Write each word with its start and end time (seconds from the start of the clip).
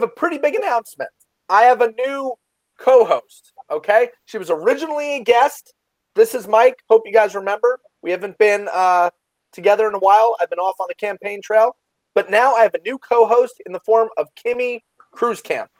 have 0.00 0.08
a 0.08 0.12
pretty 0.12 0.38
big 0.38 0.54
announcement. 0.54 1.10
I 1.48 1.62
have 1.62 1.82
a 1.82 1.92
new 1.92 2.34
co-host. 2.78 3.52
Okay, 3.70 4.08
she 4.24 4.38
was 4.38 4.50
originally 4.50 5.16
a 5.16 5.22
guest. 5.22 5.74
This 6.14 6.34
is 6.34 6.48
Mike. 6.48 6.76
Hope 6.88 7.02
you 7.04 7.12
guys 7.12 7.34
remember. 7.34 7.80
We 8.02 8.10
haven't 8.10 8.38
been 8.38 8.68
uh, 8.72 9.10
together 9.52 9.86
in 9.86 9.94
a 9.94 9.98
while. 9.98 10.36
I've 10.40 10.48
been 10.48 10.58
off 10.58 10.76
on 10.80 10.86
the 10.88 10.94
campaign 10.94 11.40
trail, 11.42 11.76
but 12.14 12.30
now 12.30 12.54
I 12.54 12.62
have 12.62 12.74
a 12.74 12.80
new 12.84 12.98
co-host 12.98 13.54
in 13.66 13.72
the 13.72 13.80
form 13.80 14.08
of 14.16 14.26
Kimmy 14.34 14.80
Cruz 15.12 15.42
Camp. 15.42 15.70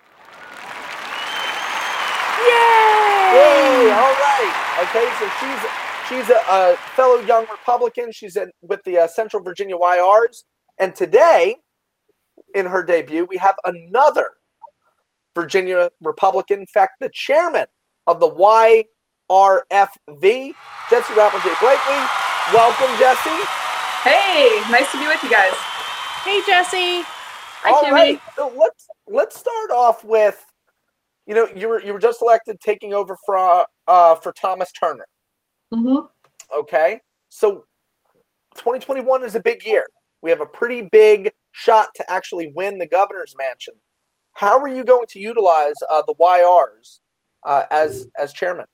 Yay! 2.38 2.50
Yay! 3.36 3.90
All 3.90 4.14
right. 4.20 4.54
Okay, 4.82 5.08
so 5.18 5.30
she's 5.40 5.60
she's 6.08 6.30
a, 6.30 6.40
a 6.50 6.76
fellow 6.94 7.20
young 7.20 7.46
Republican. 7.50 8.12
She's 8.12 8.36
in, 8.36 8.50
with 8.60 8.82
the 8.84 8.98
uh, 8.98 9.06
Central 9.06 9.42
Virginia 9.42 9.76
YRs, 9.76 10.44
and 10.78 10.94
today, 10.94 11.56
in 12.54 12.66
her 12.66 12.82
debut, 12.82 13.26
we 13.28 13.36
have 13.36 13.54
another 13.64 14.30
Virginia 15.34 15.90
Republican. 16.02 16.60
In 16.60 16.66
fact, 16.66 17.00
the 17.00 17.10
chairman 17.12 17.66
of 18.06 18.20
the 18.20 18.30
YRFV, 18.30 18.84
Jesse 20.90 21.14
Rapplegate 21.14 21.60
Blakely. 21.60 22.00
Welcome, 22.52 22.98
Jesse. 22.98 23.44
Hey, 24.02 24.62
nice 24.70 24.90
to 24.92 24.98
be 24.98 25.06
with 25.06 25.22
you 25.22 25.30
guys. 25.30 25.52
Hey, 26.24 26.40
Jesse. 26.46 27.02
Hi, 27.62 27.70
All 27.70 27.82
Kimmy. 27.82 27.92
right, 27.92 28.20
so 28.34 28.52
let's 28.56 28.86
let's 29.06 29.38
start 29.38 29.70
off 29.70 30.02
with, 30.02 30.42
you 31.26 31.34
know, 31.34 31.46
you 31.54 31.68
were 31.68 31.82
you 31.82 31.92
were 31.92 31.98
just 31.98 32.22
elected, 32.22 32.58
taking 32.60 32.94
over 32.94 33.16
for 33.26 33.66
uh, 33.86 34.14
for 34.16 34.32
Thomas 34.32 34.72
Turner. 34.72 35.06
Mm-hmm. 35.72 36.06
Okay. 36.58 37.00
So 37.28 37.64
2021 38.56 39.24
is 39.24 39.34
a 39.34 39.40
big 39.40 39.64
year. 39.64 39.86
We 40.22 40.30
have 40.30 40.40
a 40.40 40.46
pretty 40.46 40.88
big 40.90 41.32
shot 41.52 41.88
to 41.96 42.10
actually 42.10 42.52
win 42.54 42.78
the 42.78 42.86
governor's 42.86 43.34
mansion. 43.36 43.74
How 44.32 44.58
are 44.58 44.68
you 44.68 44.84
going 44.84 45.06
to 45.08 45.20
utilize 45.20 45.74
uh, 45.90 46.02
the 46.06 46.14
YRs 46.14 47.00
uh, 47.44 47.64
as 47.70 48.06
as 48.18 48.32
chairman? 48.32 48.66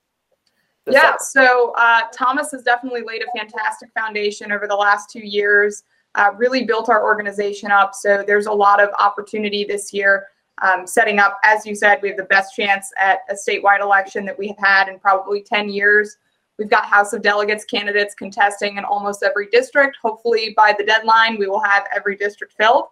Yeah, 0.85 1.17
summer? 1.17 1.45
so 1.47 1.73
uh, 1.77 2.01
Thomas 2.13 2.51
has 2.51 2.63
definitely 2.63 3.01
laid 3.05 3.21
a 3.21 3.37
fantastic 3.37 3.89
foundation 3.93 4.51
over 4.51 4.67
the 4.67 4.75
last 4.75 5.09
two 5.09 5.25
years, 5.25 5.83
uh, 6.15 6.31
really 6.37 6.63
built 6.63 6.89
our 6.89 7.03
organization 7.03 7.71
up. 7.71 7.93
So 7.93 8.23
there's 8.25 8.45
a 8.45 8.51
lot 8.51 8.81
of 8.81 8.89
opportunity 8.99 9.65
this 9.65 9.91
year. 9.93 10.27
Um, 10.61 10.87
setting 10.87 11.19
up, 11.19 11.37
as 11.43 11.65
you 11.65 11.75
said, 11.75 11.99
we 12.01 12.07
have 12.07 12.17
the 12.17 12.23
best 12.23 12.55
chance 12.55 12.91
at 12.97 13.19
a 13.29 13.33
statewide 13.33 13.81
election 13.81 14.25
that 14.25 14.37
we 14.39 14.47
have 14.47 14.57
had 14.57 14.87
in 14.87 14.97
probably 14.97 15.43
10 15.43 15.69
years. 15.69 16.17
We've 16.57 16.69
got 16.69 16.85
House 16.85 17.13
of 17.13 17.21
Delegates 17.21 17.65
candidates 17.65 18.15
contesting 18.15 18.77
in 18.77 18.83
almost 18.83 19.23
every 19.23 19.47
district. 19.47 19.97
Hopefully, 20.01 20.53
by 20.55 20.73
the 20.77 20.83
deadline, 20.83 21.37
we 21.37 21.47
will 21.47 21.61
have 21.61 21.85
every 21.95 22.15
district 22.15 22.53
filled. 22.57 22.85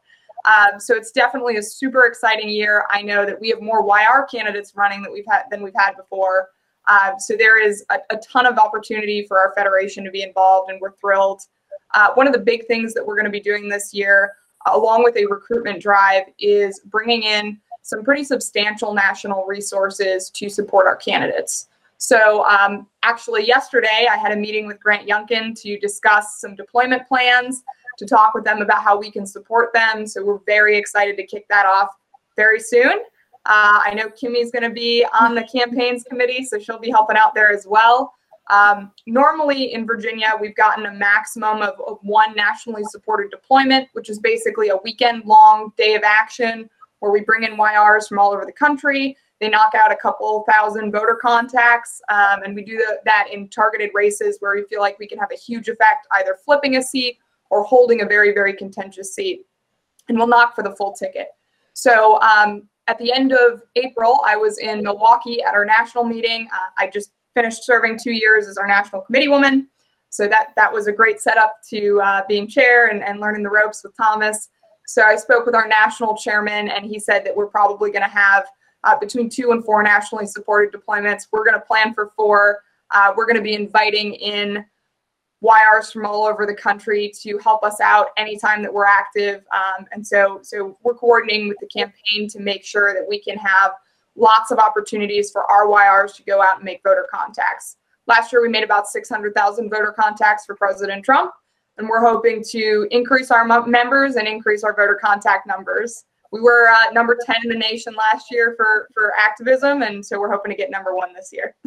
Um, 0.45 0.79
so 0.79 0.95
it's 0.95 1.11
definitely 1.11 1.57
a 1.57 1.63
super 1.63 2.05
exciting 2.05 2.49
year. 2.49 2.85
I 2.91 3.01
know 3.01 3.25
that 3.25 3.39
we 3.39 3.49
have 3.49 3.61
more 3.61 3.81
YR 3.81 4.27
candidates 4.31 4.73
running 4.75 5.01
that 5.01 5.11
we've 5.11 5.25
had 5.27 5.43
than 5.49 5.63
we've 5.63 5.73
had 5.75 5.95
before. 5.95 6.49
Um, 6.87 7.15
so 7.17 7.35
there 7.35 7.61
is 7.61 7.83
a, 7.89 7.97
a 8.11 8.17
ton 8.17 8.45
of 8.45 8.59
opportunity 8.59 9.25
for 9.25 9.39
our 9.39 9.53
federation 9.55 10.03
to 10.03 10.11
be 10.11 10.21
involved, 10.21 10.69
and 10.69 10.79
we're 10.79 10.93
thrilled. 10.93 11.41
Uh, 11.95 12.09
one 12.13 12.27
of 12.27 12.33
the 12.33 12.39
big 12.39 12.67
things 12.67 12.93
that 12.93 13.05
we're 13.05 13.15
going 13.15 13.25
to 13.25 13.31
be 13.31 13.39
doing 13.39 13.67
this 13.67 13.93
year, 13.93 14.33
uh, 14.67 14.71
along 14.75 15.03
with 15.03 15.15
a 15.17 15.25
recruitment 15.25 15.81
drive, 15.81 16.25
is 16.37 16.79
bringing 16.85 17.23
in 17.23 17.59
some 17.81 18.03
pretty 18.03 18.23
substantial 18.23 18.93
national 18.93 19.45
resources 19.45 20.29
to 20.31 20.49
support 20.49 20.85
our 20.85 20.95
candidates. 20.95 21.69
So, 21.97 22.45
um, 22.45 22.87
actually, 23.03 23.47
yesterday 23.47 24.07
I 24.09 24.17
had 24.17 24.31
a 24.31 24.35
meeting 24.35 24.67
with 24.67 24.79
Grant 24.79 25.07
Youngkin 25.07 25.59
to 25.61 25.79
discuss 25.79 26.39
some 26.39 26.55
deployment 26.55 27.07
plans, 27.07 27.63
to 27.97 28.05
talk 28.05 28.33
with 28.33 28.43
them 28.43 28.61
about 28.61 28.83
how 28.83 28.97
we 28.97 29.09
can 29.09 29.25
support 29.25 29.71
them. 29.73 30.05
So, 30.05 30.23
we're 30.23 30.39
very 30.45 30.77
excited 30.77 31.17
to 31.17 31.25
kick 31.25 31.47
that 31.49 31.65
off 31.65 31.89
very 32.35 32.59
soon. 32.59 32.99
Uh, 33.47 33.79
I 33.83 33.93
know 33.93 34.09
Kimmy's 34.09 34.51
going 34.51 34.63
to 34.63 34.71
be 34.71 35.05
on 35.19 35.35
the 35.35 35.43
campaigns 35.43 36.03
committee, 36.03 36.43
so 36.43 36.57
she'll 36.57 36.79
be 36.79 36.89
helping 36.89 37.15
out 37.15 37.35
there 37.35 37.51
as 37.51 37.67
well. 37.67 38.13
Um, 38.49 38.91
normally 39.07 39.73
in 39.73 39.85
Virginia, 39.85 40.33
we've 40.39 40.55
gotten 40.55 40.85
a 40.85 40.93
maximum 40.93 41.61
of, 41.61 41.79
of 41.85 41.99
one 42.01 42.35
nationally 42.35 42.83
supported 42.85 43.31
deployment, 43.31 43.89
which 43.93 44.09
is 44.09 44.19
basically 44.19 44.69
a 44.69 44.77
weekend 44.83 45.25
long 45.25 45.73
day 45.77 45.95
of 45.95 46.03
action 46.03 46.69
where 46.99 47.11
we 47.11 47.21
bring 47.21 47.43
in 47.43 47.57
YRs 47.57 48.07
from 48.07 48.19
all 48.19 48.33
over 48.33 48.45
the 48.45 48.51
country. 48.51 49.17
They 49.41 49.49
knock 49.49 49.73
out 49.75 49.91
a 49.91 49.95
couple 49.95 50.45
thousand 50.49 50.91
voter 50.91 51.17
contacts, 51.21 52.01
um, 52.09 52.43
and 52.43 52.55
we 52.55 52.63
do 52.63 52.77
the, 52.77 52.99
that 53.05 53.27
in 53.31 53.49
targeted 53.49 53.91
races 53.93 54.37
where 54.39 54.55
we 54.55 54.63
feel 54.63 54.79
like 54.79 54.97
we 54.97 55.07
can 55.07 55.17
have 55.19 55.31
a 55.31 55.37
huge 55.37 55.67
effect, 55.67 56.07
either 56.13 56.37
flipping 56.45 56.77
a 56.77 56.81
seat 56.81 57.17
or 57.49 57.63
holding 57.63 58.01
a 58.01 58.05
very, 58.05 58.33
very 58.33 58.53
contentious 58.53 59.13
seat. 59.13 59.45
And 60.07 60.17
we'll 60.17 60.27
knock 60.27 60.55
for 60.55 60.63
the 60.63 60.75
full 60.75 60.93
ticket. 60.93 61.27
So 61.73 62.19
um, 62.21 62.69
at 62.87 62.97
the 62.97 63.11
end 63.11 63.33
of 63.33 63.61
April, 63.75 64.21
I 64.25 64.35
was 64.37 64.59
in 64.59 64.83
Milwaukee 64.83 65.41
at 65.43 65.53
our 65.53 65.65
national 65.65 66.05
meeting. 66.05 66.47
Uh, 66.53 66.69
I 66.77 66.87
just 66.87 67.11
finished 67.33 67.65
serving 67.65 67.99
two 68.01 68.11
years 68.11 68.47
as 68.47 68.57
our 68.57 68.67
national 68.67 69.01
committee 69.01 69.27
woman. 69.27 69.67
So 70.09 70.27
that 70.27 70.53
that 70.55 70.71
was 70.71 70.87
a 70.87 70.93
great 70.93 71.19
setup 71.19 71.57
to 71.71 71.99
uh, 72.01 72.21
being 72.29 72.47
chair 72.47 72.87
and, 72.87 73.03
and 73.03 73.19
learning 73.19 73.43
the 73.43 73.49
ropes 73.49 73.83
with 73.83 73.97
Thomas. 73.97 74.49
So 74.87 75.01
I 75.01 75.17
spoke 75.17 75.45
with 75.45 75.55
our 75.55 75.67
national 75.67 76.15
chairman, 76.15 76.69
and 76.69 76.85
he 76.85 76.99
said 76.99 77.25
that 77.25 77.35
we're 77.35 77.47
probably 77.47 77.91
going 77.91 78.03
to 78.03 78.07
have 78.07 78.45
uh, 78.85 78.97
between 78.97 79.29
two 79.29 79.51
and 79.51 79.65
four 79.65 79.83
nationally 79.83 80.25
supported 80.25 80.71
deployments. 80.71 81.27
We're 81.31 81.43
going 81.43 81.59
to 81.59 81.65
plan 81.65 81.93
for 81.93 82.11
four. 82.15 82.59
Uh, 82.91 83.13
we're 83.17 83.25
going 83.25 83.35
to 83.35 83.41
be 83.41 83.55
inviting 83.55 84.13
in 84.13 84.63
YRs 85.43 85.91
from 85.91 86.05
all 86.05 86.23
over 86.23 86.45
the 86.45 86.53
country 86.53 87.11
to 87.21 87.37
help 87.39 87.63
us 87.63 87.81
out 87.81 88.07
anytime 88.17 88.61
that 88.61 88.73
we're 88.73 88.85
active. 88.85 89.43
Um, 89.53 89.85
and 89.91 90.05
so, 90.05 90.39
so 90.43 90.77
we're 90.83 90.93
coordinating 90.93 91.49
with 91.49 91.57
the 91.59 91.67
campaign 91.67 92.29
to 92.29 92.39
make 92.39 92.63
sure 92.63 92.93
that 92.93 93.05
we 93.07 93.19
can 93.19 93.37
have 93.37 93.73
lots 94.15 94.51
of 94.51 94.59
opportunities 94.59 95.31
for 95.31 95.49
our 95.51 95.65
YRs 95.67 96.15
to 96.15 96.23
go 96.23 96.41
out 96.41 96.57
and 96.57 96.65
make 96.65 96.81
voter 96.83 97.05
contacts. 97.11 97.77
Last 98.07 98.31
year, 98.31 98.41
we 98.41 98.49
made 98.49 98.63
about 98.63 98.87
600,000 98.87 99.69
voter 99.69 99.93
contacts 99.97 100.45
for 100.45 100.55
President 100.55 101.03
Trump, 101.03 101.31
and 101.77 101.89
we're 101.89 102.01
hoping 102.01 102.43
to 102.51 102.87
increase 102.91 103.31
our 103.31 103.45
members 103.67 104.15
and 104.15 104.27
increase 104.27 104.63
our 104.63 104.75
voter 104.75 104.97
contact 105.01 105.47
numbers. 105.47 106.05
We 106.35 106.41
were 106.41 106.67
uh, 106.67 106.91
number 106.91 107.17
10 107.25 107.37
in 107.43 107.49
the 107.49 107.55
nation 107.55 107.95
last 107.95 108.25
year 108.29 108.55
for, 108.57 108.89
for 108.93 109.13
activism, 109.17 109.83
and 109.83 110.05
so 110.05 110.19
we're 110.19 110.29
hoping 110.29 110.51
to 110.51 110.57
get 110.57 110.69
number 110.69 110.93
one 110.93 111.13
this 111.13 111.29
year. 111.31 111.55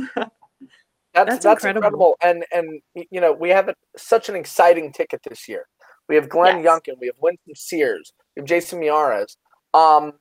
That's 1.15 1.31
That's 1.31 1.45
that's, 1.45 1.65
incredible. 1.65 2.15
incredible. 2.15 2.17
And 2.21 2.45
and 2.53 3.07
you 3.11 3.21
know 3.21 3.33
we 3.33 3.49
have 3.49 3.71
a, 3.71 3.75
such 3.97 4.29
an 4.29 4.37
exciting 4.37 4.93
ticket 4.93 5.21
this 5.27 5.49
year. 5.49 5.65
We 6.07 6.15
have 6.17 6.29
Glenn 6.29 6.63
Yes. 6.63 6.81
Youngkin, 6.81 7.01
we 7.01 7.07
have 7.07 7.17
Winsome 7.19 7.55
Sears, 7.55 8.13
we 8.37 8.41
have 8.41 8.47
Jason 8.47 8.79
Miyares. 8.79 9.37
Um, 9.73 10.13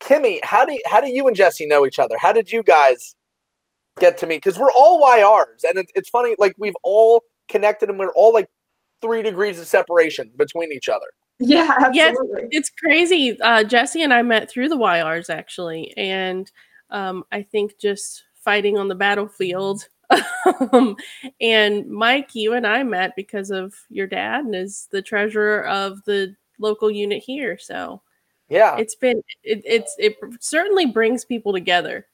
Kimmy, 0.00 0.40
how 0.42 0.64
do 0.64 0.72
you, 0.72 0.82
how 0.86 1.00
do 1.00 1.08
you 1.08 1.26
and 1.28 1.36
Jesse 1.36 1.64
know 1.66 1.86
each 1.86 2.00
other? 2.00 2.16
How 2.18 2.32
did 2.32 2.50
you 2.50 2.64
guys 2.64 3.14
get 4.00 4.18
to 4.18 4.26
meet? 4.26 4.42
Because 4.42 4.58
we're 4.58 4.72
all 4.72 5.00
YRs, 5.00 5.62
and 5.66 5.78
it, 5.78 5.86
it's 5.94 6.08
funny. 6.10 6.34
Like 6.40 6.54
we've 6.58 6.76
all 6.82 7.22
connected, 7.48 7.88
and 7.88 7.98
we're 7.98 8.12
all 8.14 8.34
like 8.34 8.48
three 9.00 9.22
degrees 9.22 9.60
of 9.60 9.66
separation 9.68 10.32
between 10.36 10.72
each 10.72 10.88
other. 10.88 11.06
yeah, 11.40 11.90
Yes. 11.92 12.10
absolutely. 12.10 12.48
It's 12.50 12.70
crazy. 12.70 13.40
Uh, 13.40 13.64
Jesse 13.64 14.02
and 14.02 14.12
I 14.14 14.22
met 14.22 14.50
through 14.50 14.68
the 14.68 14.76
YRs 14.78 15.30
actually, 15.30 15.92
and 15.96 16.50
um, 16.90 17.24
I 17.32 17.42
think 17.42 17.78
just 17.78 18.24
fighting 18.36 18.78
on 18.78 18.88
the 18.88 18.94
battlefield. 18.94 19.88
um, 20.72 20.96
and 21.40 21.88
Mike, 21.90 22.34
you 22.34 22.52
and 22.52 22.66
I 22.66 22.82
met 22.82 23.16
because 23.16 23.50
of 23.50 23.74
your 23.88 24.06
dad 24.06 24.44
and 24.44 24.54
is 24.54 24.86
the 24.92 25.02
treasurer 25.02 25.66
of 25.66 26.04
the 26.04 26.36
local 26.58 26.90
unit 26.90 27.22
here. 27.22 27.58
So 27.58 28.02
Yeah, 28.48 28.76
it's 28.76 28.94
been 28.94 29.22
it, 29.42 29.62
it's 29.64 29.96
it 29.98 30.16
certainly 30.40 30.86
brings 30.86 31.24
people 31.24 31.52
together. 31.52 32.06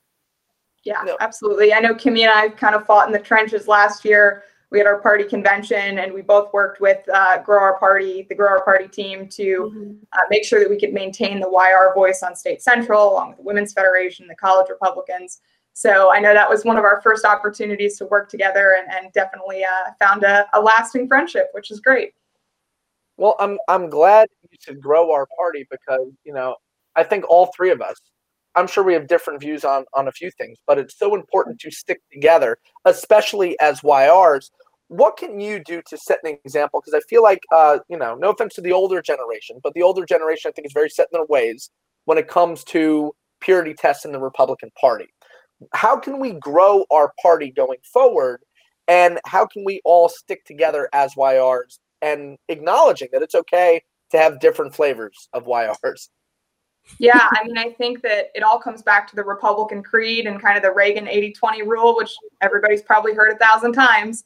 Yeah, 0.85 1.03
No. 1.05 1.17
absolutely. 1.21 1.75
I 1.75 1.81
know 1.81 1.95
Kimmy 1.95 2.21
and 2.23 2.31
I 2.31 2.49
kind 2.49 2.75
of 2.75 2.87
fought 2.87 3.07
in 3.07 3.13
the 3.13 3.19
trenches 3.19 3.69
last 3.69 4.05
year. 4.05 4.45
We 4.71 4.79
had 4.79 4.87
our 4.87 5.01
party 5.01 5.25
convention, 5.25 5.99
and 5.99 6.13
we 6.13 6.23
both 6.23 6.53
worked 6.53 6.81
with 6.81 6.99
uh, 7.13 7.43
Grow 7.43 7.61
Our 7.61 7.79
Party, 7.79 8.25
the 8.29 8.37
Grow 8.37 8.49
Our 8.49 8.65
Party 8.65 8.87
team, 8.87 9.29
to 9.31 9.99
uh, 10.13 10.21
make 10.31 10.45
sure 10.45 10.61
that 10.61 10.71
we 10.71 10.79
could 10.79 10.93
maintain 10.93 11.41
the 11.41 11.49
YR 11.49 11.93
voice 11.93 12.23
on 12.23 12.37
State 12.37 12.63
Central, 12.63 13.13
along 13.13 13.31
with 13.31 13.39
the 13.39 13.43
Women's 13.43 13.73
Federation, 13.73 14.29
the 14.29 14.37
College 14.37 14.69
Republicans. 14.71 15.41
So 15.73 16.13
I 16.13 16.21
know 16.21 16.35
that 16.35 16.49
was 16.49 16.65
one 16.65 16.77
of 16.77 16.85
our 16.85 17.01
first 17.03 17.25
opportunities 17.25 17.99
to 17.99 18.07
work 18.07 18.29
together, 18.29 18.77
and, 18.79 18.93
and 18.93 19.13
definitely 19.13 19.65
uh, 19.65 19.91
found 19.99 20.23
a, 20.23 20.47
a 20.53 20.61
lasting 20.61 21.09
friendship, 21.09 21.49
which 21.53 21.71
is 21.71 21.81
great. 21.81 22.13
Well, 23.17 23.37
I'm 23.39 23.59
I'm 23.69 23.91
glad 23.91 24.29
you 24.51 24.57
should 24.61 24.81
grow 24.81 25.13
our 25.13 25.27
party 25.37 25.67
because 25.71 26.09
you 26.25 26.33
know 26.33 26.57
I 26.97 27.05
think 27.05 27.29
all 27.29 27.51
three 27.57 27.71
of 27.71 27.83
us. 27.83 28.01
I'm 28.57 28.67
sure 28.67 28.83
we 28.83 28.95
have 28.95 29.07
different 29.07 29.41
views 29.41 29.65
on 29.65 29.85
on 29.95 30.09
a 30.09 30.13
few 30.13 30.31
things, 30.33 30.59
but 30.67 30.79
it's 30.79 30.99
so 30.99 31.15
important 31.15 31.61
to 31.61 31.71
stick 31.71 32.01
together, 32.13 32.59
especially 32.85 33.59
as 33.61 33.81
YRs. 33.81 34.51
What 34.89 35.17
can 35.17 35.39
you 35.39 35.63
do 35.65 35.83
to 35.89 35.97
set 35.97 36.19
an 36.25 36.37
example? 36.45 36.81
Because 36.81 37.01
I 37.01 37.07
feel 37.09 37.23
like, 37.23 37.41
uh, 37.55 37.79
you 37.89 37.97
know, 37.97 38.17
no 38.17 38.31
offense 38.31 38.55
to 38.55 38.61
the 38.61 38.73
older 38.73 39.01
generation, 39.01 39.61
but 39.63 39.73
the 39.75 39.83
older 39.83 40.05
generation 40.05 40.49
I 40.49 40.53
think 40.53 40.67
is 40.67 40.73
very 40.73 40.91
set 40.91 41.07
in 41.13 41.19
their 41.19 41.27
ways 41.27 41.71
when 42.07 42.19
it 42.19 42.27
comes 42.27 42.65
to 42.65 43.13
purity 43.41 43.73
tests 43.73 44.05
in 44.05 44.11
the 44.13 44.19
Republican 44.19 44.71
Party. 44.81 45.07
How 45.73 45.97
can 45.97 46.19
we 46.19 46.33
grow 46.33 46.85
our 46.91 47.13
party 47.23 47.53
going 47.53 47.79
forward, 47.93 48.41
and 48.89 49.21
how 49.27 49.47
can 49.47 49.65
we 49.65 49.81
all 49.85 50.09
stick 50.09 50.45
together 50.45 50.89
as 50.93 51.15
YRs 51.15 51.79
and 52.03 52.39
acknowledging 52.49 53.09
that 53.13 53.23
it's 53.23 53.35
okay 53.35 53.83
to 54.11 54.19
have 54.19 54.41
different 54.41 54.75
flavors 54.75 55.29
of 55.33 55.45
YRs. 55.45 56.09
Yeah, 56.99 57.29
I 57.33 57.45
mean, 57.45 57.57
I 57.57 57.71
think 57.71 58.03
that 58.03 58.31
it 58.35 58.43
all 58.43 58.59
comes 58.59 58.83
back 58.83 59.09
to 59.09 59.17
the 59.17 59.25
Republican 59.25 59.83
creed 59.83 60.27
and 60.27 60.41
kind 60.41 60.57
of 60.57 60.63
the 60.63 60.73
Reagan 60.73 61.09
80 61.09 61.33
20 61.33 61.63
rule, 61.63 61.97
which 61.97 62.15
everybody's 62.41 62.83
probably 62.83 63.15
heard 63.15 63.33
a 63.33 63.39
thousand 63.39 63.73
times, 63.73 64.25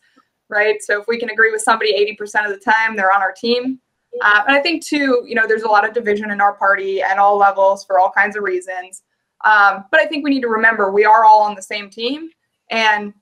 right? 0.49 0.82
So 0.82 1.00
if 1.00 1.06
we 1.06 1.19
can 1.19 1.31
agree 1.31 1.52
with 1.52 1.62
somebody 1.62 1.93
80% 2.20 2.44
of 2.44 2.50
the 2.50 2.58
time, 2.58 2.96
they're 2.96 3.12
on 3.12 3.22
our 3.22 3.32
team. 3.32 3.81
Uh, 4.22 4.43
and 4.46 4.56
I 4.56 4.61
think, 4.61 4.84
too, 4.84 5.25
you 5.26 5.34
know, 5.34 5.46
there's 5.46 5.62
a 5.62 5.69
lot 5.69 5.87
of 5.87 5.93
division 5.93 6.31
in 6.31 6.40
our 6.40 6.55
party 6.55 7.02
at 7.02 7.19
all 7.19 7.37
levels 7.37 7.84
for 7.84 7.99
all 7.99 8.11
kinds 8.11 8.37
of 8.37 8.44
reasons. 8.44 9.02
Um, 9.44 9.84
but 9.90 10.00
I 10.00 10.06
think 10.06 10.25
we 10.25 10.31
need 10.31 10.43
to 10.43 10.49
remember 10.49 10.90
we 10.90 11.05
are 11.05 11.25
all 11.25 11.43
on 11.43 11.55
the 11.55 11.62
same 11.62 11.90
team. 11.90 12.31
And, 12.70 13.12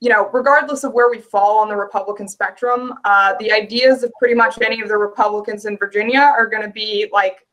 you 0.00 0.08
know, 0.10 0.28
regardless 0.32 0.82
of 0.84 0.92
where 0.92 1.10
we 1.10 1.18
fall 1.18 1.58
on 1.58 1.68
the 1.68 1.76
Republican 1.76 2.26
spectrum, 2.26 2.94
uh, 3.04 3.34
the 3.38 3.52
ideas 3.52 4.02
of 4.02 4.12
pretty 4.18 4.34
much 4.34 4.60
any 4.60 4.80
of 4.80 4.88
the 4.88 4.96
Republicans 4.96 5.66
in 5.66 5.78
Virginia 5.78 6.20
are 6.20 6.46
going 6.46 6.62
to 6.62 6.72
be 6.72 7.08
like 7.12 7.46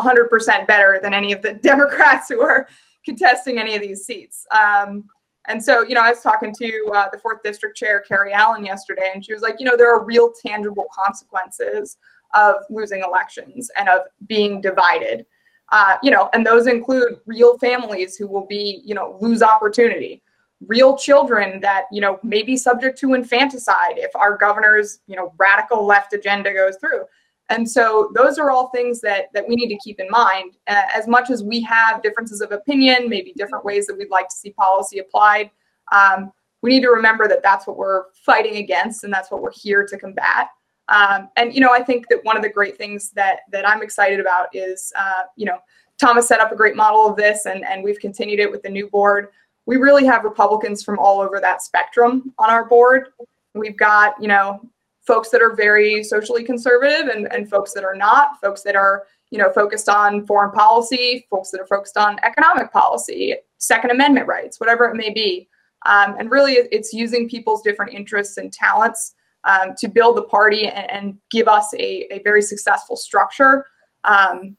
100% 0.00 0.66
better 0.66 0.98
than 1.02 1.14
any 1.14 1.32
of 1.32 1.42
the 1.42 1.52
Democrats 1.62 2.28
who 2.28 2.40
are 2.40 2.68
contesting 3.04 3.58
any 3.58 3.74
of 3.74 3.82
these 3.82 4.04
seats. 4.04 4.46
Um, 4.50 5.04
and 5.48 5.62
so, 5.62 5.82
you 5.82 5.94
know, 5.94 6.02
I 6.02 6.10
was 6.10 6.20
talking 6.20 6.54
to 6.58 6.92
uh, 6.94 7.08
the 7.10 7.18
fourth 7.18 7.42
district 7.42 7.76
chair, 7.76 8.00
Carrie 8.06 8.34
Allen, 8.34 8.64
yesterday, 8.64 9.10
and 9.14 9.24
she 9.24 9.32
was 9.32 9.42
like, 9.42 9.56
you 9.58 9.64
know, 9.64 9.76
there 9.76 9.92
are 9.92 10.04
real 10.04 10.30
tangible 10.44 10.86
consequences 10.94 11.96
of 12.34 12.56
losing 12.68 13.02
elections 13.02 13.70
and 13.76 13.88
of 13.88 14.02
being 14.26 14.60
divided. 14.60 15.24
Uh, 15.70 15.96
you 16.02 16.10
know, 16.10 16.28
and 16.32 16.46
those 16.46 16.66
include 16.66 17.18
real 17.26 17.58
families 17.58 18.16
who 18.16 18.26
will 18.26 18.46
be, 18.46 18.82
you 18.84 18.94
know, 18.94 19.18
lose 19.20 19.42
opportunity, 19.42 20.22
real 20.66 20.96
children 20.96 21.60
that, 21.60 21.84
you 21.92 22.00
know, 22.00 22.18
may 22.22 22.42
be 22.42 22.56
subject 22.56 22.98
to 22.98 23.14
infanticide 23.14 23.96
if 23.96 24.14
our 24.16 24.36
governor's, 24.36 25.00
you 25.06 25.16
know, 25.16 25.32
radical 25.38 25.86
left 25.86 26.12
agenda 26.12 26.52
goes 26.52 26.76
through. 26.76 27.04
And 27.50 27.68
so 27.68 28.10
those 28.14 28.38
are 28.38 28.50
all 28.50 28.68
things 28.68 29.00
that 29.00 29.32
that 29.32 29.48
we 29.48 29.56
need 29.56 29.68
to 29.68 29.78
keep 29.78 30.00
in 30.00 30.08
mind. 30.10 30.56
Uh, 30.66 30.82
as 30.94 31.08
much 31.08 31.30
as 31.30 31.42
we 31.42 31.60
have 31.62 32.02
differences 32.02 32.40
of 32.40 32.52
opinion, 32.52 33.08
maybe 33.08 33.32
different 33.36 33.64
ways 33.64 33.86
that 33.86 33.96
we'd 33.96 34.10
like 34.10 34.28
to 34.28 34.34
see 34.34 34.50
policy 34.50 34.98
applied, 34.98 35.50
um, 35.92 36.30
we 36.62 36.70
need 36.70 36.82
to 36.82 36.90
remember 36.90 37.28
that 37.28 37.42
that's 37.42 37.66
what 37.66 37.76
we're 37.76 38.04
fighting 38.24 38.56
against, 38.56 39.04
and 39.04 39.12
that's 39.12 39.30
what 39.30 39.42
we're 39.42 39.52
here 39.52 39.86
to 39.86 39.96
combat. 39.96 40.48
Um, 40.88 41.28
and 41.36 41.54
you 41.54 41.60
know, 41.60 41.72
I 41.72 41.82
think 41.82 42.08
that 42.08 42.24
one 42.24 42.36
of 42.36 42.42
the 42.42 42.48
great 42.48 42.76
things 42.76 43.10
that 43.12 43.40
that 43.50 43.68
I'm 43.68 43.82
excited 43.82 44.20
about 44.20 44.48
is, 44.54 44.92
uh, 44.98 45.22
you 45.36 45.46
know, 45.46 45.58
Thomas 45.98 46.28
set 46.28 46.40
up 46.40 46.52
a 46.52 46.56
great 46.56 46.76
model 46.76 47.06
of 47.06 47.16
this, 47.16 47.46
and 47.46 47.64
and 47.64 47.82
we've 47.82 47.98
continued 47.98 48.40
it 48.40 48.50
with 48.50 48.62
the 48.62 48.68
new 48.68 48.88
board. 48.88 49.28
We 49.66 49.76
really 49.76 50.06
have 50.06 50.24
Republicans 50.24 50.82
from 50.82 50.98
all 50.98 51.20
over 51.20 51.40
that 51.40 51.62
spectrum 51.62 52.32
on 52.38 52.50
our 52.50 52.64
board. 52.64 53.08
We've 53.54 53.76
got, 53.76 54.14
you 54.20 54.28
know, 54.28 54.60
folks 55.08 55.30
that 55.30 55.40
are 55.40 55.56
very 55.56 56.04
socially 56.04 56.44
conservative 56.44 57.08
and, 57.08 57.32
and 57.32 57.48
folks 57.48 57.72
that 57.72 57.82
are 57.82 57.96
not, 57.96 58.38
folks 58.42 58.62
that 58.62 58.76
are, 58.76 59.06
you 59.30 59.38
know, 59.38 59.50
focused 59.50 59.88
on 59.88 60.26
foreign 60.26 60.52
policy, 60.52 61.26
folks 61.30 61.50
that 61.50 61.60
are 61.62 61.66
focused 61.66 61.96
on 61.96 62.18
economic 62.22 62.70
policy, 62.70 63.34
Second 63.56 63.90
Amendment 63.90 64.28
rights, 64.28 64.60
whatever 64.60 64.84
it 64.84 64.96
may 64.96 65.08
be. 65.10 65.48
Um, 65.86 66.16
and 66.18 66.30
really, 66.30 66.52
it's 66.52 66.92
using 66.92 67.26
people's 67.26 67.62
different 67.62 67.94
interests 67.94 68.36
and 68.36 68.52
talents 68.52 69.14
um, 69.44 69.70
to 69.78 69.88
build 69.88 70.18
the 70.18 70.24
party 70.24 70.66
and, 70.66 70.90
and 70.90 71.18
give 71.30 71.48
us 71.48 71.72
a, 71.74 72.12
a, 72.12 72.20
very 72.22 72.42
successful 72.42 72.96
structure 72.96 73.64
um, 74.04 74.56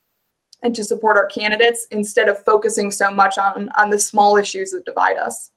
and 0.63 0.73
to 0.73 0.83
support 0.83 1.17
our 1.17 1.27
candidates 1.27 1.85
instead 1.91 2.27
of 2.27 2.43
focusing 2.43 2.89
so 2.89 3.11
much 3.11 3.37
on, 3.37 3.69
on 3.77 3.89
the 3.91 3.99
small 3.99 4.37
issues 4.37 4.71
that 4.71 4.85
divide 4.85 5.17
us. 5.17 5.51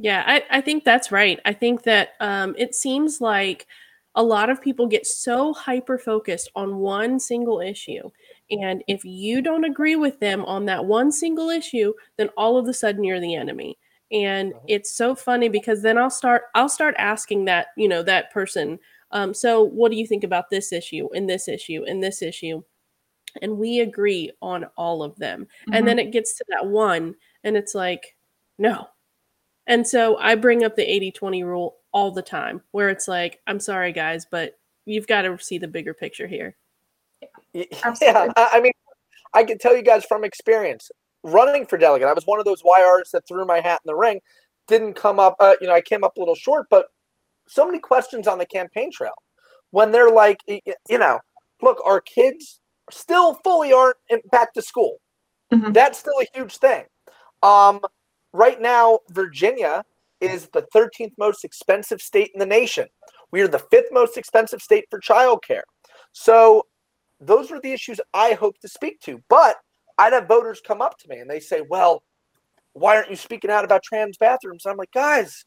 Yeah, 0.00 0.24
I, 0.26 0.42
I 0.50 0.60
think 0.62 0.84
that's 0.84 1.12
right. 1.12 1.38
I 1.44 1.52
think 1.52 1.82
that 1.82 2.10
um, 2.20 2.54
it 2.56 2.74
seems 2.74 3.20
like 3.20 3.66
a 4.14 4.22
lot 4.22 4.48
of 4.48 4.62
people 4.62 4.86
get 4.86 5.06
so 5.06 5.52
hyper 5.52 5.98
focused 5.98 6.50
on 6.56 6.78
one 6.78 7.20
single 7.20 7.60
issue. 7.60 8.10
And 8.50 8.82
if 8.88 9.04
you 9.04 9.42
don't 9.42 9.64
agree 9.64 9.96
with 9.96 10.18
them 10.18 10.44
on 10.46 10.64
that 10.64 10.86
one 10.86 11.12
single 11.12 11.50
issue, 11.50 11.92
then 12.16 12.30
all 12.36 12.56
of 12.56 12.66
a 12.66 12.72
sudden 12.72 13.04
you're 13.04 13.20
the 13.20 13.34
enemy. 13.34 13.78
And 14.10 14.54
it's 14.66 14.96
so 14.96 15.14
funny 15.14 15.50
because 15.50 15.82
then 15.82 15.98
I'll 15.98 16.10
start 16.10 16.44
I'll 16.54 16.68
start 16.70 16.94
asking 16.98 17.44
that, 17.44 17.68
you 17.76 17.86
know, 17.86 18.02
that 18.02 18.32
person, 18.32 18.78
um, 19.12 19.34
so 19.34 19.62
what 19.62 19.90
do 19.90 19.98
you 19.98 20.06
think 20.06 20.24
about 20.24 20.50
this 20.50 20.72
issue 20.72 21.08
and 21.14 21.28
this 21.28 21.46
issue 21.46 21.84
and 21.86 22.02
this 22.02 22.22
issue? 22.22 22.62
And 23.42 23.58
we 23.58 23.80
agree 23.80 24.32
on 24.40 24.64
all 24.76 25.02
of 25.02 25.14
them. 25.16 25.42
Mm-hmm. 25.42 25.74
And 25.74 25.86
then 25.86 25.98
it 25.98 26.10
gets 26.10 26.36
to 26.38 26.44
that 26.48 26.66
one 26.66 27.14
and 27.44 27.56
it's 27.56 27.74
like, 27.74 28.16
no, 28.58 28.88
and 29.66 29.86
so 29.86 30.16
I 30.18 30.34
bring 30.34 30.64
up 30.64 30.76
the 30.76 30.90
80 30.90 31.12
20 31.12 31.44
rule 31.44 31.76
all 31.92 32.10
the 32.10 32.22
time, 32.22 32.62
where 32.72 32.88
it's 32.88 33.08
like, 33.08 33.40
I'm 33.46 33.60
sorry, 33.60 33.92
guys, 33.92 34.26
but 34.30 34.58
you've 34.86 35.06
got 35.06 35.22
to 35.22 35.38
see 35.38 35.58
the 35.58 35.68
bigger 35.68 35.94
picture 35.94 36.26
here. 36.26 36.56
Yeah, 37.52 37.64
yeah, 38.00 38.32
I 38.36 38.60
mean, 38.60 38.72
I 39.34 39.42
can 39.42 39.58
tell 39.58 39.76
you 39.76 39.82
guys 39.82 40.04
from 40.04 40.22
experience 40.22 40.88
running 41.22 41.66
for 41.66 41.76
delegate, 41.76 42.08
I 42.08 42.12
was 42.12 42.26
one 42.26 42.38
of 42.38 42.44
those 42.44 42.62
YRs 42.62 43.10
that 43.12 43.26
threw 43.26 43.44
my 43.44 43.60
hat 43.60 43.80
in 43.84 43.88
the 43.88 43.94
ring. 43.94 44.20
Didn't 44.68 44.94
come 44.94 45.18
up, 45.18 45.36
uh, 45.40 45.54
you 45.60 45.66
know, 45.66 45.74
I 45.74 45.80
came 45.80 46.04
up 46.04 46.16
a 46.16 46.20
little 46.20 46.34
short, 46.34 46.66
but 46.70 46.86
so 47.48 47.66
many 47.66 47.78
questions 47.78 48.28
on 48.28 48.38
the 48.38 48.46
campaign 48.46 48.90
trail 48.92 49.14
when 49.70 49.90
they're 49.90 50.10
like, 50.10 50.38
you 50.46 50.98
know, 50.98 51.18
look, 51.60 51.78
our 51.84 52.00
kids 52.00 52.60
still 52.90 53.34
fully 53.44 53.72
aren't 53.72 53.96
back 54.30 54.52
to 54.54 54.62
school. 54.62 54.98
Mm-hmm. 55.52 55.72
That's 55.72 55.98
still 55.98 56.14
a 56.20 56.26
huge 56.36 56.56
thing. 56.58 56.84
Um, 57.42 57.80
right 58.32 58.60
now, 58.60 59.00
Virginia 59.10 59.84
is 60.20 60.48
the 60.52 60.66
13th 60.74 61.12
most 61.18 61.44
expensive 61.44 62.00
state 62.00 62.30
in 62.34 62.40
the 62.40 62.46
nation. 62.46 62.86
We 63.30 63.40
are 63.40 63.48
the 63.48 63.58
fifth 63.58 63.88
most 63.92 64.16
expensive 64.16 64.60
state 64.60 64.86
for 64.90 65.00
childcare. 65.00 65.62
So 66.12 66.66
those 67.20 67.50
are 67.50 67.60
the 67.60 67.72
issues 67.72 68.00
I 68.12 68.32
hope 68.32 68.58
to 68.60 68.68
speak 68.68 69.00
to. 69.02 69.22
But 69.28 69.56
I'd 69.98 70.12
have 70.12 70.28
voters 70.28 70.60
come 70.66 70.80
up 70.80 70.98
to 70.98 71.08
me 71.08 71.18
and 71.18 71.30
they 71.30 71.40
say, 71.40 71.62
well, 71.68 72.02
why 72.72 72.96
aren't 72.96 73.10
you 73.10 73.16
speaking 73.16 73.50
out 73.50 73.64
about 73.64 73.82
trans 73.82 74.16
bathrooms? 74.16 74.66
I'm 74.66 74.76
like, 74.76 74.92
guys, 74.92 75.44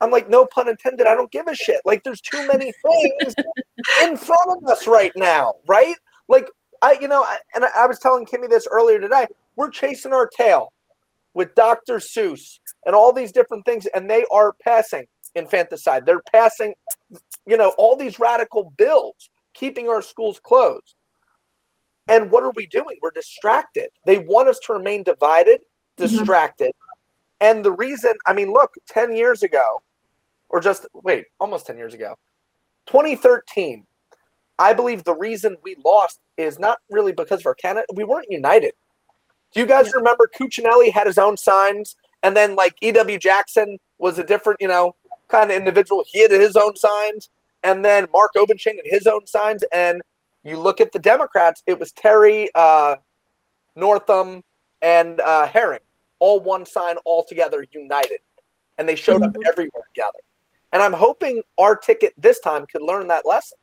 I'm 0.00 0.10
like, 0.10 0.28
no 0.28 0.46
pun 0.46 0.68
intended. 0.68 1.06
I 1.06 1.14
don't 1.14 1.30
give 1.30 1.46
a 1.46 1.54
shit. 1.54 1.80
Like, 1.84 2.02
there's 2.02 2.20
too 2.20 2.46
many 2.46 2.72
things 2.84 3.34
in 4.02 4.16
front 4.16 4.50
of 4.56 4.68
us 4.68 4.86
right 4.86 5.12
now, 5.16 5.54
right? 5.68 5.96
Like, 6.28 6.48
I, 6.80 6.98
you 7.00 7.08
know, 7.08 7.24
and 7.54 7.64
I 7.64 7.86
was 7.86 7.98
telling 7.98 8.26
Kimmy 8.26 8.48
this 8.48 8.66
earlier 8.70 8.98
today. 8.98 9.26
We're 9.56 9.70
chasing 9.70 10.12
our 10.12 10.26
tail 10.26 10.72
with 11.34 11.54
Dr. 11.54 11.96
Seuss 11.96 12.58
and 12.86 12.94
all 12.94 13.12
these 13.12 13.32
different 13.32 13.64
things, 13.64 13.86
and 13.86 14.08
they 14.08 14.24
are 14.30 14.54
passing 14.62 15.06
infanticide. 15.34 16.04
They're 16.06 16.22
passing, 16.32 16.74
you 17.46 17.56
know, 17.56 17.74
all 17.78 17.96
these 17.96 18.18
radical 18.18 18.72
bills, 18.76 19.30
keeping 19.54 19.88
our 19.88 20.02
schools 20.02 20.40
closed. 20.42 20.94
And 22.08 22.30
what 22.30 22.42
are 22.42 22.52
we 22.54 22.66
doing? 22.66 22.98
We're 23.00 23.12
distracted. 23.12 23.90
They 24.06 24.18
want 24.18 24.48
us 24.48 24.58
to 24.66 24.72
remain 24.72 25.02
divided, 25.02 25.60
mm-hmm. 25.60 26.02
distracted. 26.02 26.68
Mm-hmm. 26.68 27.48
And 27.48 27.64
the 27.64 27.72
reason, 27.72 28.14
I 28.26 28.32
mean, 28.32 28.52
look, 28.52 28.72
10 28.88 29.16
years 29.16 29.42
ago, 29.42 29.82
or 30.48 30.60
just 30.60 30.86
wait, 30.92 31.26
almost 31.40 31.66
10 31.66 31.76
years 31.76 31.94
ago, 31.94 32.14
2013, 32.86 33.86
I 34.58 34.72
believe 34.72 35.04
the 35.04 35.14
reason 35.14 35.56
we 35.62 35.76
lost 35.84 36.20
is 36.36 36.58
not 36.58 36.78
really 36.90 37.12
because 37.12 37.40
of 37.40 37.46
our 37.46 37.54
candidate. 37.54 37.86
We 37.94 38.04
weren't 38.04 38.30
united. 38.30 38.74
Do 39.52 39.60
you 39.60 39.66
guys 39.66 39.86
yeah. 39.86 39.92
remember 39.96 40.28
Cuccinelli 40.34 40.92
had 40.92 41.06
his 41.06 41.18
own 41.18 41.36
signs, 41.36 41.96
and 42.22 42.36
then 42.36 42.56
like 42.56 42.74
E.W. 42.80 43.18
Jackson 43.18 43.78
was 43.98 44.18
a 44.18 44.24
different, 44.24 44.60
you 44.60 44.68
know, 44.68 44.94
kind 45.28 45.50
of 45.50 45.56
individual. 45.56 46.04
He 46.06 46.22
had 46.22 46.30
his 46.30 46.56
own 46.56 46.76
signs, 46.76 47.28
and 47.62 47.84
then 47.84 48.06
Mark 48.12 48.32
Obenshain 48.36 48.76
had 48.76 48.86
his 48.86 49.06
own 49.06 49.26
signs. 49.26 49.62
And 49.72 50.02
you 50.44 50.58
look 50.58 50.80
at 50.80 50.92
the 50.92 50.98
Democrats, 50.98 51.62
it 51.66 51.78
was 51.78 51.92
Terry 51.92 52.48
uh, 52.54 52.96
Northam 53.76 54.42
and 54.80 55.20
uh, 55.20 55.46
Herring, 55.46 55.80
all 56.18 56.40
one 56.40 56.66
sign, 56.66 56.96
all 57.04 57.24
together, 57.24 57.64
united, 57.72 58.18
and 58.78 58.88
they 58.88 58.96
showed 58.96 59.22
mm-hmm. 59.22 59.36
up 59.36 59.46
everywhere 59.46 59.84
together. 59.94 60.18
And 60.72 60.82
I'm 60.82 60.92
hoping 60.92 61.42
our 61.58 61.76
ticket 61.76 62.14
this 62.16 62.40
time 62.40 62.66
could 62.66 62.82
learn 62.82 63.08
that 63.08 63.26
lesson. 63.26 63.58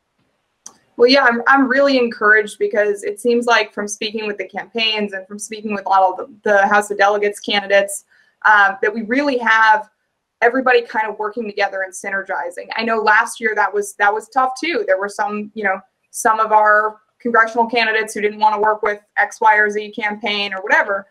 Well, 1.00 1.08
yeah, 1.08 1.24
I'm, 1.24 1.40
I'm 1.46 1.66
really 1.66 1.96
encouraged 1.96 2.58
because 2.58 3.04
it 3.04 3.18
seems 3.18 3.46
like 3.46 3.72
from 3.72 3.88
speaking 3.88 4.26
with 4.26 4.36
the 4.36 4.46
campaigns 4.46 5.14
and 5.14 5.26
from 5.26 5.38
speaking 5.38 5.72
with 5.72 5.84
all 5.86 6.12
of 6.12 6.18
the, 6.18 6.34
the 6.42 6.66
House 6.66 6.90
of 6.90 6.98
Delegates 6.98 7.40
candidates 7.40 8.04
um, 8.44 8.76
that 8.82 8.92
we 8.92 9.00
really 9.04 9.38
have 9.38 9.88
everybody 10.42 10.82
kind 10.82 11.08
of 11.08 11.18
working 11.18 11.46
together 11.46 11.84
and 11.84 11.94
synergizing. 11.94 12.68
I 12.76 12.84
know 12.84 12.98
last 12.98 13.40
year 13.40 13.54
that 13.54 13.72
was 13.72 13.94
that 13.94 14.12
was 14.12 14.28
tough 14.28 14.52
too. 14.62 14.84
There 14.86 15.00
were 15.00 15.08
some, 15.08 15.50
you 15.54 15.64
know, 15.64 15.80
some 16.10 16.38
of 16.38 16.52
our 16.52 16.98
congressional 17.18 17.64
candidates 17.64 18.12
who 18.12 18.20
didn't 18.20 18.38
want 18.38 18.54
to 18.56 18.60
work 18.60 18.82
with 18.82 19.00
X, 19.16 19.40
Y, 19.40 19.56
or 19.56 19.70
Z 19.70 19.92
campaign 19.92 20.52
or 20.52 20.62
whatever. 20.62 21.06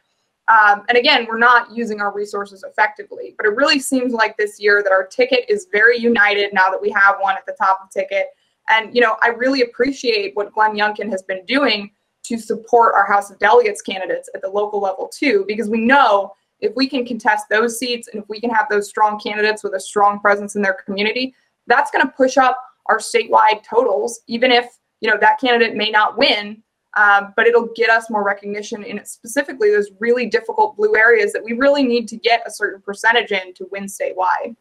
Um, 0.50 0.84
and 0.90 1.00
again, 1.00 1.26
we're 1.28 1.40
not 1.40 1.76
using 1.76 2.00
our 2.00 2.14
resources 2.14 2.64
effectively. 2.64 3.34
But 3.38 3.48
it 3.48 3.56
really 3.56 3.80
seems 3.80 4.14
like 4.14 4.38
this 4.38 4.60
year 4.60 4.84
that 4.84 4.92
our 4.92 5.08
ticket 5.08 5.46
is 5.50 5.66
very 5.72 5.98
united 5.98 6.54
now 6.54 6.70
that 6.70 6.80
we 6.80 6.92
have 6.92 7.16
one 7.20 7.36
at 7.36 7.48
the 7.48 7.56
top 7.60 7.80
of 7.84 7.90
ticket. 7.90 8.28
And, 8.70 8.94
you 8.94 9.02
know, 9.02 9.18
I 9.22 9.30
really 9.30 9.62
appreciate 9.62 10.36
what 10.36 10.54
Glenn 10.54 10.76
Youngkin 10.76 11.10
has 11.10 11.24
been 11.24 11.46
doing 11.46 11.92
to 12.24 12.38
support 12.38 12.94
our 12.96 13.06
House 13.06 13.32
of 13.32 13.40
Delegates 13.40 13.82
candidates 13.82 14.30
at 14.36 14.42
the 14.42 14.50
local 14.50 14.80
level 14.80 15.08
too, 15.08 15.46
because 15.48 15.70
we 15.70 15.82
know 15.82 16.34
if 16.60 16.76
we 16.76 16.88
can 16.88 17.06
contest 17.06 17.46
those 17.50 17.80
seats 17.80 18.10
and 18.10 18.22
if 18.22 18.30
we 18.30 18.40
can 18.40 18.50
have 18.50 18.68
those 18.70 18.90
strong 18.90 19.20
candidates 19.20 19.64
with 19.64 19.74
a 19.74 19.80
strong 19.80 20.20
presence 20.20 20.56
in 20.56 20.62
their 20.62 20.78
community, 20.86 21.34
that's 21.68 21.90
going 21.90 22.06
to 22.06 22.12
push 22.12 22.38
up 22.38 22.60
our 22.88 22.98
statewide 22.98 23.64
totals, 23.64 24.22
even 24.28 24.52
if 24.52 24.80
you 25.02 25.10
know, 25.10 25.18
that 25.20 25.40
candidate 25.40 25.76
may 25.76 25.90
not 25.90 26.18
win, 26.18 26.62
um, 26.98 27.34
but 27.36 27.46
it'll 27.46 27.70
get 27.76 27.90
us 27.90 28.10
more 28.10 28.24
recognition 28.24 28.84
in 28.84 29.04
specifically 29.06 29.72
those 29.72 29.92
really 30.00 30.26
difficult 30.26 30.76
blue 30.76 30.96
areas 30.96 31.32
that 31.34 31.44
we 31.44 31.54
really 31.54 31.84
need 31.84 32.08
to 32.08 32.18
get 32.18 32.42
a 32.46 32.52
certain 32.52 32.82
percentage 32.82 33.32
in 33.32 33.54
to 33.54 33.68
win 33.72 33.86
statewide. 33.86 34.56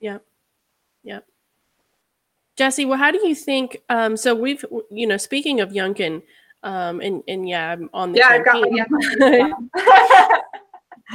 Yep. 0.00 0.24
Yep. 1.04 1.24
Jesse, 2.58 2.84
well, 2.84 2.98
how 2.98 3.12
do 3.12 3.24
you 3.24 3.36
think? 3.36 3.80
Um, 3.88 4.16
so 4.16 4.34
we've, 4.34 4.64
you 4.90 5.06
know, 5.06 5.16
speaking 5.16 5.60
of 5.60 5.70
Youngkin, 5.70 6.22
um, 6.64 7.00
and 7.00 7.22
and 7.28 7.48
yeah, 7.48 7.70
I'm 7.70 7.88
on 7.94 8.10
the 8.10 8.18
yeah, 8.18 8.28
I've 8.30 8.44
got 8.44 8.66
yeah. 8.72 10.38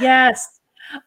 yes. 0.00 0.60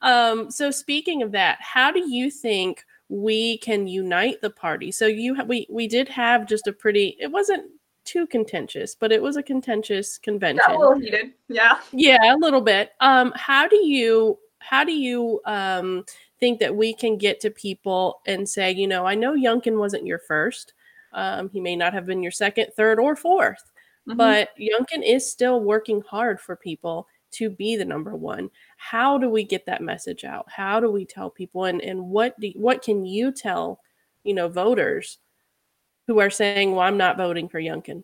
Um, 0.04 0.52
so 0.52 0.70
speaking 0.70 1.24
of 1.24 1.32
that, 1.32 1.58
how 1.60 1.92
do 1.92 2.08
you 2.08 2.30
think 2.30 2.86
we 3.10 3.58
can 3.58 3.88
unite 3.88 4.40
the 4.42 4.52
party? 4.52 4.92
So 4.92 5.08
you 5.08 5.34
ha- 5.34 5.44
we 5.44 5.66
we 5.72 5.88
did 5.88 6.08
have 6.10 6.46
just 6.46 6.68
a 6.68 6.72
pretty. 6.72 7.18
It 7.20 7.32
wasn't 7.32 7.72
too 8.06 8.28
contentious, 8.28 8.94
but 8.94 9.12
it 9.12 9.22
was 9.22 9.38
a 9.38 9.44
contentious 9.44 10.20
convention. 10.20 10.64
Got 10.68 10.76
a 10.76 10.80
little 10.80 11.00
heated, 11.00 11.34
yeah. 11.48 11.80
Yeah, 11.92 12.36
a 12.36 12.38
little 12.38 12.62
bit. 12.62 12.92
Um, 13.00 13.34
how 13.36 13.68
do 13.68 13.78
you 13.78 14.38
how 14.60 14.84
do 14.84 14.92
you 14.92 15.42
um 15.46 16.06
think 16.40 16.60
that 16.60 16.76
we 16.76 16.94
can 16.94 17.18
get 17.18 17.40
to 17.42 17.50
people 17.50 18.22
and 18.26 18.48
say, 18.48 18.72
you 18.72 18.88
know, 18.88 19.06
I 19.06 19.16
know 19.16 19.34
Youngkin 19.34 19.78
wasn't 19.78 20.06
your 20.06 20.20
first. 20.20 20.74
Um, 21.14 21.50
he 21.50 21.60
may 21.60 21.76
not 21.76 21.94
have 21.94 22.06
been 22.06 22.22
your 22.22 22.32
second, 22.32 22.68
third, 22.76 23.00
or 23.00 23.16
4th 23.16 23.56
mm-hmm. 24.08 24.18
but 24.18 24.50
Youngkin 24.60 25.04
is 25.04 25.30
still 25.30 25.62
working 25.62 26.02
hard 26.02 26.40
for 26.40 26.56
people 26.56 27.08
to 27.32 27.50
be 27.50 27.76
the 27.76 27.86
number 27.86 28.16
one. 28.16 28.50
How 28.78 29.18
do 29.18 29.30
we 29.30 29.44
get 29.44 29.66
that 29.66 29.82
message 29.82 30.24
out? 30.24 30.46
How 30.50 30.80
do 30.80 30.90
we 30.90 31.06
tell 31.06 31.30
people? 31.30 31.66
And 31.66 31.82
and 31.82 32.10
what 32.10 32.40
do 32.40 32.52
what 32.56 32.82
can 32.82 33.06
you 33.06 33.32
tell, 33.32 33.82
you 34.24 34.34
know, 34.34 34.48
voters 34.48 35.20
who 36.08 36.20
are 36.20 36.30
saying, 36.30 36.72
"Well, 36.72 36.82
I'm 36.82 36.98
not 36.98 37.18
voting 37.18 37.50
for 37.50 37.60
Youngkin"? 37.60 38.04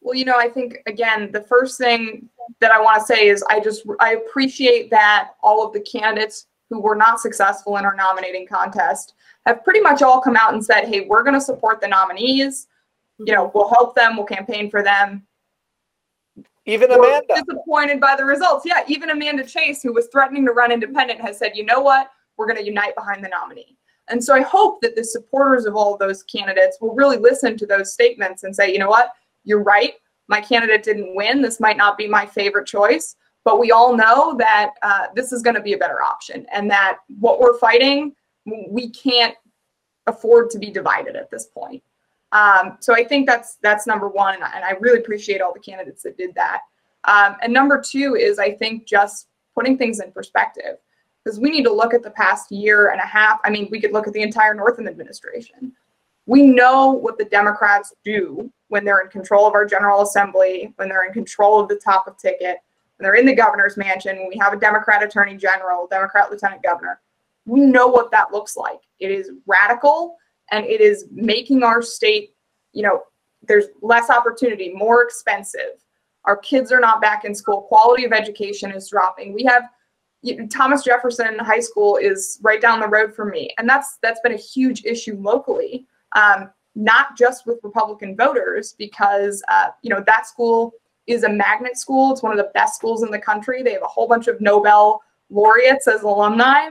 Well, 0.00 0.14
you 0.14 0.24
know, 0.24 0.36
I 0.36 0.48
think 0.48 0.78
again, 0.86 1.30
the 1.30 1.42
first 1.42 1.78
thing 1.78 2.28
that 2.58 2.72
I 2.72 2.80
want 2.80 3.00
to 3.00 3.06
say 3.06 3.28
is 3.28 3.44
I 3.48 3.60
just 3.60 3.84
I 4.00 4.14
appreciate 4.14 4.90
that 4.90 5.30
all 5.42 5.64
of 5.66 5.72
the 5.72 5.80
candidates 5.80 6.46
who 6.70 6.80
were 6.80 6.94
not 6.94 7.20
successful 7.20 7.76
in 7.76 7.84
our 7.84 7.94
nominating 7.96 8.46
contest 8.46 9.14
have 9.44 9.64
pretty 9.64 9.80
much 9.80 10.00
all 10.00 10.20
come 10.20 10.36
out 10.36 10.54
and 10.54 10.64
said, 10.64 10.86
hey, 10.86 11.02
we're 11.02 11.22
going 11.22 11.34
to 11.34 11.40
support 11.40 11.80
the 11.80 11.88
nominees. 11.88 12.68
You 13.18 13.34
know, 13.34 13.50
we'll 13.54 13.68
help 13.68 13.94
them, 13.94 14.16
we'll 14.16 14.26
campaign 14.26 14.70
for 14.70 14.82
them. 14.82 15.26
Even 16.66 16.90
Amanda. 16.92 17.26
We're 17.28 17.42
disappointed 17.42 18.00
by 18.00 18.16
the 18.16 18.24
results. 18.24 18.64
Yeah, 18.64 18.82
even 18.86 19.10
Amanda 19.10 19.44
Chase, 19.44 19.82
who 19.82 19.92
was 19.92 20.08
threatening 20.12 20.46
to 20.46 20.52
run 20.52 20.70
independent, 20.70 21.20
has 21.20 21.38
said, 21.38 21.52
you 21.54 21.64
know 21.64 21.80
what? 21.80 22.10
We're 22.36 22.46
going 22.46 22.58
to 22.58 22.64
unite 22.64 22.94
behind 22.94 23.24
the 23.24 23.28
nominee. 23.28 23.76
And 24.08 24.22
so 24.22 24.34
I 24.34 24.42
hope 24.42 24.80
that 24.82 24.96
the 24.96 25.04
supporters 25.04 25.66
of 25.66 25.74
all 25.74 25.94
of 25.94 26.00
those 26.00 26.22
candidates 26.22 26.78
will 26.80 26.94
really 26.94 27.16
listen 27.16 27.56
to 27.56 27.66
those 27.66 27.92
statements 27.92 28.42
and 28.44 28.54
say, 28.54 28.72
you 28.72 28.78
know 28.78 28.88
what? 28.88 29.12
You're 29.44 29.62
right. 29.62 29.94
My 30.28 30.40
candidate 30.40 30.82
didn't 30.82 31.14
win. 31.14 31.42
This 31.42 31.60
might 31.60 31.76
not 31.76 31.98
be 31.98 32.06
my 32.06 32.26
favorite 32.26 32.66
choice, 32.66 33.16
but 33.44 33.58
we 33.58 33.70
all 33.70 33.96
know 33.96 34.36
that 34.36 34.72
uh, 34.82 35.06
this 35.14 35.32
is 35.32 35.42
going 35.42 35.56
to 35.56 35.62
be 35.62 35.72
a 35.72 35.78
better 35.78 36.02
option 36.02 36.46
and 36.52 36.70
that 36.70 36.98
what 37.18 37.40
we're 37.40 37.58
fighting, 37.58 38.14
we 38.68 38.90
can't 38.90 39.34
afford 40.06 40.50
to 40.50 40.58
be 40.58 40.70
divided 40.70 41.16
at 41.16 41.30
this 41.30 41.46
point. 41.46 41.82
Um, 42.32 42.76
so 42.80 42.94
I 42.94 43.04
think 43.04 43.26
that's 43.26 43.56
that's 43.60 43.86
number 43.86 44.08
one, 44.08 44.36
and 44.36 44.64
I, 44.64 44.72
really 44.78 45.00
appreciate 45.00 45.40
all 45.40 45.52
the 45.52 45.60
candidates 45.60 46.02
that 46.04 46.16
did 46.16 46.32
that. 46.36 46.60
Um, 47.04 47.36
and 47.42 47.52
number 47.52 47.82
two 47.84 48.14
is 48.14 48.38
I 48.38 48.52
think 48.52 48.86
just 48.86 49.26
putting 49.54 49.76
things 49.76 49.98
in 50.00 50.12
perspective 50.12 50.76
because 51.24 51.40
we 51.40 51.50
need 51.50 51.64
to 51.64 51.72
look 51.72 51.92
at 51.92 52.02
the 52.02 52.10
past 52.10 52.52
year 52.52 52.90
and 52.90 53.00
a 53.00 53.06
half. 53.06 53.40
I 53.44 53.50
mean, 53.50 53.68
we 53.70 53.80
could 53.80 53.92
look 53.92 54.06
at 54.06 54.12
the 54.12 54.22
entire 54.22 54.54
Northam 54.54 54.86
administration. 54.86 55.72
We 56.26 56.42
know 56.42 56.92
what 56.92 57.18
the 57.18 57.24
Democrats 57.24 57.92
do 58.04 58.50
when 58.68 58.84
they're 58.84 59.00
in 59.00 59.08
control 59.08 59.46
of 59.46 59.54
our 59.54 59.66
General 59.66 60.02
Assembly, 60.02 60.72
when 60.76 60.88
they're 60.88 61.04
in 61.04 61.12
control 61.12 61.58
of 61.58 61.68
the 61.68 61.76
top 61.76 62.06
of 62.06 62.16
ticket, 62.16 62.58
and 63.00 63.06
they're 63.06 63.14
in 63.14 63.24
the 63.24 63.34
governor's 63.34 63.78
mansion, 63.78 64.28
we 64.28 64.36
have 64.36 64.52
a 64.52 64.58
Democrat 64.58 65.02
attorney 65.02 65.34
general, 65.34 65.86
Democrat 65.86 66.30
lieutenant 66.30 66.62
governor, 66.62 67.00
we 67.46 67.60
know 67.60 67.86
what 67.88 68.10
that 68.10 68.30
looks 68.30 68.58
like. 68.58 68.80
It 68.98 69.10
is 69.10 69.30
radical 69.46 70.18
and 70.50 70.66
it 70.66 70.82
is 70.82 71.06
making 71.10 71.62
our 71.62 71.80
state, 71.80 72.34
you 72.74 72.82
know, 72.82 73.04
there's 73.48 73.68
less 73.80 74.10
opportunity, 74.10 74.70
more 74.74 75.02
expensive. 75.02 75.82
Our 76.26 76.36
kids 76.36 76.70
are 76.72 76.80
not 76.80 77.00
back 77.00 77.24
in 77.24 77.34
school. 77.34 77.62
Quality 77.62 78.04
of 78.04 78.12
education 78.12 78.70
is 78.70 78.90
dropping. 78.90 79.32
We 79.32 79.44
have 79.44 79.62
Thomas 80.50 80.84
Jefferson 80.84 81.38
High 81.38 81.60
School 81.60 81.96
is 81.96 82.38
right 82.42 82.60
down 82.60 82.80
the 82.80 82.86
road 82.86 83.14
from 83.14 83.30
me, 83.30 83.54
and 83.56 83.66
that's 83.66 83.96
that's 84.02 84.20
been 84.20 84.34
a 84.34 84.36
huge 84.36 84.84
issue 84.84 85.16
locally, 85.18 85.86
um, 86.14 86.50
not 86.74 87.16
just 87.16 87.46
with 87.46 87.58
Republican 87.62 88.14
voters, 88.14 88.74
because 88.76 89.42
uh, 89.48 89.68
you 89.80 89.88
know 89.88 90.04
that 90.06 90.26
school 90.26 90.74
is 91.10 91.24
a 91.24 91.28
magnet 91.28 91.76
school. 91.76 92.12
It's 92.12 92.22
one 92.22 92.32
of 92.32 92.38
the 92.38 92.50
best 92.54 92.76
schools 92.76 93.02
in 93.02 93.10
the 93.10 93.18
country. 93.18 93.62
They 93.62 93.72
have 93.72 93.82
a 93.82 93.88
whole 93.88 94.08
bunch 94.08 94.28
of 94.28 94.40
Nobel 94.40 95.02
laureates 95.28 95.88
as 95.88 96.02
alumni, 96.02 96.68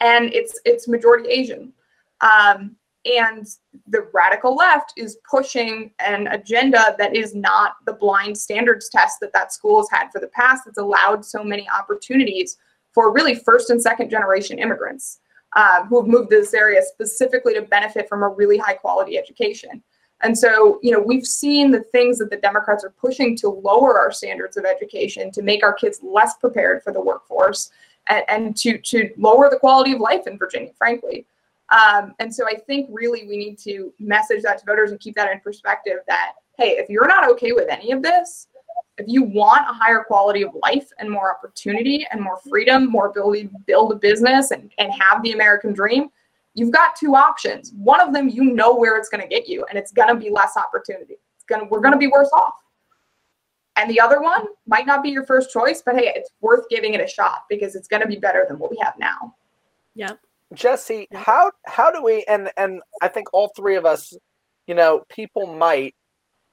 and 0.00 0.32
it's 0.32 0.60
it's 0.64 0.88
majority 0.88 1.28
Asian. 1.28 1.72
Um, 2.20 2.76
and 3.06 3.46
the 3.88 4.06
radical 4.12 4.54
left 4.54 4.92
is 4.96 5.16
pushing 5.28 5.90
an 6.00 6.26
agenda 6.28 6.94
that 6.98 7.16
is 7.16 7.34
not 7.34 7.76
the 7.86 7.94
blind 7.94 8.36
standards 8.36 8.90
test 8.90 9.20
that 9.20 9.32
that 9.32 9.54
school 9.54 9.80
has 9.80 9.88
had 9.90 10.10
for 10.12 10.20
the 10.20 10.28
past. 10.28 10.66
It's 10.66 10.76
allowed 10.76 11.24
so 11.24 11.42
many 11.42 11.66
opportunities 11.70 12.58
for 12.92 13.12
really 13.12 13.34
first 13.34 13.70
and 13.70 13.80
second 13.80 14.10
generation 14.10 14.58
immigrants 14.58 15.20
uh, 15.56 15.84
who 15.84 16.00
have 16.00 16.08
moved 16.08 16.30
to 16.30 16.36
this 16.36 16.52
area 16.52 16.82
specifically 16.82 17.54
to 17.54 17.62
benefit 17.62 18.08
from 18.08 18.22
a 18.22 18.28
really 18.28 18.58
high 18.58 18.74
quality 18.74 19.16
education. 19.16 19.82
And 20.22 20.36
so, 20.36 20.78
you 20.82 20.90
know, 20.90 21.00
we've 21.00 21.26
seen 21.26 21.70
the 21.70 21.80
things 21.80 22.18
that 22.18 22.30
the 22.30 22.36
Democrats 22.36 22.84
are 22.84 22.90
pushing 22.90 23.36
to 23.36 23.48
lower 23.48 23.98
our 23.98 24.12
standards 24.12 24.56
of 24.56 24.64
education, 24.64 25.30
to 25.32 25.42
make 25.42 25.62
our 25.62 25.72
kids 25.72 26.00
less 26.02 26.36
prepared 26.36 26.82
for 26.82 26.92
the 26.92 27.00
workforce, 27.00 27.70
and, 28.08 28.24
and 28.28 28.56
to, 28.58 28.78
to 28.78 29.10
lower 29.16 29.48
the 29.48 29.58
quality 29.58 29.92
of 29.92 30.00
life 30.00 30.26
in 30.26 30.36
Virginia, 30.36 30.72
frankly. 30.76 31.26
Um, 31.70 32.14
and 32.18 32.34
so 32.34 32.46
I 32.46 32.56
think 32.56 32.88
really 32.92 33.26
we 33.26 33.36
need 33.36 33.58
to 33.60 33.92
message 33.98 34.42
that 34.42 34.58
to 34.58 34.66
voters 34.66 34.90
and 34.90 35.00
keep 35.00 35.14
that 35.14 35.30
in 35.30 35.40
perspective 35.40 35.98
that, 36.08 36.32
hey, 36.58 36.72
if 36.72 36.90
you're 36.90 37.06
not 37.06 37.30
okay 37.30 37.52
with 37.52 37.68
any 37.70 37.92
of 37.92 38.02
this, 38.02 38.48
if 38.98 39.06
you 39.08 39.22
want 39.22 39.62
a 39.62 39.72
higher 39.72 40.04
quality 40.06 40.42
of 40.42 40.50
life 40.62 40.90
and 40.98 41.10
more 41.10 41.34
opportunity 41.34 42.06
and 42.10 42.20
more 42.20 42.38
freedom, 42.46 42.90
more 42.90 43.06
ability 43.06 43.44
to 43.44 43.54
build 43.66 43.92
a 43.92 43.94
business 43.94 44.50
and, 44.50 44.70
and 44.78 44.92
have 44.92 45.22
the 45.22 45.32
American 45.32 45.72
dream, 45.72 46.10
you've 46.60 46.72
got 46.72 46.94
two 46.94 47.16
options. 47.16 47.72
One 47.74 48.00
of 48.00 48.12
them, 48.12 48.28
you 48.28 48.44
know 48.44 48.76
where 48.76 48.98
it's 48.98 49.08
going 49.08 49.22
to 49.22 49.26
get 49.26 49.48
you, 49.48 49.64
and 49.70 49.78
it's 49.78 49.92
going 49.92 50.08
to 50.08 50.14
be 50.14 50.28
less 50.28 50.58
opportunity. 50.58 51.14
It's 51.36 51.44
going 51.48 51.62
to, 51.62 51.66
we're 51.68 51.80
going 51.80 51.92
to 51.92 51.98
be 51.98 52.06
worse 52.06 52.28
off. 52.34 52.52
And 53.76 53.90
the 53.90 53.98
other 53.98 54.20
one 54.20 54.44
might 54.66 54.86
not 54.86 55.02
be 55.02 55.08
your 55.08 55.24
first 55.24 55.50
choice, 55.50 55.82
but 55.84 55.96
hey, 55.96 56.12
it's 56.14 56.30
worth 56.42 56.68
giving 56.68 56.92
it 56.92 57.00
a 57.00 57.06
shot 57.06 57.44
because 57.48 57.74
it's 57.74 57.88
going 57.88 58.02
to 58.02 58.08
be 58.08 58.16
better 58.16 58.44
than 58.46 58.58
what 58.58 58.70
we 58.70 58.76
have 58.82 58.92
now. 58.98 59.34
Yeah. 59.94 60.12
Jesse, 60.52 61.08
how 61.12 61.52
how 61.64 61.90
do 61.90 62.02
we 62.02 62.24
and 62.28 62.50
and 62.56 62.82
I 63.00 63.08
think 63.08 63.32
all 63.32 63.52
three 63.56 63.76
of 63.76 63.86
us, 63.86 64.12
you 64.66 64.74
know, 64.74 65.04
people 65.08 65.46
might 65.46 65.94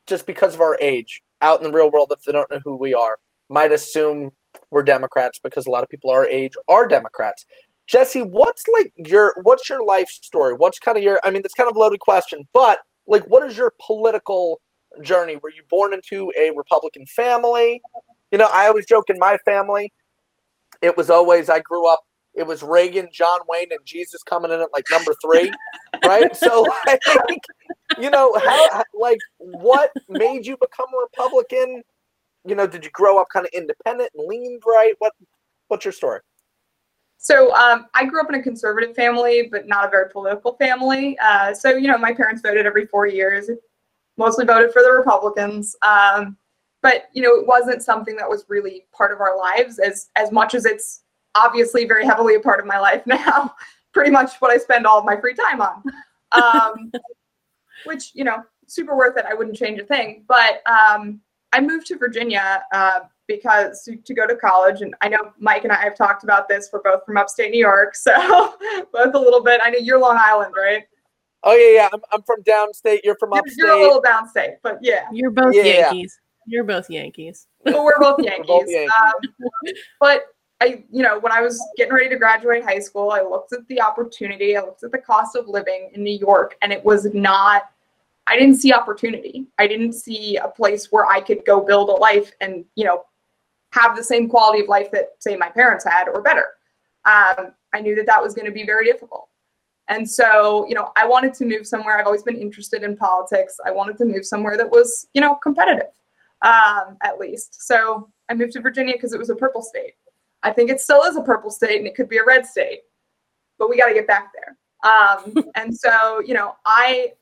just 0.05 0.25
because 0.25 0.53
of 0.53 0.61
our 0.61 0.77
age 0.79 1.21
out 1.41 1.59
in 1.59 1.65
the 1.65 1.75
real 1.75 1.91
world 1.91 2.13
if 2.15 2.23
they 2.23 2.31
don't 2.31 2.49
know 2.49 2.61
who 2.63 2.77
we 2.77 2.93
are, 2.93 3.17
might 3.49 3.71
assume 3.71 4.31
we're 4.69 4.83
Democrats 4.83 5.39
because 5.39 5.65
a 5.65 5.71
lot 5.71 5.83
of 5.83 5.89
people 5.89 6.11
our 6.11 6.27
age 6.27 6.53
are 6.69 6.87
Democrats. 6.87 7.45
Jesse, 7.88 8.22
what's 8.22 8.63
like 8.67 8.91
your 8.98 9.34
what's 9.44 9.70
your 9.70 9.84
life 9.84 10.10
story? 10.10 10.53
What's 10.53 10.79
kind 10.79 10.98
of 10.98 11.03
your 11.03 11.20
I 11.24 11.32
mean, 11.32 11.41
it's 11.46 11.53
kind 11.53 11.70
of 11.70 11.75
a 11.75 11.79
loaded 11.79 12.00
question, 12.00 12.48
but 12.53 12.79
like 13.08 13.24
what 13.27 13.48
is 13.50 13.58
your 13.58 13.74
political 13.86 14.60
journey? 15.01 15.38
Were 15.38 15.51
you 15.51 15.63
born 15.70 15.94
into 15.94 16.32
a 16.38 16.51
Republican 16.56 17.06
family? 17.06 17.82
You 18.32 18.38
know, 18.38 18.50
I 18.51 18.67
always 18.67 18.86
joke 18.86 19.10
in 19.10 19.17
my 19.20 19.38
family, 19.46 19.94
it 20.82 20.98
was 20.98 21.10
always 21.10 21.50
I 21.50 21.60
grew 21.60 21.88
up 21.88 22.01
it 22.38 22.46
was 22.46 22.62
Reagan, 22.62 23.10
John 23.12 23.39
Wayne, 23.50 23.72
and 23.72 23.79
Jesus 23.84 24.22
coming 24.22 24.51
in 24.51 24.62
at 24.62 24.72
like 24.72 24.86
number 24.91 25.13
three, 25.25 25.51
right? 26.06 26.34
So, 26.36 26.67
like, 26.88 27.01
you 28.00 28.12
know, 28.12 28.39
how, 28.46 28.84
like, 28.94 29.17
what 29.39 29.91
made 30.08 30.46
you 30.46 30.56
become 30.56 30.86
a 30.94 31.01
Republican? 31.01 31.82
You 32.46 32.53
know, 32.53 32.67
did 32.67 32.86
you 32.86 32.91
grow 32.91 33.20
up 33.20 33.29
kind 33.34 33.46
of 33.46 33.51
independent 33.53 34.12
and 34.15 34.27
leaned 34.27 34.62
right? 34.67 34.94
What, 35.00 35.13
what's 35.67 35.84
your 35.84 35.91
story? 35.91 36.20
So 37.17 37.53
um, 37.55 37.88
I 37.93 38.05
grew 38.05 38.21
up 38.21 38.29
in 38.29 38.36
a 38.36 38.43
conservative 38.43 38.95
family, 38.95 39.50
but 39.51 39.67
not 39.67 39.86
a 39.86 39.89
very 39.89 40.09
political 40.09 40.53
family. 40.53 41.17
Uh, 41.19 41.53
so 41.53 41.75
you 41.75 41.88
know, 41.88 41.97
my 41.97 42.13
parents 42.13 42.41
voted 42.41 42.65
every 42.65 42.86
four 42.86 43.07
years. 43.07 43.50
Mostly 44.17 44.45
voted 44.45 44.71
for 44.71 44.81
the 44.81 44.91
Republicans. 44.91 45.75
Um, 45.81 46.38
but 46.81 47.05
you 47.13 47.21
know, 47.21 47.36
it 47.36 47.45
wasn't 47.45 47.83
something 47.83 48.15
that 48.15 48.29
was 48.29 48.45
really 48.47 48.86
part 48.95 49.12
of 49.12 49.19
our 49.19 49.38
lives 49.38 49.79
as 49.79 50.09
as 50.15 50.31
much 50.31 50.53
as 50.53 50.65
it's 50.65 51.03
obviously 51.36 51.86
very 51.86 52.05
heavily 52.05 52.36
a 52.36 52.39
part 52.39 52.59
of 52.59 52.65
my 52.65 52.79
life 52.79 53.03
now. 53.07 53.53
Pretty 53.93 54.12
much 54.12 54.36
what 54.39 54.51
I 54.51 54.57
spend 54.57 54.86
all 54.86 55.00
of 55.00 55.05
my 55.05 55.19
free 55.19 55.33
time 55.33 55.62
on. 55.62 55.83
Um, 56.31 56.91
which 57.86 58.12
you 58.13 58.24
know, 58.24 58.43
super 58.67 58.95
worth 58.95 59.17
it. 59.17 59.25
I 59.25 59.33
wouldn't 59.33 59.57
change 59.57 59.79
a 59.79 59.86
thing. 59.86 60.24
But 60.27 60.62
um, 60.67 61.21
I 61.51 61.62
moved 61.62 61.88
to 61.88 61.97
Virginia 61.97 62.63
uh, 62.74 63.01
because 63.27 63.84
to, 63.84 63.96
to, 63.98 64.13
go 64.13 64.25
to 64.25 64.36
college 64.36 64.81
and 64.81 64.96
i 65.01 65.10
know 65.10 65.31
mike 65.39 65.63
and 65.63 65.72
i 65.72 65.81
have 65.81 65.96
talked 65.96 66.24
about 66.24 66.48
this 66.48 66.69
we're 66.72 66.81
both 66.81 67.05
from 67.05 67.17
upstate 67.17 67.51
new 67.51 67.60
york 67.60 67.96
so 67.96 68.55
both 68.93 69.13
a 69.13 69.19
little 69.19 69.43
bit 69.43 69.60
i 69.63 69.69
know 69.69 69.79
you're 69.79 70.00
long 70.00 70.17
island 70.19 70.53
right 70.57 70.84
Oh 71.43 71.53
yeah, 71.55 71.81
yeah. 71.84 71.89
I'm, 71.93 72.01
I'm 72.12 72.24
from 72.24 72.41
downstate. 72.43 73.00
You're 73.03 73.15
from 73.19 73.29
You're, 73.31 73.39
upstate. 73.39 73.57
you're 73.57 73.72
a 73.72 73.81
little 73.81 74.01
downstate, 74.01 74.55
but 74.63 74.79
yeah. 74.81 75.05
You're 75.13 75.31
both 75.31 75.53
Yeah. 75.53 75.63
Yankees. 75.63 76.19
You're 76.46 76.63
both 76.63 76.89
Yankees. 76.89 77.48
But 77.63 77.84
we're 77.84 78.00
both 78.00 78.19
Yankees. 78.24 78.46
both 78.48 78.65
Yankees. 78.67 78.91
Um, 79.01 79.74
but 80.00 80.24
I, 80.60 80.84
you 80.91 81.03
know, 81.03 81.19
when 81.19 81.31
I 81.31 81.41
was 81.41 81.62
getting 81.77 81.93
ready 81.93 82.10
to 82.10 82.15
graduate 82.15 82.63
high 82.63 82.79
school, 82.79 83.12
I 83.12 83.22
looked 83.22 83.53
at 83.53 83.67
the 83.67 83.81
opportunity. 83.81 84.57
I 84.57 84.62
looked 84.62 84.84
at 84.84 84.91
the 84.91 84.98
cost 84.98 85.36
of 85.36 85.48
living 85.48 85.91
in 85.93 86.03
New 86.03 86.17
York, 86.17 86.57
and 86.62 86.72
it 86.74 86.84
was 86.84 87.05
not. 87.13 87.69
I 88.25 88.38
didn't 88.38 88.55
see 88.55 88.74
opportunity. 88.74 89.46
I 89.57 89.67
didn't 89.67 89.93
see 89.93 90.38
a 90.38 90.48
place 90.48 90.91
where 90.91 91.05
I 91.05 91.22
could 91.22 91.46
go 91.46 91.62
build 91.62 91.89
a 91.89 91.93
life 91.93 92.31
and 92.41 92.65
you 92.75 92.86
know 92.86 93.03
have 93.71 93.95
the 93.95 94.03
same 94.03 94.27
quality 94.29 94.62
of 94.62 94.69
life 94.69 94.91
that 94.91 95.12
say 95.19 95.36
my 95.36 95.50
parents 95.50 95.86
had 95.86 96.07
or 96.07 96.21
better. 96.21 96.47
Um, 97.05 97.53
I 97.74 97.81
knew 97.81 97.95
that 97.95 98.05
that 98.05 98.21
was 98.21 98.33
going 98.33 98.45
to 98.45 98.51
be 98.51 98.65
very 98.65 98.86
difficult. 98.86 99.29
And 99.89 100.09
so, 100.09 100.65
you 100.67 100.75
know, 100.75 100.91
I 100.97 101.07
wanted 101.07 101.33
to 101.36 101.45
move 101.45 101.65
somewhere. 101.65 101.97
I've 101.97 102.05
always 102.05 102.24
been 102.24 102.38
interested 102.38 102.83
in 102.83 102.97
politics. 102.97 103.57
I 103.65 103.71
wanted 103.71 103.97
to 104.00 104.05
move 104.05 104.25
somewhere 104.25 104.57
that 104.57 104.69
was, 104.69 105.07
you 105.13 105.21
know, 105.21 105.36
competitive, 105.36 105.91
um, 106.41 106.97
at 107.03 107.17
least. 107.19 107.65
So 107.65 108.09
I 108.29 108.33
moved 108.33 108.53
to 108.53 108.62
Virginia 108.62 108.93
because 108.93 109.13
it 109.13 109.19
was 109.19 109.29
a 109.29 109.36
purple 109.36 109.62
state. 109.62 109.93
I 110.43 110.51
think 110.51 110.69
it 110.69 110.81
still 110.81 111.03
is 111.03 111.15
a 111.15 111.21
purple 111.21 111.50
state 111.50 111.77
and 111.77 111.88
it 111.88 111.95
could 111.95 112.09
be 112.09 112.17
a 112.17 112.25
red 112.25 112.45
state, 112.45 112.81
but 113.57 113.69
we 113.69 113.77
got 113.77 113.88
to 113.88 113.93
get 113.93 114.07
back 114.07 114.31
there. 114.33 114.57
Um, 114.91 115.33
and 115.55 115.75
so, 115.75 116.19
you 116.19 116.33
know, 116.33 116.55
I 116.65 117.13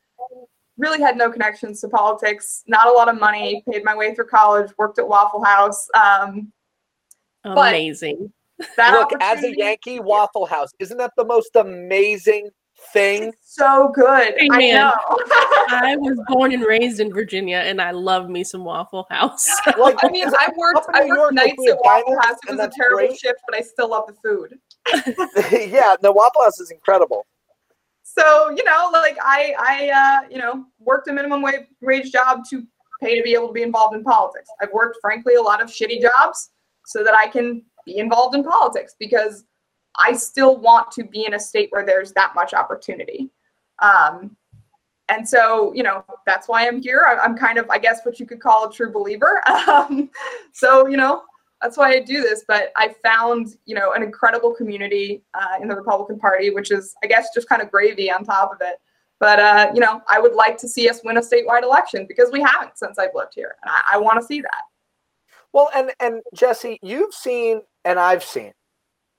really 0.77 1.01
had 1.01 1.17
no 1.17 1.31
connections 1.31 1.81
to 1.81 1.87
politics, 1.87 2.63
not 2.67 2.87
a 2.87 2.91
lot 2.91 3.09
of 3.09 3.19
money, 3.19 3.63
paid 3.69 3.83
my 3.83 3.95
way 3.95 4.13
through 4.13 4.27
college, 4.27 4.71
worked 4.77 4.99
at 4.99 5.07
Waffle 5.07 5.43
House. 5.43 5.87
Um, 5.93 6.51
Amazing. 7.43 8.31
that 8.77 8.91
Look, 8.91 9.11
as 9.21 9.43
a 9.43 9.55
Yankee 9.55 9.99
Waffle 9.99 10.45
House, 10.45 10.71
isn't 10.79 10.97
that 10.97 11.11
the 11.15 11.25
most 11.25 11.55
amazing 11.55 12.49
thing? 12.91 13.23
It's 13.23 13.55
so 13.55 13.91
good. 13.93 14.33
I 14.33 14.45
Amen. 14.45 14.75
know. 14.75 14.93
I 15.69 15.95
was 15.97 16.19
born 16.27 16.51
and 16.53 16.63
raised 16.63 16.99
in 16.99 17.13
Virginia, 17.13 17.57
and 17.57 17.81
I 17.81 17.91
love 17.91 18.29
me 18.29 18.43
some 18.43 18.63
Waffle 18.63 19.07
House. 19.09 19.49
Like, 19.77 19.97
I 20.03 20.09
mean, 20.09 20.27
I 20.27 20.49
worked. 20.55 20.87
I 20.93 21.05
worked 21.05 21.17
York, 21.17 21.33
nights 21.33 21.69
at 21.69 21.77
Waffle 21.81 22.19
House. 22.21 22.37
It 22.47 22.51
was 22.51 22.59
a 22.59 22.71
terrible 22.75 23.07
great. 23.07 23.17
shift, 23.17 23.39
but 23.47 23.57
I 23.57 23.61
still 23.61 23.89
love 23.89 24.05
the 24.07 24.13
food. 24.23 24.57
yeah, 25.71 25.95
the 26.01 26.11
Waffle 26.11 26.43
House 26.43 26.59
is 26.59 26.71
incredible. 26.71 27.25
So 28.07 28.51
you 28.51 28.63
know, 28.63 28.89
like 28.93 29.17
I, 29.21 29.55
I, 29.57 29.89
uh, 29.89 30.29
you 30.29 30.37
know, 30.37 30.65
worked 30.79 31.07
a 31.07 31.13
minimum 31.13 31.41
wage 31.41 31.65
wage 31.81 32.11
job 32.11 32.43
to 32.51 32.63
pay 33.01 33.17
to 33.17 33.23
be 33.23 33.33
able 33.33 33.47
to 33.47 33.53
be 33.53 33.63
involved 33.63 33.95
in 33.95 34.03
politics. 34.03 34.47
I've 34.61 34.71
worked, 34.71 34.99
frankly, 35.01 35.35
a 35.35 35.41
lot 35.41 35.61
of 35.61 35.69
shitty 35.69 36.01
jobs 36.01 36.51
so 36.85 37.03
that 37.03 37.15
I 37.15 37.27
can 37.27 37.63
be 37.83 37.97
involved 37.97 38.35
in 38.35 38.43
politics 38.43 38.95
because 38.99 39.45
I 39.97 40.13
still 40.13 40.57
want 40.57 40.91
to 40.91 41.03
be 41.03 41.25
in 41.25 41.33
a 41.33 41.39
state 41.39 41.69
where 41.71 41.83
there's 41.83 42.13
that 42.13 42.33
much 42.35 42.53
opportunity. 42.53 43.31
Um, 43.81 44.37
and 45.09 45.27
so, 45.27 45.73
you 45.73 45.83
know, 45.83 46.05
that's 46.27 46.47
why 46.47 46.67
I'm 46.67 46.81
here. 46.81 47.05
I, 47.07 47.17
I'm 47.23 47.35
kind 47.35 47.57
of, 47.57 47.69
I 47.71 47.79
guess, 47.79 48.01
what 48.03 48.19
you 48.19 48.27
could 48.27 48.39
call 48.39 48.69
a 48.69 48.71
true 48.71 48.91
believer. 48.91 49.41
Um, 49.67 50.11
so, 50.53 50.87
you 50.87 50.95
know, 50.95 51.23
that's 51.61 51.77
why 51.77 51.91
I 51.91 51.99
do 51.99 52.21
this. 52.21 52.43
But 52.47 52.71
I 52.75 52.93
found, 53.03 53.55
you 53.65 53.75
know, 53.75 53.93
an 53.93 54.03
incredible 54.03 54.53
community 54.53 55.23
uh, 55.33 55.61
in 55.61 55.67
the 55.67 55.75
Republican 55.75 56.19
Party, 56.19 56.49
which 56.49 56.71
is, 56.71 56.95
I 57.03 57.07
guess, 57.07 57.29
just 57.33 57.49
kind 57.49 57.61
of 57.61 57.71
gravy 57.71 58.11
on 58.11 58.23
top 58.23 58.51
of 58.51 58.57
it. 58.61 58.77
But, 59.19 59.39
uh, 59.39 59.71
you 59.73 59.79
know, 59.79 60.01
I 60.09 60.19
would 60.19 60.33
like 60.33 60.57
to 60.57 60.67
see 60.67 60.89
us 60.89 61.01
win 61.03 61.17
a 61.17 61.21
statewide 61.21 61.63
election 61.63 62.05
because 62.07 62.29
we 62.31 62.41
haven't 62.41 62.77
since 62.77 62.99
I've 62.99 63.15
lived 63.15 63.33
here. 63.33 63.55
And 63.63 63.71
I, 63.71 63.95
I 63.95 63.97
want 63.97 64.19
to 64.19 64.25
see 64.25 64.41
that. 64.41 64.61
Well, 65.53 65.69
and 65.73 65.91
and 66.01 66.21
Jesse, 66.33 66.79
you've 66.83 67.13
seen 67.13 67.61
and 67.85 67.97
I've 67.97 68.25
seen 68.25 68.51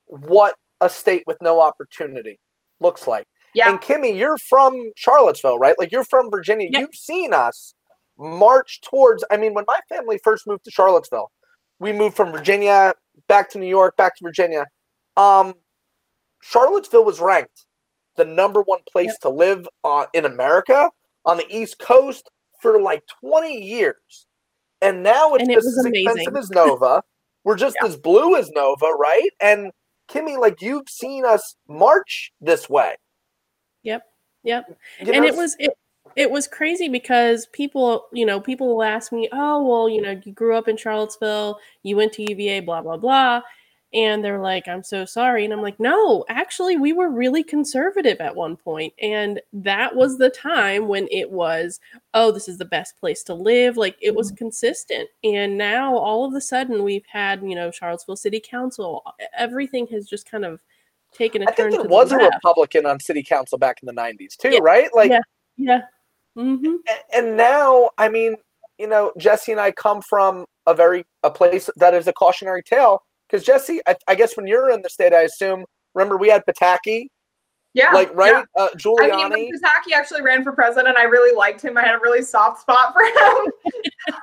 what 0.05 0.55
a 0.83 0.91
state 0.91 1.23
with 1.27 1.39
no 1.41 1.63
opportunity 1.63 2.39
looks 2.79 3.07
like. 3.07 3.27
Yeah. 3.55 3.71
And 3.71 3.81
Kimmy, 3.81 4.15
you're 4.15 4.37
from 4.37 4.93
Charlottesville, 4.97 5.59
right? 5.59 5.75
Like 5.79 5.91
you're 5.91 6.05
from 6.05 6.31
Virginia. 6.31 6.69
Yep. 6.71 6.81
You've 6.81 6.95
seen 6.95 7.33
us 7.33 7.73
march 8.19 8.83
towards. 8.83 9.25
I 9.31 9.39
mean, 9.39 9.55
when 9.55 9.65
my 9.67 9.81
family 9.89 10.21
first 10.23 10.47
moved 10.47 10.65
to 10.65 10.71
Charlottesville, 10.71 11.31
we 11.79 11.93
moved 11.93 12.17
from 12.17 12.33
Virginia 12.33 12.95
back 13.29 13.51
to 13.51 13.59
New 13.59 13.67
York, 13.69 13.97
back 13.97 14.17
to 14.17 14.25
Virginia. 14.25 14.67
Um, 15.17 15.55
Charlottesville 16.43 17.05
was 17.05 17.21
ranked 17.21 17.67
the 18.17 18.25
number 18.25 18.63
one 18.63 18.81
place 18.91 19.09
Yep. 19.09 19.21
to 19.23 19.29
live 19.31 19.69
uh, 19.85 20.07
in 20.15 20.25
America 20.25 20.91
on 21.25 21.37
the 21.37 21.47
East 21.55 21.79
Coast 21.79 22.31
for 22.61 22.81
like 22.81 23.03
20 23.21 23.53
years. 23.63 24.27
And 24.81 25.03
now 25.03 25.35
it's 25.35 25.43
And 25.43 25.53
just 25.53 25.65
was 25.67 25.79
as 25.79 25.85
amazing. 25.87 26.07
expensive 26.07 26.37
as 26.37 26.51
Nova. 26.51 27.03
We're 27.45 27.57
just 27.57 27.77
Yeah. 27.83 27.89
as 27.89 27.97
blue 27.97 28.37
as 28.37 28.51
Nova, 28.51 28.87
right? 28.87 29.31
And 29.41 29.71
Kimmy, 30.09 30.39
like 30.39 30.63
you've 30.63 30.89
seen 30.89 31.25
us 31.25 31.57
march 31.69 32.33
this 32.41 32.69
way. 32.71 32.97
Yep. 33.83 34.03
Yep. 34.45 34.79
You 35.01 35.13
and 35.13 35.23
know, 35.23 35.29
it 35.29 35.35
was 35.37 35.57
it 35.59 35.73
it 36.17 36.31
was 36.31 36.49
crazy 36.49 36.89
because 36.89 37.47
people 37.53 38.07
you 38.13 38.27
know 38.27 38.41
people 38.41 38.75
will 38.75 38.83
ask 38.83 39.13
me 39.13 39.29
oh 39.33 39.63
well 39.65 39.89
you 39.89 40.01
know 40.01 40.21
you 40.25 40.33
grew 40.33 40.57
up 40.57 40.67
in 40.67 40.77
charlottesville 40.77 41.59
you 41.83 41.97
went 41.97 42.13
to 42.13 42.25
uva 42.29 42.65
blah 42.65 42.83
blah 42.83 42.97
blah 42.97 43.41
and 43.95 44.25
they're 44.25 44.41
like 44.41 44.67
i'm 44.67 44.83
so 44.83 45.05
sorry 45.05 45.45
and 45.45 45.53
i'm 45.53 45.63
like 45.63 45.79
no 45.79 46.25
actually 46.29 46.77
we 46.77 46.93
were 46.93 47.11
really 47.11 47.45
conservative 47.45 48.21
at 48.21 48.35
one 48.35 48.57
point 48.57 48.93
and 49.01 49.41
that 49.53 49.95
was 49.95 50.19
the 50.19 50.31
time 50.31 50.89
when 50.89 51.07
it 51.11 51.31
was 51.31 51.79
oh 52.15 52.33
this 52.33 52.49
is 52.49 52.59
the 52.59 52.65
best 52.65 52.99
place 52.99 53.23
to 53.23 53.35
live 53.35 53.77
like 53.77 53.97
it 54.01 54.15
was 54.15 54.33
mm. 54.33 54.37
consistent 54.39 55.09
and 55.23 55.57
now 55.57 55.97
all 55.97 56.25
of 56.25 56.35
a 56.35 56.41
sudden 56.41 56.83
we've 56.83 57.07
had 57.07 57.41
you 57.43 57.55
know 57.55 57.71
charlottesville 57.71 58.17
city 58.17 58.41
council 58.41 59.05
everything 59.37 59.87
has 59.87 60.07
just 60.07 60.29
kind 60.29 60.45
of 60.45 60.61
taken 61.13 61.43
a 61.43 61.45
I 61.49 61.53
turn 61.53 61.69
I 61.69 61.71
think 61.71 61.83
there 61.83 61.91
was 61.91 62.11
the 62.11 62.17
a. 62.19 62.29
Republican 62.29 62.87
on 62.87 63.01
city 63.01 63.23
council 63.23 63.57
back 63.57 63.79
in 63.83 63.87
the 63.87 63.93
90s 63.93 64.37
too, 64.37 64.51
Yeah. 64.51 64.59
right? 64.61 64.91
Like 64.95 65.11
Yeah. 65.11 65.21
yeah 65.57 65.81
hmm 66.37 66.77
a- 66.89 67.17
and 67.17 67.37
now 67.37 67.91
i 67.99 68.09
mean 68.09 68.37
you 68.79 68.87
know 68.87 69.13
jesse 69.19 69.53
and 69.53 69.61
i 69.61 69.71
come 69.73 70.01
from 70.03 70.45
a 70.67 70.75
very 70.75 71.05
a 71.23 71.31
place 71.31 71.69
that 71.77 71.95
is 71.95 72.07
a 72.07 72.13
cautionary 72.13 72.63
tale 72.63 73.01
because 73.29 73.45
jesse 73.45 73.81
I, 73.87 73.97
I 74.07 74.15
guess 74.15 74.37
when 74.37 74.47
you're 74.47 74.71
in 74.71 74.83
the 74.83 74.91
state 74.91 75.13
i 75.13 75.23
assume 75.23 75.65
remember 75.95 76.17
we 76.19 76.29
had 76.29 76.43
pataki 76.47 77.07
Yeah. 77.73 77.93
like 77.93 78.09
yeah. 78.09 78.15
right 78.17 78.45
uh, 78.59 78.69
I 78.73 78.77
giuliani 78.77 79.35
mean, 79.35 79.51
when 79.51 79.61
Pataki 79.61 79.93
actually 79.95 80.23
ran 80.23 80.43
for 80.43 80.53
president, 80.53 80.97
I 80.97 81.03
really 81.05 81.35
liked 81.37 81.61
him. 81.63 81.77
I 81.77 81.83
had 81.83 81.95
a 81.95 81.99
really 81.99 82.23
soft 82.23 82.61
spot 82.63 82.95
for 82.95 83.03
him. 83.03 83.53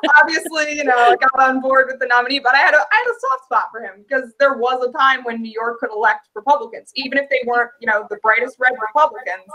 Obviously, 0.19 0.73
you 0.77 0.83
know, 0.83 0.97
I 0.97 1.15
got 1.15 1.49
on 1.49 1.61
board 1.61 1.85
with 1.89 1.99
the 1.99 2.07
nominee, 2.07 2.39
but 2.39 2.55
I 2.55 2.59
had 2.59 2.73
a 2.73 2.77
I 2.77 2.95
had 3.03 3.07
a 3.15 3.19
soft 3.19 3.45
spot 3.45 3.65
for 3.71 3.81
him 3.81 4.03
because 4.07 4.33
there 4.39 4.53
was 4.57 4.83
a 4.87 4.91
time 4.97 5.23
when 5.23 5.41
New 5.41 5.51
York 5.51 5.79
could 5.79 5.91
elect 5.91 6.29
Republicans, 6.35 6.91
even 6.95 7.17
if 7.17 7.29
they 7.29 7.41
weren't, 7.45 7.71
you 7.79 7.85
know, 7.87 8.07
the 8.09 8.17
brightest 8.23 8.57
red 8.59 8.73
Republicans. 8.79 9.45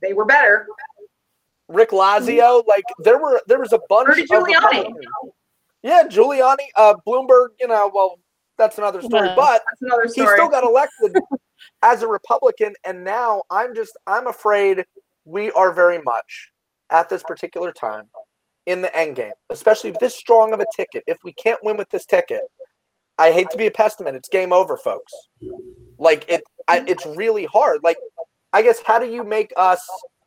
They 0.00 0.14
were 0.14 0.24
better. 0.24 0.66
Rick 1.70 1.90
lazio 1.90 2.66
like 2.66 2.84
there 2.98 3.18
were 3.18 3.40
there 3.46 3.58
was 3.58 3.72
a 3.72 3.80
bunch 3.88 4.08
Rudy 4.08 4.22
of 4.22 4.28
Giuliani. 4.28 4.64
Republicans. 4.64 5.06
yeah 5.82 6.02
giuliani 6.08 6.66
uh 6.76 6.94
bloomberg 7.06 7.48
you 7.60 7.68
know 7.68 7.90
well 7.94 8.18
that's 8.60 8.76
another 8.76 9.00
story 9.00 9.28
Well, 9.28 9.36
but 9.36 9.62
That's 9.70 9.82
another 9.82 10.04
he 10.04 10.10
still 10.10 10.48
got 10.48 10.64
elected 10.64 11.16
as 11.82 12.02
a 12.02 12.06
Republican, 12.06 12.74
and 12.84 13.02
now 13.02 13.42
I'm 13.50 13.74
just 13.74 13.96
I'm 14.06 14.26
afraid 14.26 14.84
we 15.24 15.50
are 15.52 15.72
very 15.72 15.98
much 16.02 16.50
at 16.90 17.08
this 17.08 17.22
particular 17.22 17.72
time 17.72 18.10
in 18.66 18.82
the 18.82 18.94
end 18.94 19.16
game, 19.16 19.32
especially 19.48 19.94
this 19.98 20.14
strong 20.14 20.52
of 20.52 20.60
a 20.60 20.66
ticket. 20.76 21.02
If 21.06 21.16
we 21.24 21.32
can't 21.32 21.58
win 21.64 21.78
with 21.78 21.88
this 21.88 22.04
ticket, 22.04 22.42
I 23.16 23.32
hate 23.32 23.48
to 23.50 23.56
be 23.56 23.66
a 23.66 23.70
pessimist, 23.70 24.14
it's 24.14 24.28
game 24.28 24.52
over, 24.52 24.76
folks. 24.76 25.12
Like 25.98 26.26
it, 26.28 26.42
I, 26.68 26.84
it's 26.86 27.06
really 27.06 27.46
hard. 27.46 27.80
Like 27.82 27.96
I 28.52 28.60
guess 28.60 28.82
how 28.84 28.98
do 28.98 29.10
you 29.10 29.24
make 29.24 29.54
us? 29.56 29.80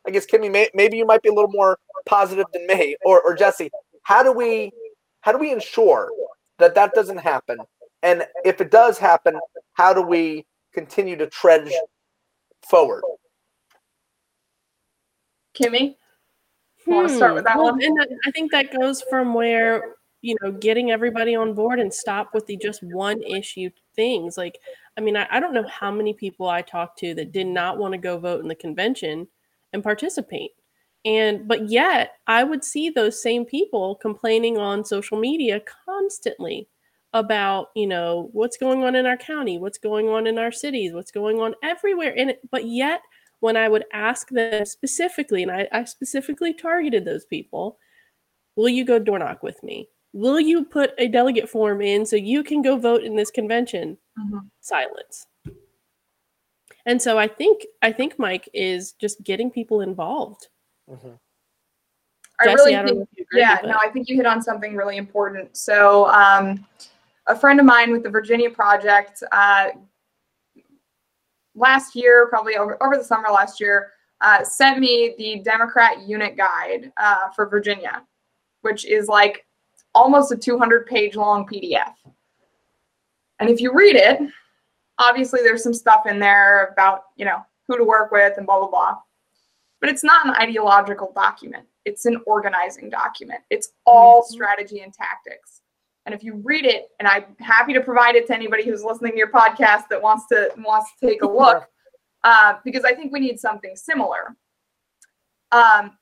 I 0.06 0.10
guess 0.10 0.26
Kimmy, 0.26 0.50
may, 0.50 0.68
maybe 0.74 0.96
you 0.96 1.06
might 1.06 1.22
be 1.22 1.28
a 1.30 1.32
little 1.32 1.50
more 1.50 1.78
positive 2.06 2.46
than 2.52 2.66
me, 2.66 2.96
or 3.04 3.20
or 3.22 3.34
Jesse. 3.34 3.70
How 4.02 4.22
do 4.22 4.32
we 4.32 4.70
how 5.22 5.32
do 5.32 5.38
we 5.38 5.52
ensure 5.52 6.10
that 6.58 6.74
that 6.74 6.92
doesn't 6.94 7.18
happen? 7.18 7.58
And 8.02 8.26
if 8.44 8.60
it 8.60 8.70
does 8.70 8.98
happen, 8.98 9.38
how 9.72 9.94
do 9.94 10.02
we 10.02 10.44
continue 10.74 11.16
to 11.16 11.26
trudge 11.26 11.72
forward? 12.68 13.02
Kimmy. 15.58 15.96
Wanna 16.86 17.08
start 17.08 17.34
with 17.34 17.44
that 17.44 17.54
Hmm. 17.54 17.58
Well, 17.60 17.72
one? 17.72 17.82
And 17.82 18.00
I- 18.02 18.28
I 18.28 18.30
think 18.32 18.50
that 18.52 18.72
goes 18.78 19.00
from 19.02 19.32
where 19.32 19.96
you 20.20 20.36
know 20.42 20.52
getting 20.52 20.90
everybody 20.90 21.34
on 21.34 21.54
board 21.54 21.80
and 21.80 21.92
stop 21.92 22.34
with 22.34 22.46
the 22.46 22.56
just 22.58 22.82
one 22.82 23.22
issue 23.22 23.70
things. 23.96 24.36
Like, 24.36 24.58
I 24.98 25.00
mean, 25.00 25.16
I, 25.16 25.26
I 25.30 25.40
don't 25.40 25.54
know 25.54 25.66
how 25.66 25.90
many 25.90 26.12
people 26.12 26.48
I 26.48 26.60
talked 26.60 26.98
to 26.98 27.14
that 27.14 27.32
did 27.32 27.46
not 27.46 27.78
want 27.78 27.92
to 27.92 27.98
go 27.98 28.18
vote 28.18 28.40
in 28.42 28.48
the 28.48 28.54
convention 28.54 29.28
and 29.74 29.84
participate. 29.84 30.52
And 31.04 31.46
but 31.46 31.68
yet 31.68 32.12
I 32.26 32.44
would 32.44 32.64
see 32.64 32.88
those 32.90 33.20
same 33.22 33.44
people 33.44 33.96
complaining 33.96 34.56
on 34.58 34.84
social 34.84 35.18
media 35.18 35.60
constantly 35.86 36.68
about, 37.12 37.68
you 37.76 37.86
know, 37.86 38.30
what's 38.32 38.56
going 38.56 38.84
on 38.84 38.94
in 38.96 39.06
our 39.06 39.16
county, 39.18 39.58
what's 39.58 39.78
going 39.78 40.08
on 40.08 40.26
in 40.26 40.38
our 40.38 40.50
cities, 40.52 40.94
what's 40.94 41.12
going 41.12 41.40
on 41.40 41.54
everywhere 41.62 42.12
in 42.12 42.30
it. 42.30 42.40
But 42.50 42.66
yet 42.66 43.02
when 43.40 43.56
I 43.56 43.68
would 43.68 43.84
ask 43.92 44.30
them 44.30 44.64
specifically, 44.64 45.42
and 45.42 45.52
I, 45.52 45.68
I 45.72 45.84
specifically 45.84 46.54
targeted 46.54 47.04
those 47.04 47.26
people, 47.26 47.78
will 48.56 48.68
you 48.68 48.84
go 48.84 48.98
door 48.98 49.18
knock 49.18 49.42
with 49.42 49.62
me? 49.62 49.88
Will 50.12 50.40
you 50.40 50.64
put 50.64 50.92
a 50.98 51.08
delegate 51.08 51.48
form 51.48 51.82
in 51.82 52.06
so 52.06 52.16
you 52.16 52.44
can 52.44 52.62
go 52.62 52.76
vote 52.76 53.02
in 53.04 53.16
this 53.16 53.30
convention? 53.30 53.98
Mhm. 54.18 54.48
Silence. 54.60 55.26
And 56.86 57.00
so 57.00 57.18
I 57.18 57.26
think 57.26 57.66
I 57.82 57.92
think 57.92 58.18
Mike 58.18 58.48
is 58.52 58.92
just 58.92 59.22
getting 59.22 59.50
people 59.50 59.80
involved. 59.80 60.48
Mhm. 60.90 61.18
I 62.40 62.44
Jesse, 62.44 62.54
really 62.56 62.76
I 62.76 62.84
think 62.84 62.96
know 62.96 63.02
if 63.02 63.08
you 63.18 63.24
agree, 63.24 63.40
yeah, 63.40 63.58
but- 63.60 63.68
no, 63.68 63.78
I 63.82 63.88
think 63.88 64.08
you 64.08 64.16
hit 64.16 64.26
on 64.26 64.42
something 64.42 64.74
really 64.74 64.96
important. 64.96 65.56
So, 65.56 66.06
um, 66.08 66.66
a 67.26 67.36
friend 67.36 67.58
of 67.58 67.64
mine 67.64 67.90
with 67.92 68.02
the 68.02 68.10
Virginia 68.10 68.50
Project 68.50 69.22
uh, 69.32 69.68
last 71.54 71.94
year, 71.94 72.26
probably 72.28 72.56
over, 72.56 72.76
over 72.82 72.96
the 72.98 73.04
summer 73.04 73.28
last 73.30 73.60
year, 73.60 73.92
uh, 74.20 74.44
sent 74.44 74.78
me 74.78 75.14
the 75.16 75.40
Democrat 75.42 76.02
unit 76.06 76.36
guide 76.36 76.92
uh, 76.96 77.30
for 77.30 77.46
Virginia, 77.46 78.02
which 78.62 78.84
is 78.84 79.08
like 79.08 79.46
almost 79.94 80.32
a 80.32 80.36
200 80.36 80.86
page 80.86 81.16
long 81.16 81.46
PDF. 81.46 81.94
And 83.40 83.48
if 83.48 83.60
you 83.60 83.72
read 83.72 83.96
it, 83.96 84.20
obviously 84.98 85.40
there's 85.42 85.62
some 85.62 85.74
stuff 85.74 86.06
in 86.06 86.18
there 86.18 86.66
about, 86.72 87.04
you 87.16 87.24
know, 87.24 87.44
who 87.66 87.76
to 87.76 87.84
work 87.84 88.10
with 88.12 88.36
and 88.36 88.46
blah, 88.46 88.58
blah, 88.58 88.68
blah. 88.68 88.98
But 89.80 89.90
it's 89.90 90.04
not 90.04 90.26
an 90.26 90.34
ideological 90.34 91.12
document. 91.14 91.66
It's 91.84 92.06
an 92.06 92.20
organizing 92.26 92.88
document. 92.90 93.40
It's 93.50 93.72
all 93.84 94.22
Mhm. 94.22 94.26
strategy 94.26 94.80
and 94.80 94.92
tactics. 94.92 95.60
And 96.06 96.14
if 96.14 96.22
you 96.22 96.34
read 96.44 96.66
it, 96.66 96.90
and 96.98 97.08
I'm 97.08 97.36
happy 97.40 97.72
to 97.72 97.80
provide 97.80 98.14
it 98.14 98.26
to 98.28 98.34
anybody 98.34 98.64
who's 98.64 98.84
listening 98.84 99.12
to 99.12 99.18
your 99.18 99.30
podcast 99.30 99.88
that 99.88 100.00
wants 100.00 100.26
to 100.28 100.52
wants 100.58 100.90
to 101.00 101.06
take 101.06 101.22
a 101.22 101.26
look, 101.28 101.68
uh, 102.22 102.58
because 102.64 102.84
I 102.84 102.94
think 102.94 103.12
we 103.12 103.20
need 103.20 103.40
something 103.40 103.74
similar. 103.76 104.36
Um, 105.52 105.98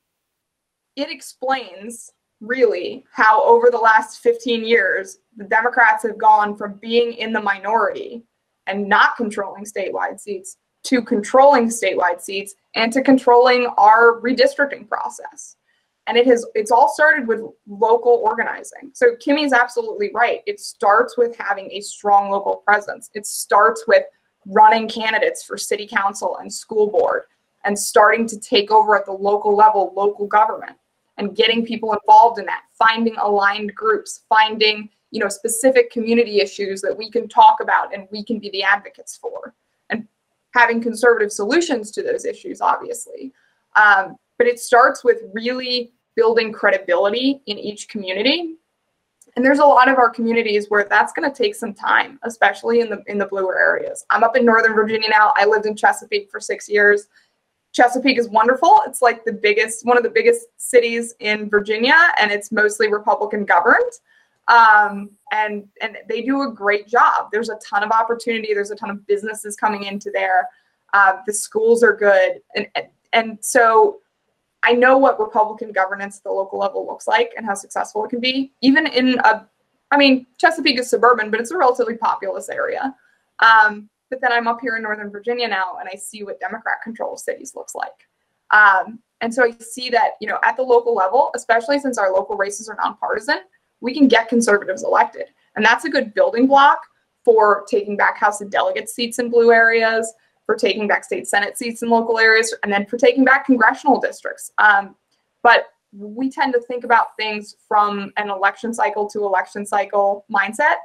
it 0.97 1.09
explains 1.11 2.13
really 2.41 3.05
how 3.13 3.43
over 3.45 3.71
the 3.71 3.79
last 3.79 4.21
15 4.21 4.65
years 4.65 5.19
the 5.37 5.45
Democrats 5.45 6.03
have 6.03 6.19
gone 6.19 6.57
from 6.57 6.75
being 6.75 7.13
in 7.15 7.33
the 7.33 7.41
minority 7.41 8.25
and 8.67 8.89
not 8.89 9.17
controlling 9.17 9.65
statewide 9.65 10.21
seats 10.21 10.57
to 10.85 11.03
controlling 11.03 11.69
statewide 11.69 12.21
seats 12.21 12.55
and 12.75 12.93
to 12.93 13.03
controlling 13.03 13.67
our 13.79 14.21
redistricting 14.21 14.89
process. 14.89 15.57
And 16.09 16.17
it 16.17 16.27
has 16.27 16.45
it's 16.55 16.73
all 16.73 16.93
started 16.93 17.29
with 17.29 17.41
local 17.69 18.21
organizing. 18.25 18.91
So 18.93 19.15
Kimmy's 19.21 19.53
absolutely 19.53 20.11
right. 20.13 20.41
It 20.47 20.59
starts 20.59 21.17
with 21.17 21.37
having 21.37 21.71
a 21.71 21.81
strong 21.81 22.31
local 22.31 22.57
presence. 22.57 23.09
It 23.15 23.27
starts 23.27 23.85
with 23.87 24.05
running 24.47 24.89
candidates 24.89 25.45
for 25.45 25.57
city 25.57 25.87
council 25.87 26.39
and 26.39 26.53
school 26.53 26.91
board 26.91 27.23
and 27.65 27.79
starting 27.79 28.27
to 28.27 28.41
take 28.41 28.73
over 28.73 28.97
at 28.97 29.07
the 29.07 29.13
local 29.13 29.55
level 29.55 29.93
local 29.97 30.27
government 30.27 30.77
and 31.19 31.37
getting 31.37 31.65
people 31.65 31.93
involved 31.93 32.41
in 32.41 32.47
that 32.47 32.63
finding 32.77 33.15
aligned 33.19 33.73
groups 33.75 34.23
finding 34.29 34.89
you 35.13 35.21
know 35.21 35.29
specific 35.29 35.93
community 35.93 36.41
issues 36.41 36.81
that 36.81 36.97
we 36.97 37.09
can 37.09 37.29
talk 37.29 37.61
about 37.61 37.95
and 37.95 38.09
we 38.11 38.25
can 38.25 38.41
be 38.41 38.51
the 38.51 38.65
advocates 38.65 39.17
for. 39.17 39.55
And 39.91 40.09
having 40.55 40.81
conservative 40.81 41.31
solutions 41.31 41.93
to 41.93 42.03
those 42.03 42.25
issues 42.25 42.61
obviously. 42.61 43.33
Um, 43.77 44.17
but 44.39 44.47
it 44.49 44.59
starts 44.59 45.05
with 45.05 45.19
really 45.33 45.93
building 46.17 46.53
credibility 46.53 47.43
in 47.47 47.59
each 47.59 47.89
community. 47.89 48.57
And 49.37 49.45
there's 49.45 49.61
a 49.61 49.65
lot 49.65 49.89
of 49.89 49.97
our 49.97 50.11
communities 50.11 50.67
where 50.69 50.85
that's 50.85 51.13
going 51.13 51.31
to 51.31 51.35
take 51.35 51.55
some 51.55 51.73
time 51.73 52.19
especially 52.25 52.81
in 52.81 52.89
the 52.89 53.03
in 53.07 53.19
the 53.19 53.27
bluer 53.27 53.59
areas. 53.59 54.05
I'm 54.11 54.25
up 54.25 54.37
in 54.37 54.47
northern 54.47 54.75
virginia 54.75 55.11
now. 55.11 55.35
I 55.37 55.45
lived 55.45 55.67
in 55.67 55.77
chesapeake 55.77 56.31
for 56.31 56.41
six 56.41 56.69
years. 56.69 57.09
Chesapeake 57.73 58.19
is 58.19 58.29
wonderful. 58.29 58.81
It's 58.87 59.03
like 59.03 59.25
the 59.25 59.33
biggest 59.33 59.85
one 59.85 59.99
of 59.99 60.03
the 60.03 60.11
biggest 60.11 60.47
cities 60.57 61.15
in 61.21 61.51
virginia 61.51 61.99
and 62.19 62.31
it's 62.31 62.51
mostly 62.51 62.91
republican 62.91 63.45
governed 63.45 63.93
um, 64.49 65.11
and 65.33 65.69
and 65.81 65.99
they 66.09 66.23
do 66.23 66.43
a 66.43 66.53
great 66.53 66.89
job 66.89 67.29
there's 67.33 67.49
a 67.49 67.59
ton 67.65 67.83
of 67.83 67.91
opportunity 67.91 68.53
there's 68.55 68.71
a 68.71 68.77
ton 68.77 68.91
of 68.91 69.07
businesses 69.07 69.57
coming 69.57 69.85
into 69.85 70.11
there 70.13 70.49
uh, 70.95 71.15
the 71.27 71.33
schools 71.33 71.83
are 71.83 71.97
good 71.97 72.41
and 72.57 72.67
and- 73.13 73.39
so 73.41 74.01
I 74.63 74.73
know 74.73 74.97
what 74.97 75.19
Republican 75.19 75.73
governance 75.73 76.19
at 76.19 76.23
the 76.23 76.31
local 76.31 76.59
level 76.59 76.87
looks 76.87 77.07
like 77.07 77.33
and 77.37 77.45
how 77.45 77.55
successful 77.55 78.05
it 78.05 78.09
can 78.09 78.21
be, 78.21 78.53
even 78.61 78.87
in 78.87 79.19
a, 79.25 79.47
I 79.91 79.97
mean, 79.97 80.27
Chesapeake 80.39 80.79
is 80.79 80.89
suburban, 80.89 81.31
but 81.31 81.41
it's 81.41 81.51
a 81.51 81.57
relatively 81.59 81.97
populous 81.97 82.49
area. 82.49 82.95
Um, 83.41 83.91
but 84.09 84.21
then 84.21 84.33
I'm 84.33 84.47
up 84.47 84.61
here 84.61 84.77
in 84.77 84.83
Northern 84.83 85.11
Virginia 85.11 85.49
now, 85.49 85.79
and 85.81 85.89
I 85.93 85.97
see 85.97 86.23
what 86.23 86.39
Democrat 86.39 86.79
control 86.83 87.17
cities 87.17 87.55
looks 87.57 87.75
like. 87.75 87.91
Um, 88.51 89.01
and 89.21 89.33
so 89.33 89.45
I 89.45 89.53
see 89.59 89.89
that, 89.91 90.13
you 90.21 90.29
know, 90.29 90.39
at 90.45 90.57
the 90.57 90.63
local 90.63 90.95
level, 90.95 91.31
especially 91.35 91.79
since 91.79 91.99
our 91.99 92.13
local 92.13 92.37
races 92.37 92.69
are 92.69 92.77
nonpartisan, 92.77 93.41
we 93.83 93.93
can 93.93 94.09
get 94.09 94.29
conservatives 94.29 94.85
elected. 94.85 95.27
And 95.57 95.65
that's 95.65 95.85
a 95.85 95.91
good 95.91 96.15
building 96.15 96.47
block 96.47 96.79
for 97.25 97.65
taking 97.69 97.97
back 97.97 98.17
House 98.17 98.41
of 98.41 98.49
Delegates 98.49 98.95
seats 98.95 99.19
in 99.19 99.29
blue 99.29 99.53
areas, 99.53 100.13
for 100.47 100.57
taking 100.57 100.89
back 100.89 101.05
state 101.05 101.29
Senate 101.29 101.59
seats 101.59 101.83
in 101.83 101.91
local 101.91 102.19
areas, 102.19 102.55
and 102.63 102.73
then 102.73 102.87
for 102.87 102.97
taking 102.97 103.25
back 103.25 103.45
congressional 103.45 104.01
districts. 104.01 104.51
Um, 104.59 104.97
but 105.43 105.67
we 105.93 106.31
tend 106.31 106.55
to 106.55 106.61
think 106.61 106.85
about 106.85 107.17
things 107.17 107.57
from 107.69 108.13
an 108.17 108.31
election 108.31 108.73
cycle 108.73 109.09
to 109.11 109.25
election 109.25 109.67
cycle 109.67 110.25
mindset 110.33 110.77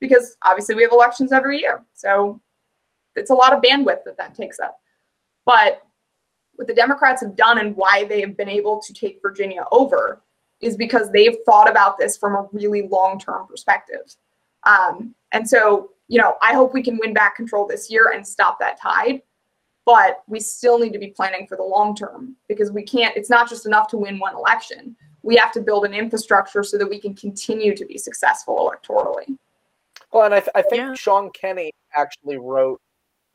because 0.00 0.36
obviously 0.42 0.74
we 0.74 0.82
have 0.82 0.92
elections 0.92 1.32
every 1.32 1.58
year. 1.58 1.84
So 1.94 2.40
it's 3.16 3.30
a 3.30 3.34
lot 3.34 3.52
of 3.52 3.62
bandwidth 3.62 4.04
that 4.04 4.16
that 4.18 4.34
takes 4.34 4.58
up. 4.60 4.78
But 5.46 5.82
what 6.56 6.66
the 6.66 6.74
Democrats 6.74 7.22
have 7.22 7.36
done 7.36 7.58
and 7.58 7.74
why 7.74 8.04
they 8.04 8.20
have 8.20 8.36
been 8.36 8.48
able 8.48 8.80
to 8.82 8.92
take 8.92 9.22
Virginia 9.22 9.64
over 9.72 10.22
is 10.60 10.76
because 10.76 11.10
they've 11.10 11.36
thought 11.46 11.70
about 11.70 11.98
this 11.98 12.16
from 12.16 12.34
a 12.34 12.48
really 12.52 12.88
long 12.88 13.18
term 13.18 13.46
perspective. 13.46 14.14
Um, 14.64 15.14
and 15.32 15.48
so, 15.48 15.90
you 16.08 16.20
know, 16.20 16.36
I 16.42 16.54
hope 16.54 16.74
we 16.74 16.82
can 16.82 16.98
win 17.00 17.14
back 17.14 17.36
control 17.36 17.66
this 17.66 17.90
year 17.90 18.12
and 18.14 18.26
stop 18.26 18.58
that 18.60 18.80
tide. 18.80 19.22
But 19.86 20.22
we 20.28 20.40
still 20.40 20.78
need 20.78 20.92
to 20.92 20.98
be 20.98 21.08
planning 21.08 21.46
for 21.46 21.56
the 21.56 21.62
long 21.62 21.96
term 21.96 22.36
because 22.48 22.70
we 22.70 22.82
can't, 22.82 23.16
it's 23.16 23.30
not 23.30 23.48
just 23.48 23.66
enough 23.66 23.88
to 23.88 23.96
win 23.96 24.18
one 24.18 24.34
election. 24.34 24.94
We 25.22 25.36
have 25.36 25.52
to 25.52 25.60
build 25.60 25.84
an 25.84 25.94
infrastructure 25.94 26.62
so 26.62 26.78
that 26.78 26.88
we 26.88 27.00
can 27.00 27.14
continue 27.14 27.74
to 27.74 27.84
be 27.86 27.98
successful 27.98 28.56
electorally. 28.56 29.36
Well, 30.12 30.24
and 30.24 30.34
I, 30.34 30.40
th- 30.40 30.50
I 30.54 30.62
think 30.62 30.80
Yeah. 30.80 30.94
Shaun 30.94 31.30
Kenney 31.30 31.72
actually 31.96 32.36
wrote, 32.36 32.80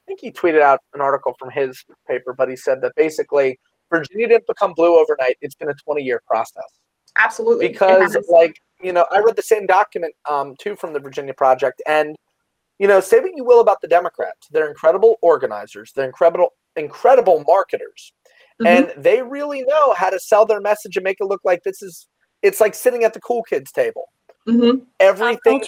I 0.03 0.05
think 0.07 0.19
he 0.19 0.31
tweeted 0.31 0.61
out 0.61 0.79
an 0.93 1.01
article 1.01 1.35
from 1.39 1.49
his 1.49 1.83
paper, 2.07 2.33
but 2.33 2.47
he 2.47 2.55
said 2.55 2.79
that 2.81 2.93
basically 2.95 3.59
Virginia 3.89 4.27
didn't 4.27 4.47
become 4.47 4.73
blue 4.73 4.99
overnight. 4.99 5.38
It's 5.41 5.55
been 5.55 5.69
a 5.69 5.73
20 5.73 6.03
year 6.03 6.21
process. 6.27 6.79
Absolutely. 7.17 7.69
Because, 7.69 8.17
like, 8.30 8.62
you 8.82 8.91
know, 8.93 9.06
I 9.12 9.19
read 9.19 9.36
the 9.36 9.41
same 9.41 9.65
document 9.65 10.13
um, 10.30 10.56
too 10.60 10.75
from 10.75 10.93
the 10.93 10.99
Virginia 10.99 11.34
Project. 11.34 11.82
And, 11.88 12.15
you 12.80 12.88
know, 12.88 12.99
say 12.99 13.19
what 13.19 13.32
you 13.36 13.43
will 13.43 13.62
about 13.62 13.82
the 13.82 13.88
Democrats, 13.88 14.47
they're 14.51 14.67
incredible 14.69 15.17
organizers, 15.21 15.91
they're 15.95 16.06
incredible, 16.06 16.49
incredible 16.75 17.43
marketers. 17.47 18.13
Mhm. 18.62 18.67
And 18.67 19.04
they 19.04 19.21
really 19.21 19.63
know 19.63 19.93
how 19.93 20.10
to 20.10 20.19
sell 20.19 20.45
their 20.45 20.62
message 20.62 20.97
and 20.97 21.04
make 21.04 21.17
it 21.19 21.25
look 21.25 21.41
like 21.43 21.63
this 21.63 21.82
is, 21.82 22.08
it's 22.41 22.60
like 22.62 22.75
sitting 22.75 23.04
at 23.04 23.13
the 23.13 23.21
cool 23.21 23.43
kids 23.43 23.71
table. 23.71 24.10
Mhm. 24.47 24.80
Pop 24.80 24.88
Everything 24.99 25.62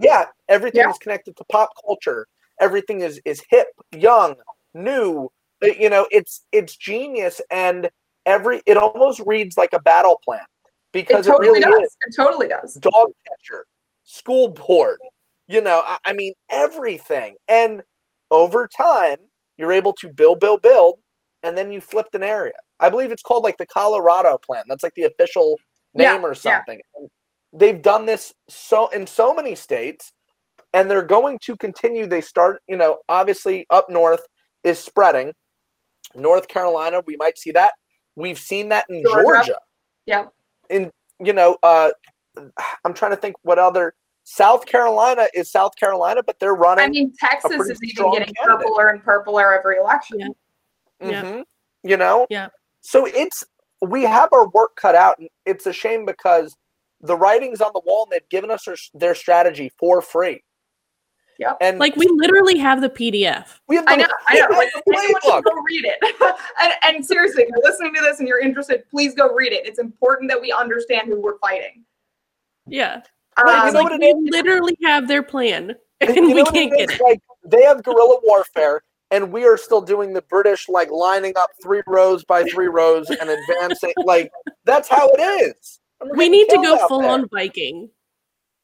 yeah 0.00 0.26
everything 0.48 0.80
Yeah. 0.80 0.90
is 0.90 0.98
connected 0.98 1.36
to 1.36 1.44
pop 1.44 1.70
culture 1.86 2.26
everything 2.58 3.02
is 3.02 3.20
is 3.24 3.42
hip 3.50 3.68
young 3.92 4.34
new 4.72 5.30
you 5.62 5.90
know 5.90 6.06
it's 6.10 6.44
it's 6.52 6.74
genius 6.76 7.40
and 7.50 7.90
every 8.26 8.62
it 8.66 8.76
almost 8.76 9.20
reads 9.26 9.56
like 9.58 9.72
a 9.72 9.78
battle 9.80 10.18
plan 10.24 10.44
because 10.92 11.26
it, 11.26 11.30
totally 11.30 11.48
really 11.48 11.60
does. 11.60 11.84
is. 11.84 11.96
It 12.06 12.14
totally 12.16 12.48
does. 12.48 12.74
dog 12.74 13.10
catcher 13.28 13.66
school 14.04 14.48
board 14.48 14.98
you 15.46 15.60
know 15.60 15.82
I, 15.84 15.98
I 16.04 16.12
mean 16.12 16.34
everything. 16.50 17.36
And 17.48 17.82
over 18.30 18.68
time 18.68 19.16
you're 19.56 19.72
able 19.72 19.92
to 19.94 20.08
build 20.08 20.40
build 20.40 20.62
build 20.62 20.98
and 21.42 21.56
then 21.56 21.70
you 21.72 21.80
flipped 21.80 22.14
an 22.14 22.22
area. 22.22 22.54
I 22.80 22.90
believe 22.90 23.12
it's 23.12 23.22
called 23.22 23.44
like 23.44 23.56
the 23.58 23.66
colorado 23.66 24.38
plan. 24.38 24.64
That's 24.68 24.82
like 24.82 24.94
the 24.94 25.04
official 25.04 25.58
Yeah, 25.94 26.12
name 26.14 26.24
or 26.24 26.34
something. 26.34 26.80
And 26.96 27.08
they've 27.52 27.80
done 27.80 28.06
this 28.06 28.32
so 28.48 28.88
in 28.88 29.06
so 29.06 29.34
many 29.34 29.54
states 29.54 30.12
and 30.72 30.90
they're 30.90 31.02
going 31.02 31.38
to 31.42 31.56
continue. 31.56 32.06
They 32.06 32.20
start 32.20 32.62
you 32.68 32.76
know 32.76 32.98
obviously 33.08 33.66
up 33.70 33.88
north 33.90 34.26
is 34.64 34.78
spreading. 34.78 35.32
North 36.14 36.48
carolina 36.48 37.02
we 37.06 37.16
might 37.16 37.38
see 37.38 37.52
that. 37.52 37.74
We've 38.16 38.38
seen 38.38 38.70
that 38.70 38.86
in 38.88 39.02
Georgia. 39.02 39.22
georgia. 39.24 39.58
Yeah. 40.06 40.24
In 40.70 40.90
you 41.22 41.32
know 41.32 41.56
uh 41.62 41.90
i'm 42.84 42.94
trying 42.94 43.10
to 43.10 43.16
think 43.16 43.36
what 43.42 43.58
other 43.58 43.94
south 44.24 44.64
carolina 44.64 45.26
is 45.34 45.50
south 45.50 45.72
carolina 45.76 46.22
but 46.22 46.38
they're 46.38 46.54
running 46.54 46.84
I 46.84 46.88
mean, 46.88 47.12
Texas 47.18 47.68
is 47.68 47.78
even 47.82 48.10
getting 48.12 48.32
candidate. 48.34 48.66
purpler 48.66 48.88
and 48.88 49.02
purpler 49.02 49.52
every 49.52 49.76
election. 49.78 50.20
Yeah. 50.20 50.28
Yeah. 51.02 51.22
Mhm. 51.22 51.44
You 51.82 51.96
know? 51.96 52.26
Yeah. 52.30 52.48
So 52.80 53.06
it's 53.06 53.44
we 53.82 54.02
have 54.04 54.28
our 54.32 54.48
work 54.48 54.76
cut 54.76 54.94
out 54.94 55.18
and 55.18 55.28
it's 55.46 55.66
a 55.66 55.72
shame 55.72 56.04
because 56.06 56.54
the 57.00 57.16
writing's 57.16 57.60
on 57.60 57.72
the 57.74 57.80
wall 57.84 58.04
and 58.04 58.12
they've 58.12 58.28
given 58.28 58.50
us 58.50 58.64
their, 58.64 58.76
their 58.94 59.14
strategy 59.14 59.72
for 59.78 60.02
free. 60.02 60.42
Yep. 61.40 61.56
And 61.62 61.78
Like 61.78 61.96
we 61.96 62.06
literally 62.06 62.58
have 62.58 62.82
the 62.82 62.90
PDF. 62.90 63.58
we 63.66 63.74
have 63.76 63.86
I 63.88 63.96
the, 63.96 64.02
know, 64.02 64.08
I 64.28 64.34
know. 64.40 64.56
Like, 64.58 64.68
have 64.74 64.84
playbook. 64.86 65.42
go 65.44 65.52
read 65.68 65.86
it. 65.86 66.36
and, 66.60 66.72
and 66.96 67.04
seriously, 67.06 67.44
if 67.44 67.48
you're 67.48 67.62
listening 67.64 67.94
to 67.94 68.00
this 68.02 68.18
and 68.18 68.28
you're 68.28 68.40
interested, 68.40 68.84
please 68.90 69.14
go 69.14 69.32
read 69.34 69.52
it. 69.54 69.66
It's 69.66 69.78
important 69.78 70.30
that 70.30 70.38
we 70.40 70.52
understand 70.52 71.08
who 71.08 71.18
we're 71.20 71.38
fighting. 71.38 71.84
Yeah. 72.66 73.00
Right, 73.42 73.54
you 73.62 73.68
Um, 73.68 73.72
know 73.74 73.80
like 73.80 73.90
what 73.90 73.92
it 73.94 74.00
we 74.00 74.06
is? 74.08 74.30
literally 74.30 74.76
have 74.84 75.08
their 75.08 75.22
plan 75.22 75.74
and 76.02 76.14
You 76.14 76.34
we 76.34 76.42
what 76.42 76.52
can't 76.52 76.72
it 76.74 76.76
get 76.76 76.90
is? 76.90 77.00
it. 77.00 77.02
Like 77.02 77.20
they 77.46 77.62
have 77.62 77.82
guerrilla 77.82 78.18
warfare. 78.22 78.82
and 79.10 79.32
we 79.32 79.44
are 79.46 79.56
still 79.56 79.80
doing 79.80 80.12
the 80.12 80.22
British 80.22 80.68
like 80.68 80.90
lining 80.90 81.32
up 81.38 81.48
three 81.62 81.80
rows 81.86 82.22
by 82.22 82.44
three 82.44 82.68
rows 82.68 83.08
and 83.08 83.30
advancing. 83.30 83.94
like 84.04 84.30
that's 84.66 84.88
how 84.90 85.08
it 85.14 85.20
is. 85.20 85.80
We 86.16 86.28
need 86.28 86.48
to 86.50 86.56
go 86.56 86.86
full 86.86 87.00
there. 87.00 87.10
on 87.10 87.28
Viking. 87.30 87.88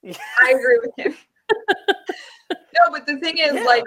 I 0.04 0.50
agree 0.50 0.78
with 0.82 0.90
you. 0.98 1.14
no, 2.78 2.92
but 2.92 3.06
the 3.06 3.18
thing 3.18 3.38
is, 3.38 3.54
yeah. 3.54 3.62
like, 3.62 3.84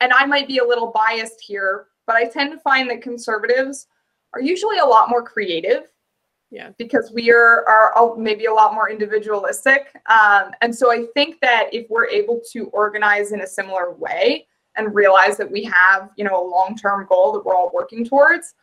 and 0.00 0.12
I 0.12 0.26
might 0.26 0.48
be 0.48 0.58
a 0.58 0.64
little 0.64 0.92
biased 0.92 1.40
here, 1.40 1.86
but 2.06 2.16
I 2.16 2.26
tend 2.26 2.52
to 2.52 2.58
find 2.58 2.90
that 2.90 3.02
conservatives 3.02 3.86
are 4.32 4.40
usually 4.40 4.78
a 4.78 4.84
lot 4.84 5.08
more 5.08 5.22
creative. 5.22 5.84
Yeah. 6.50 6.70
Because 6.78 7.10
we 7.12 7.32
are, 7.32 7.64
are 7.66 8.14
maybe 8.16 8.44
a 8.44 8.52
lot 8.52 8.74
more 8.74 8.88
individualistic. 8.88 9.92
Um, 10.06 10.52
and 10.60 10.72
so 10.72 10.92
I 10.92 11.06
think 11.14 11.40
that 11.40 11.68
if 11.72 11.90
we're 11.90 12.06
able 12.06 12.40
to 12.52 12.66
organize 12.66 13.32
in 13.32 13.40
a 13.40 13.46
similar 13.46 13.92
way 13.92 14.46
and 14.76 14.94
realize 14.94 15.36
that 15.38 15.50
we 15.50 15.64
have, 15.64 16.10
you 16.16 16.24
know, 16.24 16.40
a 16.40 16.46
long-term 16.48 17.06
goal 17.08 17.32
that 17.32 17.44
we're 17.44 17.56
all 17.56 17.72
working 17.74 18.04
towards, 18.04 18.54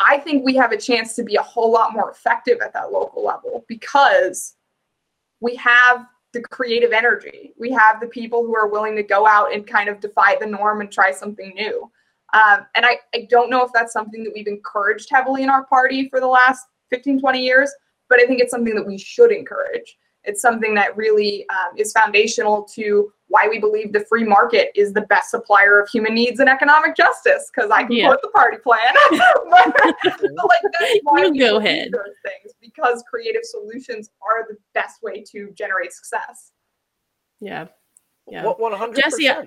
I 0.00 0.18
think 0.18 0.44
we 0.44 0.56
have 0.56 0.72
a 0.72 0.76
chance 0.76 1.14
to 1.14 1.22
be 1.22 1.36
a 1.36 1.42
whole 1.42 1.70
lot 1.70 1.92
more 1.92 2.10
effective 2.10 2.60
at 2.60 2.72
that 2.72 2.90
local 2.90 3.24
level 3.24 3.64
because 3.68 4.56
we 5.40 5.54
have 5.56 6.06
the 6.32 6.40
creative 6.40 6.92
energy. 6.92 7.52
We 7.58 7.70
have 7.72 8.00
the 8.00 8.06
people 8.06 8.44
who 8.44 8.56
are 8.56 8.68
willing 8.68 8.96
to 8.96 9.02
go 9.02 9.26
out 9.26 9.52
and 9.52 9.66
kind 9.66 9.88
of 9.88 10.00
defy 10.00 10.36
the 10.40 10.46
norm 10.46 10.80
and 10.80 10.90
try 10.90 11.12
something 11.12 11.52
new. 11.54 11.90
Um, 12.32 12.66
and 12.74 12.86
I, 12.86 12.98
I 13.14 13.26
don't 13.28 13.50
know 13.50 13.62
if 13.64 13.70
that's 13.74 13.92
something 13.92 14.24
that 14.24 14.32
we've 14.34 14.46
encouraged 14.46 15.08
heavily 15.10 15.42
in 15.42 15.50
our 15.50 15.64
party 15.66 16.08
for 16.08 16.18
the 16.20 16.26
last 16.26 16.66
15, 16.90 17.20
20 17.20 17.44
years, 17.44 17.70
but 18.08 18.20
I 18.20 18.26
think 18.26 18.40
it's 18.40 18.50
something 18.50 18.74
that 18.74 18.86
we 18.86 18.96
should 18.98 19.30
encourage. 19.30 19.98
It's 20.24 20.40
something 20.40 20.74
that 20.74 20.96
really 20.96 21.46
um, 21.48 21.76
is 21.76 21.92
foundational 21.92 22.62
to 22.74 23.12
why 23.28 23.48
we 23.48 23.58
believe 23.58 23.92
the 23.92 24.04
free 24.04 24.24
market 24.24 24.70
is 24.74 24.92
the 24.92 25.00
best 25.02 25.30
supplier 25.30 25.80
of 25.80 25.88
human 25.88 26.14
needs 26.14 26.38
and 26.38 26.48
economic 26.48 26.96
justice. 26.96 27.50
Because 27.52 27.70
I 27.70 27.82
can 27.84 27.92
yeah. 27.92 28.06
quote 28.06 28.22
the 28.22 28.28
party 28.28 28.58
plan, 28.58 28.94
but, 29.10 29.74
but, 30.04 30.22
like 30.22 30.62
that's 30.78 30.98
why 31.02 31.24
you 31.24 31.38
go 31.38 31.58
ahead. 31.58 31.88
Those 31.92 32.14
things 32.24 32.54
because 32.60 33.02
creative 33.08 33.42
solutions 33.44 34.10
are 34.22 34.46
the 34.48 34.56
best 34.74 35.02
way 35.02 35.24
to 35.32 35.50
generate 35.54 35.92
success. 35.92 36.52
Yeah, 37.40 37.66
yeah. 38.28 38.44
One 38.44 38.72
hundred 38.72 39.02
Jesse, 39.02 39.28
I, 39.28 39.46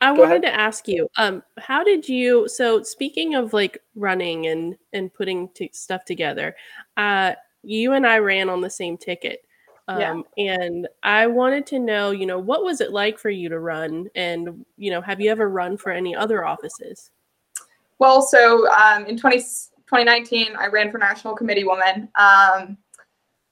I 0.00 0.12
wanted 0.12 0.42
to 0.42 0.54
ask 0.54 0.86
you, 0.86 1.08
um, 1.16 1.42
how 1.58 1.82
did 1.82 2.08
you? 2.08 2.48
So 2.48 2.82
speaking 2.82 3.34
of 3.34 3.52
like 3.52 3.78
running 3.94 4.46
and 4.46 4.76
and 4.92 5.12
putting 5.12 5.48
t- 5.50 5.70
stuff 5.72 6.04
together, 6.04 6.54
uh, 6.96 7.32
you 7.62 7.92
and 7.92 8.06
I 8.06 8.18
ran 8.18 8.48
on 8.48 8.60
the 8.60 8.70
same 8.70 8.96
ticket. 8.96 9.40
Um, 9.88 10.24
yeah. 10.36 10.52
And 10.52 10.88
I 11.02 11.26
wanted 11.26 11.66
to 11.66 11.78
know, 11.78 12.10
you 12.10 12.26
know, 12.26 12.38
what 12.38 12.62
was 12.62 12.80
it 12.80 12.92
like 12.92 13.18
for 13.18 13.30
you 13.30 13.48
to 13.48 13.58
run? 13.58 14.08
And, 14.14 14.64
you 14.76 14.90
know, 14.90 15.00
have 15.00 15.20
you 15.20 15.30
ever 15.30 15.48
run 15.48 15.76
for 15.78 15.90
any 15.90 16.14
other 16.14 16.44
offices? 16.44 17.10
Well, 17.98 18.22
so 18.22 18.70
um, 18.70 19.06
in 19.06 19.16
20, 19.16 19.38
2019, 19.38 20.54
I 20.56 20.66
ran 20.66 20.92
for 20.92 20.98
National 20.98 21.34
Committee 21.34 21.64
Woman. 21.64 22.08
Um, 22.16 22.76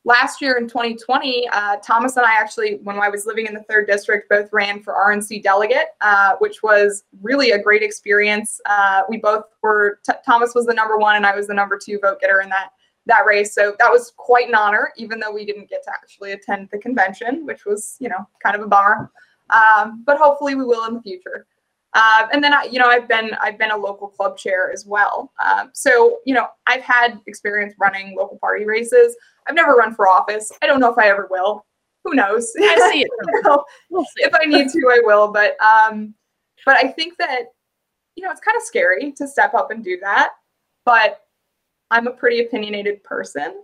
last 0.05 0.43
year 0.43 0.59
in 0.59 0.69
2020, 0.69 1.49
uh, 1.49 1.77
Thomas 1.83 2.19
and 2.19 2.27
I 2.27 2.35
actually, 2.35 2.81
when 2.85 2.99
I 2.99 3.09
was 3.09 3.25
living 3.25 3.47
in 3.47 3.55
the 3.55 3.63
third 3.63 3.87
district, 3.87 4.29
both 4.29 4.53
ran 4.53 4.83
for 4.83 4.93
RNC 4.93 5.43
delegate, 5.43 5.89
uh, 6.03 6.37
which 6.39 6.63
was 6.63 7.05
really 7.23 7.53
a 7.53 7.59
great 7.59 7.83
experience. 7.83 8.61
Uh, 8.67 9.03
we 9.09 9.17
both 9.17 9.45
were, 9.63 10.01
t- 10.05 10.13
Thomas 10.25 10.55
was 10.55 10.67
the 10.67 10.75
number 10.75 10.99
one 10.99 11.17
and 11.17 11.27
I 11.27 11.35
was 11.35 11.47
the 11.47 11.55
number 11.55 11.79
two 11.79 11.99
vote 12.01 12.21
getter 12.21 12.43
in 12.43 12.51
that 12.51 12.73
that 13.07 13.25
race. 13.27 13.55
So 13.55 13.75
that 13.79 13.91
was 13.91 14.13
quite 14.17 14.49
an 14.49 14.55
honor, 14.55 14.93
even 14.97 15.19
though 15.19 15.33
we 15.33 15.47
didn't 15.47 15.71
get 15.71 15.83
to 15.85 15.91
actually 15.91 16.33
attend 16.33 16.69
the 16.71 16.79
convention, 16.79 17.47
which 17.47 17.65
was, 17.65 17.97
you 18.01 18.09
know, 18.09 18.29
kind 18.43 18.57
of 18.57 18.63
a 18.63 18.67
bummer. 18.67 19.11
Um, 19.51 20.03
but 20.05 20.19
hopefully 20.19 20.55
we 20.55 20.65
will 20.65 20.85
in 20.87 20.95
the 20.95 21.03
future. 21.03 21.47
Uh, 21.95 22.27
and 22.33 22.43
then 22.45 22.53
I, 22.53 22.65
you 22.65 22.79
know, 22.79 22.89
I've 22.89 23.09
been 23.09 23.31
I've 23.41 23.59
been 23.59 23.71
a 23.71 23.77
local 23.77 24.09
club 24.09 24.37
chair 24.37 24.71
as 24.71 24.85
well. 24.87 25.33
Um, 25.43 25.71
so 25.73 26.19
you 26.27 26.35
know, 26.35 26.49
I've 26.67 26.83
had 26.83 27.21
experience 27.27 27.75
running 27.79 28.15
local 28.15 28.39
party 28.39 28.67
races. 28.67 29.17
I've 29.49 29.55
never 29.55 29.73
run 29.73 29.95
for 29.95 30.09
office. 30.09 30.53
I 30.63 30.67
don't 30.67 30.81
know 30.81 30.93
if 30.93 30.99
I 30.99 31.09
ever 31.09 31.27
will. 31.31 31.65
Who 32.05 32.15
knows? 32.15 32.53
I 32.61 32.91
see 32.93 33.01
it. 33.01 33.09
you 33.29 33.43
know, 33.45 33.65
we'll 33.89 34.05
see. 34.05 34.25
If 34.25 34.35
I 34.35 34.45
need 34.45 34.69
to, 34.69 34.91
I 34.91 35.01
will. 35.05 35.33
But 35.33 35.57
um, 35.65 36.15
but 36.67 36.77
I 36.77 36.89
think 36.89 37.17
that 37.19 37.53
you 38.17 38.25
know, 38.25 38.31
it's 38.31 38.41
kind 38.41 38.57
of 38.57 38.63
scary 38.63 39.13
to 39.13 39.27
step 39.29 39.55
up 39.55 39.71
and 39.71 39.83
do 39.83 39.99
that. 40.03 40.33
But 40.85 41.21
I'm 41.91 42.07
a 42.07 42.13
pretty 42.13 42.41
opinionated 42.41 43.03
person. 43.05 43.63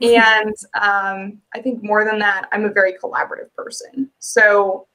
And 0.00 0.54
um, 0.80 1.40
I 1.54 1.60
think 1.62 1.82
more 1.82 2.04
than 2.04 2.18
that, 2.20 2.48
I'm 2.52 2.64
a 2.64 2.72
very 2.72 2.94
collaborative 2.94 3.52
person. 3.56 4.10
So 4.18 4.88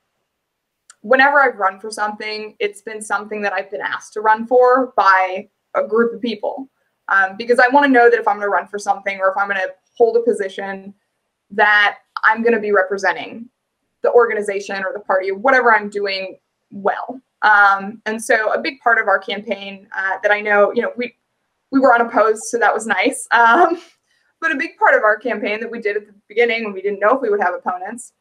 whenever 1.02 1.42
I've 1.42 1.58
run 1.58 1.80
for 1.80 1.92
something, 1.92 2.56
it's 2.60 2.82
been 2.82 3.02
something 3.02 3.42
that 3.42 3.54
I've 3.54 3.72
been 3.72 3.82
asked 3.82 4.14
to 4.14 4.22
run 4.22 4.48
for 4.48 4.94
by 4.96 5.50
a 5.76 5.88
group 5.88 6.14
of 6.14 6.22
people. 6.22 6.70
Um, 7.10 7.38
because 7.38 7.60
I 7.60 7.70
want 7.70 7.86
to 7.86 7.92
know 7.92 8.10
that 8.10 8.20
if 8.20 8.28
I'm 8.28 8.36
going 8.36 8.48
to 8.48 8.50
run 8.50 8.68
for 8.68 8.78
something 8.78 9.20
or 9.20 9.30
if 9.30 9.38
I'm 9.38 9.48
going 9.48 9.62
to 9.62 9.74
hold 9.98 10.18
a 10.18 10.22
position, 10.22 10.94
that 11.52 12.00
I'm 12.24 12.42
going 12.42 12.54
to 12.54 12.60
be 12.60 12.74
representing 12.74 13.50
the 14.02 14.12
organization 14.12 14.84
or 14.84 14.92
the 14.94 15.00
party 15.00 15.32
or 15.32 15.38
whatever 15.38 15.74
I'm 15.74 15.90
doing 15.90 16.38
well. 16.72 17.22
Um, 17.44 18.02
and 18.06 18.22
so 18.22 18.52
a 18.52 18.60
big 18.60 18.80
part 18.80 19.00
of 19.00 19.08
our 19.08 19.20
campaign 19.20 19.88
uh, 19.96 20.18
that 20.22 20.32
I 20.32 20.42
know, 20.42 20.74
you 20.74 20.82
know, 20.82 20.92
we 20.98 21.16
we 21.72 21.80
were 21.80 21.94
unopposed, 21.94 22.44
so 22.44 22.58
that 22.58 22.74
was 22.74 22.88
nice. 22.88 23.28
Um, 23.32 23.82
but 24.42 24.52
a 24.52 24.56
big 24.56 24.78
part 24.78 24.96
of 24.96 25.04
our 25.04 25.18
campaign 25.18 25.60
that 25.60 25.72
we 25.72 25.80
did 25.80 25.98
at 25.98 26.08
the 26.08 26.14
beginning 26.28 26.66
when 26.66 26.74
we 26.74 26.82
didn't 26.82 27.00
know 27.00 27.16
if 27.16 27.22
we 27.22 27.30
would 27.30 27.42
have 27.42 27.54
opponents 27.54 28.14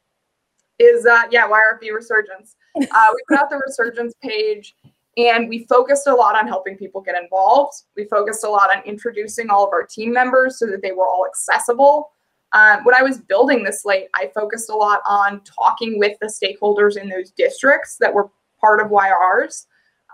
is, 0.78 1.06
uh, 1.06 1.22
yeah, 1.30 1.48
YRFV 1.48 1.92
Resurgence. 1.94 2.56
Uh, 2.78 3.06
we 3.14 3.22
put 3.26 3.38
out 3.38 3.48
the 3.48 3.56
Resurgence 3.66 4.12
page 4.22 4.76
and 5.16 5.48
we 5.48 5.64
focused 5.64 6.06
a 6.06 6.14
lot 6.14 6.36
on 6.36 6.46
helping 6.46 6.76
people 6.76 7.00
get 7.00 7.14
involved. 7.20 7.72
We 7.96 8.04
focused 8.04 8.44
a 8.44 8.50
lot 8.50 8.68
on 8.74 8.82
introducing 8.84 9.48
all 9.48 9.66
of 9.66 9.72
our 9.72 9.86
team 9.86 10.12
members 10.12 10.58
so 10.58 10.66
that 10.66 10.82
they 10.82 10.92
were 10.92 11.06
all 11.06 11.24
accessible. 11.26 12.10
Um, 12.52 12.84
when 12.84 12.94
I 12.94 13.02
was 13.02 13.18
building 13.18 13.64
this 13.64 13.82
slate, 13.82 14.08
I 14.14 14.30
focused 14.34 14.68
a 14.68 14.74
lot 14.74 15.00
on 15.06 15.40
talking 15.44 15.98
with 15.98 16.18
the 16.20 16.26
stakeholders 16.26 17.00
in 17.00 17.08
those 17.08 17.30
districts 17.30 17.96
that 17.98 18.12
were 18.12 18.30
part 18.60 18.80
of 18.80 18.88
YRs 18.88 19.64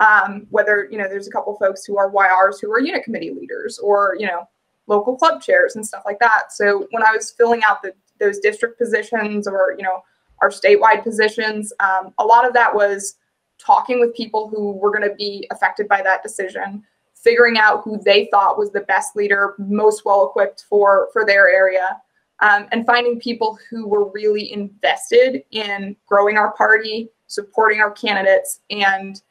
um, 0.02 0.46
whether 0.50 0.88
you 0.90 0.98
know 0.98 1.08
there's 1.08 1.28
a 1.28 1.30
couple 1.30 1.54
folks 1.56 1.84
who 1.84 1.96
are 1.96 2.10
YRs 2.10 2.56
who 2.60 2.70
are 2.72 2.80
unit 2.80 3.04
committee 3.04 3.30
leaders 3.30 3.78
or 3.78 4.16
you 4.18 4.26
know 4.26 4.48
local 4.88 5.16
club 5.16 5.40
chairs 5.40 5.76
and 5.76 5.86
stuff 5.86 6.02
like 6.04 6.18
that. 6.18 6.52
So 6.52 6.88
when 6.90 7.04
I 7.04 7.12
was 7.12 7.30
filling 7.30 7.62
out 7.66 7.82
the 7.82 7.92
those 8.18 8.38
district 8.38 8.78
positions 8.78 9.46
or 9.46 9.74
you 9.78 9.84
know 9.84 10.02
our 10.40 10.50
statewide 10.50 11.04
positions, 11.04 11.72
um, 11.80 12.12
a 12.18 12.24
lot 12.24 12.46
of 12.46 12.52
that 12.54 12.74
was 12.74 13.16
talking 13.58 14.00
with 14.00 14.14
people 14.14 14.48
who 14.48 14.72
were 14.72 14.90
going 14.90 15.08
to 15.08 15.14
be 15.14 15.46
affected 15.52 15.86
by 15.86 16.02
that 16.02 16.22
decision, 16.22 16.82
figuring 17.14 17.56
out 17.56 17.82
who 17.84 18.00
they 18.04 18.28
thought 18.32 18.58
was 18.58 18.72
the 18.72 18.80
best 18.80 19.14
leader, 19.14 19.54
most 19.58 20.04
well 20.04 20.26
equipped 20.26 20.64
for 20.68 21.08
for 21.12 21.24
their 21.24 21.48
area. 21.48 22.00
Um, 22.40 22.66
and 22.72 22.84
finding 22.84 23.20
people 23.20 23.56
who 23.70 23.86
were 23.86 24.10
really 24.10 24.52
invested 24.52 25.44
in 25.52 25.94
growing 26.08 26.36
our 26.36 26.52
party, 26.54 27.08
supporting 27.28 27.78
our 27.78 27.92
candidates, 27.92 28.58
and 28.68 29.22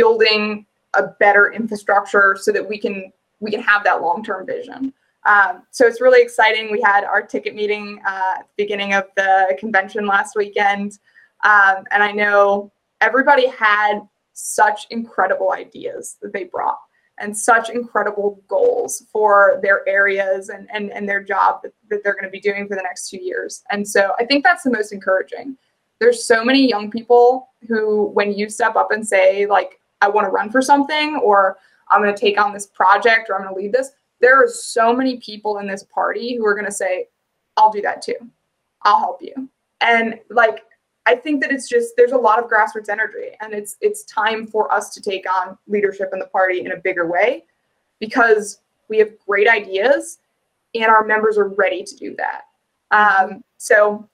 building 0.00 0.64
a 0.94 1.02
better 1.24 1.44
infrastructure 1.60 2.28
so 2.44 2.50
that 2.56 2.66
we 2.70 2.78
can 2.84 2.96
we 3.40 3.50
can 3.54 3.62
have 3.72 3.82
that 3.84 3.98
long-term 4.06 4.46
vision. 4.46 4.92
Um, 5.32 5.54
so 5.76 5.86
it's 5.88 6.00
really 6.00 6.22
exciting. 6.22 6.64
We 6.72 6.80
had 6.92 7.02
our 7.04 7.22
ticket 7.34 7.54
meeting 7.60 7.86
uh, 8.12 8.34
at 8.40 8.46
the 8.48 8.64
beginning 8.64 8.94
of 8.94 9.04
the 9.20 9.56
convention 9.62 10.06
last 10.06 10.32
weekend, 10.42 10.88
um, 11.52 11.78
and 11.92 12.00
I 12.08 12.12
know 12.20 12.72
everybody 13.00 13.46
had 13.48 13.94
such 14.32 14.86
incredible 14.90 15.50
ideas 15.52 16.16
that 16.22 16.32
they 16.32 16.44
brought 16.44 16.78
and 17.20 17.36
such 17.36 17.70
incredible 17.70 18.40
goals 18.46 19.04
for 19.12 19.58
their 19.64 19.78
areas 19.88 20.48
and, 20.54 20.68
and, 20.72 20.92
and 20.92 21.08
their 21.08 21.22
job 21.22 21.60
that, 21.62 21.72
that 21.90 22.02
they're 22.02 22.14
going 22.14 22.24
to 22.24 22.30
be 22.30 22.40
doing 22.40 22.68
for 22.68 22.76
the 22.76 22.82
next 22.82 23.10
two 23.10 23.22
years. 23.30 23.64
And 23.72 23.86
so 23.94 24.12
I 24.20 24.24
think 24.24 24.44
that's 24.44 24.62
the 24.62 24.70
most 24.70 24.92
encouraging. 24.92 25.56
There's 25.98 26.24
so 26.24 26.44
many 26.44 26.68
young 26.68 26.90
people 26.90 27.48
who, 27.66 28.10
when 28.18 28.32
you 28.32 28.48
step 28.48 28.76
up 28.76 28.92
and 28.92 29.06
say, 29.06 29.46
like, 29.46 29.77
I 30.00 30.08
want 30.08 30.26
to 30.26 30.30
run 30.30 30.50
for 30.50 30.62
something 30.62 31.16
or 31.16 31.58
I'm 31.90 32.02
going 32.02 32.14
to 32.14 32.20
take 32.20 32.40
on 32.40 32.52
this 32.52 32.66
project 32.66 33.28
or 33.28 33.36
I'm 33.36 33.42
going 33.42 33.54
to 33.54 33.60
lead 33.60 33.72
this. 33.72 33.90
There 34.20 34.42
are 34.42 34.48
so 34.48 34.94
many 34.94 35.18
people 35.18 35.58
in 35.58 35.66
this 35.66 35.84
party 35.84 36.36
who 36.36 36.44
are 36.46 36.54
going 36.54 36.66
to 36.66 36.72
say, 36.72 37.08
I'll 37.56 37.70
do 37.70 37.82
that 37.82 38.02
too. 38.02 38.16
I'll 38.82 38.98
help 38.98 39.22
you. 39.22 39.48
And 39.80 40.18
like, 40.30 40.64
I 41.06 41.14
think 41.14 41.40
that 41.40 41.50
it's 41.50 41.68
just 41.68 41.94
there's 41.96 42.12
a 42.12 42.18
lot 42.18 42.38
of 42.38 42.50
grassroots 42.50 42.90
energy 42.90 43.30
and 43.40 43.54
it's 43.54 43.76
it's 43.80 44.04
time 44.04 44.46
for 44.46 44.70
us 44.70 44.90
to 44.90 45.00
take 45.00 45.24
on 45.26 45.56
leadership 45.66 46.10
in 46.12 46.18
the 46.18 46.26
party 46.26 46.60
in 46.60 46.72
a 46.72 46.76
bigger 46.76 47.06
way 47.06 47.44
because 47.98 48.60
we 48.90 48.98
have 48.98 49.18
great 49.26 49.48
ideas 49.48 50.18
and 50.74 50.84
our 50.84 51.04
members 51.04 51.38
are 51.38 51.48
ready 51.48 51.82
to 51.82 51.96
do 51.96 52.14
that. 52.16 52.42
Um, 52.90 53.42
so 53.56 54.06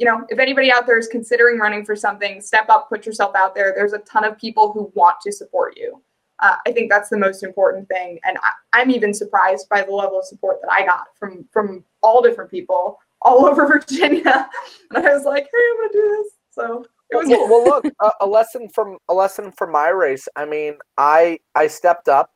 you 0.00 0.06
know, 0.06 0.24
if 0.30 0.38
anybody 0.38 0.72
out 0.72 0.86
there 0.86 0.98
is 0.98 1.06
considering 1.06 1.58
running 1.58 1.84
for 1.84 1.94
something, 1.94 2.40
step 2.40 2.70
up, 2.70 2.88
put 2.88 3.04
yourself 3.04 3.34
out 3.36 3.54
there. 3.54 3.74
There's 3.76 3.92
a 3.92 3.98
ton 3.98 4.24
of 4.24 4.38
people 4.38 4.72
who 4.72 4.90
want 4.94 5.16
to 5.20 5.30
support 5.30 5.76
you. 5.76 6.02
Uh, 6.38 6.56
I 6.66 6.72
think 6.72 6.90
that's 6.90 7.10
the 7.10 7.18
most 7.18 7.42
important 7.42 7.86
thing, 7.88 8.18
and 8.24 8.38
I, 8.72 8.80
am 8.80 8.90
even 8.90 9.12
surprised 9.12 9.68
by 9.68 9.82
the 9.82 9.92
level 9.92 10.18
of 10.18 10.24
support 10.24 10.62
that 10.62 10.72
I 10.72 10.86
got 10.86 11.08
from 11.18 11.46
from 11.52 11.84
all 12.02 12.22
different 12.22 12.50
people 12.50 12.98
all 13.20 13.44
over 13.50 13.66
Virginia. 13.66 14.48
and 14.90 15.06
I 15.06 15.12
was 15.12 15.24
like, 15.24 15.44
hey, 15.44 15.64
I'm 15.70 15.76
gonna 15.76 15.92
do 15.92 16.16
this. 16.16 16.32
So 16.50 16.86
It 17.10 17.16
was 17.16 17.28
well, 17.28 17.46
well, 17.46 17.64
look, 17.64 17.84
a, 18.00 18.10
a 18.22 18.26
lesson 18.26 18.70
from 18.70 18.96
a 19.10 19.14
lesson 19.14 19.52
from 19.52 19.70
my 19.70 19.90
race. 19.90 20.26
I 20.34 20.46
mean, 20.46 20.78
I 20.96 21.40
I 21.54 21.66
stepped 21.66 22.08
up, 22.08 22.30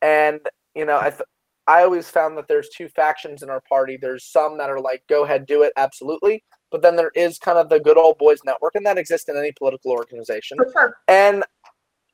and 0.00 0.40
you 0.74 0.86
know, 0.86 0.98
I 0.98 1.10
th- 1.10 1.28
I 1.66 1.82
always 1.82 2.08
found 2.08 2.38
that 2.38 2.48
there's 2.48 2.70
two 2.70 2.88
factions 2.88 3.42
in 3.42 3.50
our 3.50 3.60
party. 3.68 3.98
There's 4.00 4.24
some 4.24 4.56
that 4.56 4.70
are 4.70 4.80
like, 4.80 5.02
go 5.10 5.24
ahead, 5.24 5.44
do 5.44 5.62
it, 5.62 5.74
absolutely. 5.76 6.42
But 6.72 6.82
then 6.82 6.96
there 6.96 7.12
is 7.14 7.38
kind 7.38 7.58
of 7.58 7.68
the 7.68 7.78
good 7.78 7.98
old 7.98 8.18
boys 8.18 8.40
network, 8.44 8.74
and 8.74 8.84
that 8.86 8.98
exists 8.98 9.28
in 9.28 9.36
any 9.36 9.52
political 9.52 9.92
organization. 9.92 10.58
sure. 10.72 10.96
And 11.06 11.44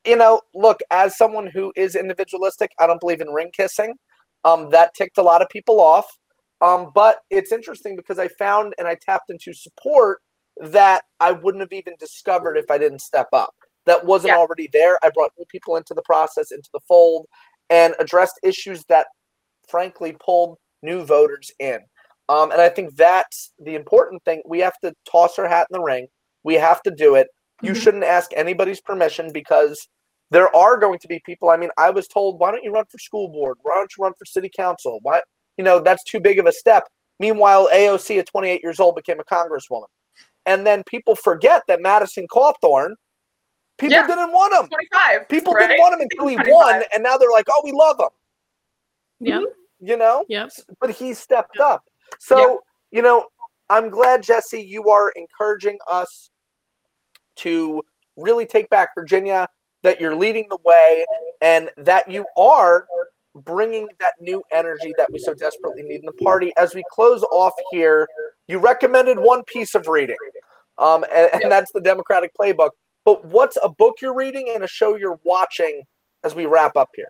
you 0.04 0.16
know, 0.16 0.40
look, 0.54 0.80
as 0.90 1.16
someone 1.16 1.46
who 1.48 1.72
is 1.76 1.94
individualistic, 1.94 2.70
I 2.78 2.86
don't 2.86 3.00
believe 3.00 3.20
in 3.20 3.28
ring 3.28 3.50
kissing. 3.52 3.94
Um, 4.44 4.70
that 4.70 4.94
ticked 4.94 5.18
a 5.18 5.22
lot 5.22 5.42
of 5.42 5.48
people 5.48 5.80
off. 5.80 6.06
Um, 6.60 6.90
but 6.94 7.20
it's 7.30 7.52
interesting 7.52 7.94
because 7.96 8.18
I 8.18 8.28
found 8.28 8.74
and 8.78 8.88
I 8.88 8.96
tapped 8.96 9.30
into 9.30 9.52
support 9.52 10.20
that 10.60 11.02
I 11.20 11.32
wouldn't 11.32 11.60
have 11.62 11.72
even 11.72 11.94
discovered 12.00 12.56
if 12.56 12.70
I 12.70 12.78
didn't 12.78 13.00
step 13.00 13.28
up. 13.32 13.54
That 13.86 14.04
wasn't 14.04 14.32
Yeah. 14.32 14.38
already 14.38 14.68
there. 14.72 14.98
I 15.04 15.10
brought 15.10 15.32
new 15.38 15.44
people 15.46 15.76
into 15.76 15.94
the 15.94 16.02
process, 16.02 16.50
into 16.50 16.68
the 16.72 16.80
fold, 16.88 17.26
and 17.70 17.94
addressed 17.98 18.40
issues 18.42 18.84
that, 18.86 19.08
frankly, 19.68 20.16
pulled 20.18 20.58
new 20.82 21.04
voters 21.04 21.50
in. 21.58 21.80
Um, 22.28 22.50
and 22.52 22.60
I 22.60 22.68
think 22.68 22.94
that's 22.96 23.52
the 23.58 23.74
important 23.74 24.22
thing. 24.24 24.42
We 24.44 24.58
have 24.60 24.78
to 24.84 24.94
toss 25.10 25.38
our 25.38 25.48
hat 25.48 25.66
in 25.70 25.78
the 25.78 25.82
ring. 25.82 26.08
We 26.42 26.54
have 26.54 26.82
to 26.82 26.90
do 26.90 27.14
it. 27.14 27.28
You 27.62 27.72
Mhm. 27.72 27.82
shouldn't 27.82 28.04
ask 28.04 28.30
anybody's 28.36 28.80
permission 28.80 29.32
because 29.32 29.88
there 30.30 30.54
are 30.54 30.76
going 30.76 30.98
to 30.98 31.08
be 31.08 31.20
people. 31.24 31.48
I 31.48 31.56
mean, 31.56 31.70
I 31.78 31.90
was 31.90 32.06
told, 32.06 32.38
why 32.38 32.50
don't 32.50 32.62
you 32.62 32.70
run 32.70 32.84
for 32.86 32.98
school 32.98 33.28
board? 33.28 33.56
Why 33.62 33.74
don't 33.74 33.90
you 33.96 34.04
run 34.04 34.12
for 34.18 34.26
city 34.26 34.50
council? 34.54 34.98
Why, 35.02 35.22
you 35.56 35.64
know, 35.64 35.80
that's 35.80 36.04
too 36.04 36.20
big 36.20 36.38
of 36.38 36.46
a 36.46 36.52
step. 36.52 36.86
Meanwhile, 37.18 37.68
AOC 37.72 38.18
at 38.18 38.26
28 38.26 38.62
years 38.62 38.78
old 38.78 38.94
became 38.94 39.18
a 39.18 39.24
congresswoman. 39.24 39.88
And 40.46 40.66
then 40.66 40.84
people 40.84 41.16
forget 41.16 41.62
that 41.66 41.80
Madison 41.80 42.28
Cawthorn, 42.28 42.94
people 43.78 43.96
Yeah. 43.96 44.06
didn't 44.06 44.32
want 44.32 44.52
him. 44.52 44.68
25. 44.68 45.28
People 45.28 45.54
right? 45.54 45.66
didn't 45.66 45.80
want 45.80 45.94
him 45.94 46.00
until 46.02 46.26
he 46.26 46.36
25. 46.36 46.54
won, 46.54 46.82
and 46.92 47.02
now 47.02 47.16
they're 47.16 47.30
like, 47.30 47.46
oh, 47.50 47.60
we 47.64 47.72
love 47.72 47.98
him. 47.98 48.10
Yeah. 49.20 49.40
You 49.80 49.96
know? 49.96 50.24
Yep. 50.28 50.50
But 50.78 50.90
he 50.90 51.14
stepped 51.14 51.58
up. 51.58 51.84
So, 52.18 52.60
you 52.90 53.02
know, 53.02 53.26
I'm 53.70 53.90
glad, 53.90 54.22
Jesse, 54.22 54.60
you 54.60 54.88
are 54.90 55.12
encouraging 55.16 55.78
us 55.90 56.30
to 57.36 57.82
really 58.16 58.46
take 58.46 58.68
back 58.70 58.90
Virginia, 58.94 59.48
that 59.82 60.00
you're 60.00 60.16
leading 60.16 60.46
the 60.48 60.58
way, 60.64 61.04
and 61.40 61.70
that 61.76 62.10
you 62.10 62.24
are 62.36 62.86
bringing 63.34 63.88
that 64.00 64.14
new 64.20 64.42
energy 64.52 64.92
that 64.96 65.10
we 65.12 65.18
so 65.18 65.34
desperately 65.34 65.82
need 65.82 66.00
in 66.00 66.06
the 66.06 66.24
party. 66.24 66.52
As 66.56 66.74
we 66.74 66.82
close 66.90 67.22
off 67.24 67.52
here, 67.70 68.08
you 68.48 68.58
recommended 68.58 69.18
one 69.18 69.44
piece 69.44 69.74
of 69.74 69.86
reading, 69.86 70.16
um, 70.78 71.04
and, 71.14 71.30
and 71.34 71.52
that's 71.52 71.70
the 71.72 71.80
Democratic 71.80 72.32
Playbook. 72.38 72.70
But 73.04 73.24
what's 73.24 73.56
a 73.62 73.68
book 73.68 73.96
you're 74.02 74.14
reading 74.14 74.50
and 74.54 74.64
a 74.64 74.68
show 74.68 74.96
you're 74.96 75.20
watching 75.24 75.82
as 76.24 76.34
we 76.34 76.46
wrap 76.46 76.76
up 76.76 76.88
here? 76.94 77.08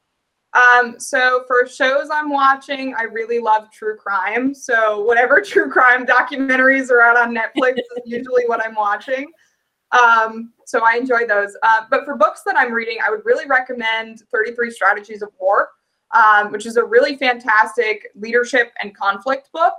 Um, 0.55 0.99
so 0.99 1.45
for 1.47 1.67
shows 1.67 2.09
I'm 2.11 2.31
watching, 2.31 2.95
I 2.95 3.03
really 3.03 3.39
love 3.39 3.71
true 3.71 3.97
crime. 3.97 4.55
So 4.55 5.03
whatever 5.03 5.41
true 5.45 5.71
crime 5.71 6.07
documentaries 6.07 6.91
are 6.91 7.03
out 7.03 7.17
on 7.17 7.35
Netflix 7.35 7.79
is 7.79 7.85
usually 8.05 8.45
what 8.47 8.65
I'm 8.65 8.75
watching. 8.75 9.31
Um, 9.93 10.53
so 10.67 10.85
I 10.85 10.97
enjoy 10.97 11.27
those. 11.27 11.57
Uh, 11.63 11.83
but 11.91 12.05
for 12.05 12.17
books 12.17 12.43
that 12.45 12.57
I'm 12.57 12.73
reading, 12.73 12.99
I 13.05 13.11
would 13.11 13.25
really 13.25 13.47
recommend 13.47 14.23
33 14.33 14.71
Strategies 14.71 15.23
of 15.23 15.31
War, 15.41 15.71
um, 16.15 16.53
which 16.53 16.67
is 16.67 16.77
a 16.77 16.85
really 16.85 17.17
fantastic 17.17 18.09
leadership 18.15 18.73
and 18.83 18.95
conflict 18.97 19.51
book. 19.53 19.75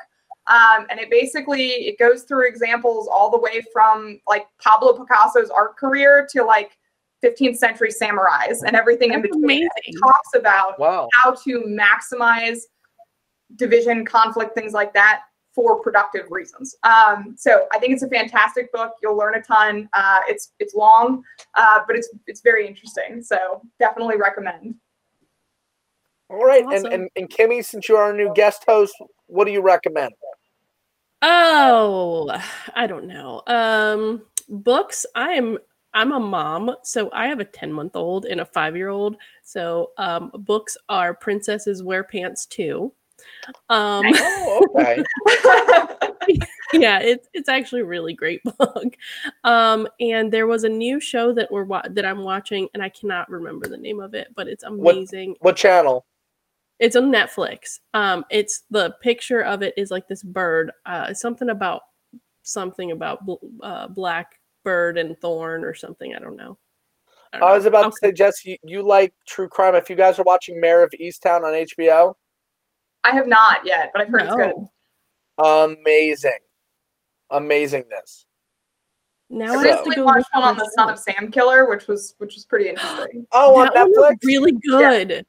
Um, 0.48 0.88
and 0.90 1.00
it 1.00 1.12
basically 1.12 1.70
it 1.70 2.00
goes 2.00 2.24
through 2.24 2.48
examples 2.48 3.08
all 3.08 3.30
the 3.30 3.38
way 3.38 3.62
from 3.72 4.20
like 4.28 4.48
Pablo 4.60 4.94
Picasso's 4.94 5.52
art 5.52 5.78
career 5.78 6.28
to 6.32 6.44
like 6.44 6.76
15th 7.24 7.58
century 7.58 7.92
samurais 7.92 8.64
and 8.66 8.76
everything 8.76 9.14
in 9.14 9.22
That's 9.22 9.34
between. 9.34 9.44
amazing. 9.44 9.70
It 9.86 10.00
talks 10.00 10.30
about 10.36 10.80
Wow. 10.80 11.08
how 11.14 11.32
to 11.32 11.64
maximize 11.68 12.60
division, 13.56 14.06
conflict, 14.06 14.56
things 14.56 14.74
like 14.74 14.94
that 14.94 15.24
for 15.56 15.82
productive 15.82 16.28
reasons. 16.30 16.76
Um, 16.84 17.36
so 17.38 17.66
I 17.74 17.80
think 17.80 17.94
it's 17.94 18.04
a 18.04 18.08
fantastic 18.10 18.72
book. 18.72 18.94
You'll 19.02 19.18
learn 19.18 19.36
a 19.36 19.42
ton. 19.42 19.90
Uh, 19.94 20.20
it's 20.28 20.54
it's 20.60 20.74
long, 20.76 21.24
uh, 21.56 21.80
but 21.88 21.96
it's 21.96 22.10
it's 22.28 22.42
very 22.42 22.68
interesting. 22.68 23.22
So 23.22 23.62
definitely 23.80 24.18
recommend. 24.18 24.76
All 26.30 26.46
right. 26.46 26.64
Awesome. 26.64 26.86
And, 26.86 26.94
and, 26.94 27.10
and 27.16 27.30
Kimmy, 27.30 27.66
since 27.66 27.90
you're 27.90 27.98
our 28.02 28.14
new 28.14 28.32
guest 28.36 28.64
host, 28.68 28.94
what 29.26 29.46
do 29.46 29.52
you 29.52 29.62
recommend? 29.62 30.14
Oh, 31.22 32.30
I 32.76 32.88
don't 32.88 33.08
know. 33.08 33.42
Um, 33.48 34.22
books. 34.48 35.06
I'm 35.16 35.58
I'm 35.94 36.12
a 36.12 36.20
mom, 36.20 36.76
so 36.84 37.10
I 37.14 37.28
have 37.28 37.40
a 37.40 37.46
10 37.46 37.72
month 37.74 37.96
old 37.96 38.26
and 38.26 38.42
a 38.42 38.46
five 38.46 38.76
year 38.76 38.90
old. 38.90 39.16
So 39.44 39.92
um, 39.98 40.32
books 40.40 40.78
are 40.88 41.14
Princesses 41.14 41.82
Wear 41.84 42.04
Pants 42.04 42.46
too. 42.46 42.94
Um, 43.70 44.06
Oh, 44.08 44.68
okay. 44.76 45.04
yeah, 46.74 47.00
it's 47.00 47.28
it's 47.34 47.50
actually 47.50 47.82
a 47.82 47.86
really 47.86 48.14
great 48.14 48.42
book. 48.60 48.96
Um, 49.44 49.88
and 50.00 50.32
there 50.32 50.48
was 50.48 50.64
a 50.64 50.70
new 50.70 51.00
show 51.00 51.34
that 51.34 51.52
we're 51.52 51.64
wa- 51.66 51.88
that 51.90 52.06
I'm 52.06 52.24
watching, 52.24 52.68
and 52.74 52.84
I 52.84 52.90
cannot 52.90 53.30
remember 53.30 53.68
the 53.68 53.78
name 53.78 54.00
of 54.00 54.14
it, 54.14 54.28
but 54.36 54.48
it's 54.48 54.64
What- 54.68 54.96
amazing. 54.96 55.36
what 55.40 55.56
channel? 55.56 56.06
It's 56.80 56.96
on 56.96 57.12
Netflix. 57.12 57.80
Um, 57.94 58.24
it's 58.32 58.64
the 58.70 58.96
picture 59.02 59.42
of 59.42 59.64
it 59.64 59.74
is 59.76 59.92
like 59.92 60.08
this 60.08 60.24
bird. 60.24 60.72
Uh, 60.86 61.14
something 61.14 61.50
about 61.50 61.82
something 62.44 62.92
about 62.92 63.26
bl- 63.26 63.34
uh, 63.62 63.88
black 63.88 64.40
bird 64.70 64.98
and 65.00 65.18
thorn 65.20 65.64
or 65.64 65.74
something. 65.74 66.14
I 66.16 66.20
don't 66.20 66.36
know. 66.36 66.56
don't 67.34 67.42
I 67.44 67.56
was 67.56 67.64
know. 67.64 67.70
about 67.70 67.84
I'll- 67.86 67.92
to 67.92 67.98
say, 68.02 68.12
Jess, 68.12 68.46
you, 68.46 68.56
you 68.64 68.84
like 68.84 69.14
true 69.28 69.50
crime. 69.50 69.74
If 69.74 69.90
you 69.90 69.96
guys 69.96 70.20
are 70.20 70.24
watching 70.24 70.60
Mare 70.62 70.84
of 70.84 70.92
Easttown 71.02 71.42
on 71.44 71.54
HBO, 71.54 72.14
I 73.04 73.12
have 73.12 73.26
not 73.28 73.66
yet, 73.66 73.90
but 73.94 74.02
I've 74.04 74.10
heard 74.10 74.22
it's 74.24 74.36
good. 74.36 74.54
Oh. 75.40 75.72
Amazing. 75.72 76.38
Amazingness. 77.32 78.26
Now 79.32 79.46
I 79.46 79.48
I 79.48 79.54
have 79.54 79.62
to 79.64 79.70
recently 79.70 79.96
go 79.98 80.04
watched 80.06 80.28
one 80.34 80.44
on 80.44 80.58
the 80.58 80.72
Son 80.76 80.90
of 80.90 81.00
Sam 81.00 81.32
killer, 81.32 81.68
which 81.70 81.88
was 81.88 82.14
which 82.20 82.36
was 82.36 82.46
pretty 82.46 82.70
interesting. 82.70 83.26
Oh, 83.32 83.58
on 83.60 83.70
That 83.74 83.84
one 83.84 83.92
was 83.92 84.12
Netflix? 84.14 84.26
really 84.26 84.52
good. 84.52 85.26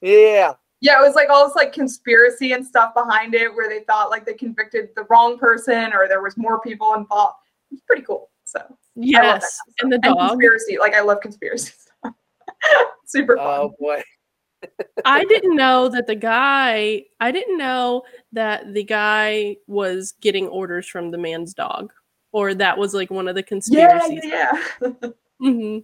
Yeah. 0.00 0.52
Yeah, 0.80 0.98
it 1.00 1.06
was 1.06 1.14
like 1.14 1.28
all 1.30 1.46
this 1.46 1.54
like 1.56 1.72
conspiracy 1.72 2.52
and 2.52 2.66
stuff 2.66 2.92
behind 2.94 3.34
it, 3.34 3.54
where 3.54 3.68
they 3.68 3.84
thought 3.84 4.10
like 4.10 4.24
they 4.26 4.34
convicted 4.34 4.88
the 4.96 5.04
wrong 5.10 5.38
person 5.38 5.92
or 5.92 6.08
there 6.08 6.22
was 6.22 6.36
more 6.36 6.60
people 6.60 6.94
involved. 6.94 7.36
It's 7.70 7.82
pretty 7.86 8.02
cool. 8.02 8.30
So 8.52 8.58
I 8.60 8.64
love 8.64 8.76
that 9.40 9.42
Yes, 9.42 9.58
and 9.80 9.90
the 9.92 9.96
stuff. 9.98 10.16
dog. 10.16 10.30
conspiracy. 10.30 10.78
Like 10.78 10.94
I 10.94 11.00
love 11.00 11.20
conspiracy 11.20 11.72
stuff. 11.78 12.14
Super 13.06 13.36
fun. 13.36 13.46
Oh 13.46 13.74
boy. 13.80 14.02
I 15.04 15.24
didn't 15.24 15.56
know 15.56 15.88
that 15.88 16.06
the 16.06 16.14
guy. 16.14 17.04
I 17.18 17.32
didn't 17.32 17.58
know 17.58 18.02
that 18.32 18.72
the 18.74 18.84
guy 18.84 19.56
was 19.66 20.14
getting 20.20 20.46
orders 20.48 20.86
from 20.86 21.10
the 21.10 21.18
man's 21.18 21.54
dog, 21.54 21.92
or 22.32 22.54
that 22.54 22.78
was 22.78 22.94
like 22.94 23.10
one 23.10 23.26
of 23.26 23.34
the 23.34 23.42
yeah, 23.42 23.48
conspiracies. 23.48 24.20
yeah, 24.24 24.62
yeah. 24.80 25.08
hmm 25.40 25.78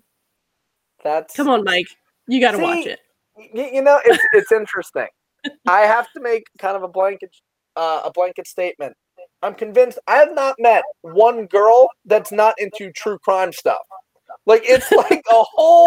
That's 1.02 1.34
Come 1.34 1.48
on, 1.48 1.64
Mike, 1.64 1.88
you 2.28 2.40
got 2.40 2.52
to 2.52 2.58
watch 2.58 2.86
it. 2.86 3.00
y- 3.36 3.70
you 3.72 3.82
know 3.82 4.00
it's 4.04 4.24
it's 4.32 4.52
interesting. 4.52 5.08
I 5.66 5.80
have 5.80 6.06
to 6.12 6.20
make 6.20 6.44
kind 6.58 6.76
of 6.76 6.82
a 6.82 6.88
blanket 6.88 7.34
uh, 7.76 8.02
a 8.04 8.12
blanket 8.12 8.46
statement. 8.46 8.94
I'm 9.42 9.54
convinced 9.54 9.98
I 10.06 10.16
have 10.16 10.34
not 10.34 10.56
met 10.58 10.82
one 11.02 11.46
girl 11.46 11.88
that's 12.04 12.32
not 12.32 12.54
into 12.58 12.90
true 12.92 13.18
crime 13.18 13.52
stuff. 13.52 13.78
Like 14.46 14.62
it's 14.64 14.90
like 15.10 15.22
a 15.30 15.44
whole 15.44 15.86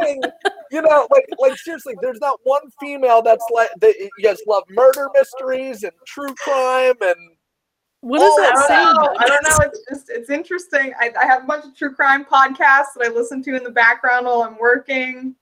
thing, 0.00 0.22
you 0.70 0.82
know. 0.82 1.08
Like 1.10 1.26
like 1.38 1.58
seriously, 1.58 1.94
there's 2.02 2.20
not 2.20 2.40
one 2.42 2.62
female 2.80 3.22
that's 3.22 3.44
like 3.52 3.70
that 3.80 3.94
you 3.98 4.10
guys 4.22 4.38
love 4.46 4.64
murder 4.70 5.08
mysteries 5.14 5.82
and 5.84 5.92
true 6.06 6.34
crime 6.34 6.94
and 7.00 7.16
What 8.00 8.18
does 8.18 8.36
that 8.36 8.56
I 8.56 8.66
say? 8.66 8.74
don't 8.74 8.94
know. 8.96 9.14
I 9.18 9.28
don't 9.28 9.42
know. 9.44 9.64
It's 9.66 9.80
just 9.88 10.10
it's 10.10 10.30
interesting. 10.30 10.92
I, 11.00 11.12
I 11.20 11.24
have 11.24 11.44
a 11.44 11.46
bunch 11.46 11.64
of 11.64 11.76
true 11.76 11.94
crime 11.94 12.24
podcasts 12.24 12.94
that 12.96 13.04
I 13.06 13.08
listen 13.08 13.42
to 13.44 13.56
in 13.56 13.64
the 13.64 13.70
background 13.70 14.26
while 14.26 14.42
I'm 14.42 14.58
working. 14.58 15.34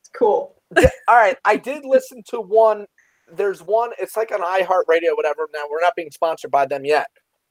It's 0.00 0.10
cool. 0.10 0.56
all 0.76 1.16
right, 1.16 1.36
I 1.44 1.56
did 1.56 1.84
listen 1.84 2.22
to 2.28 2.40
one. 2.40 2.86
There's 3.32 3.62
one. 3.62 3.90
It's 3.98 4.16
like 4.16 4.32
on 4.32 4.40
iHeartRadio, 4.40 5.16
whatever. 5.16 5.48
Now 5.52 5.64
we're 5.70 5.80
not 5.80 5.94
being 5.96 6.10
sponsored 6.10 6.50
by 6.50 6.66
them 6.66 6.84
yet, 6.84 7.06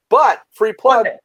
but 0.08 0.42
free 0.52 0.72
plug. 0.72 1.06
One. 1.06 1.16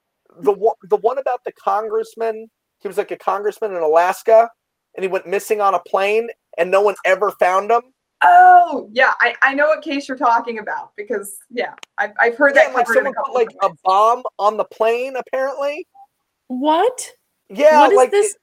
The 0.43 0.51
one, 0.51 0.75
the 0.89 0.97
one 0.97 1.17
about 1.17 1.43
the 1.45 1.51
congressman. 1.53 2.47
He 2.79 2.87
was 2.87 2.97
like 2.97 3.11
a 3.11 3.17
congressman 3.17 3.71
in 3.71 3.81
Alaska, 3.81 4.49
and 4.95 5.03
he 5.03 5.07
went 5.07 5.25
missing 5.27 5.61
on 5.61 5.73
a 5.73 5.79
plane, 5.79 6.29
and 6.57 6.69
no 6.69 6.81
one 6.81 6.95
ever 7.05 7.31
found 7.31 7.71
him. 7.71 7.81
Oh 8.23 8.89
yeah, 8.91 9.13
I, 9.19 9.35
I 9.41 9.53
know 9.53 9.67
what 9.67 9.81
case 9.81 10.07
you're 10.07 10.17
talking 10.17 10.59
about 10.59 10.91
because 10.97 11.37
yeah, 11.49 11.73
I've, 11.97 12.11
I've 12.19 12.35
heard 12.37 12.53
Yeah, 12.55 12.65
that 12.67 12.73
like 12.75 12.89
a 12.89 12.93
someone 12.93 13.13
put 13.25 13.33
like 13.33 13.49
a 13.61 13.69
bomb 13.83 14.23
on 14.39 14.57
the 14.57 14.65
plane. 14.65 15.15
Apparently, 15.15 15.87
What? 16.47 17.11
yeah. 17.49 17.79
what 17.81 17.91
is 17.91 17.97
like 17.97 18.11
this? 18.11 18.31
it- 18.31 18.37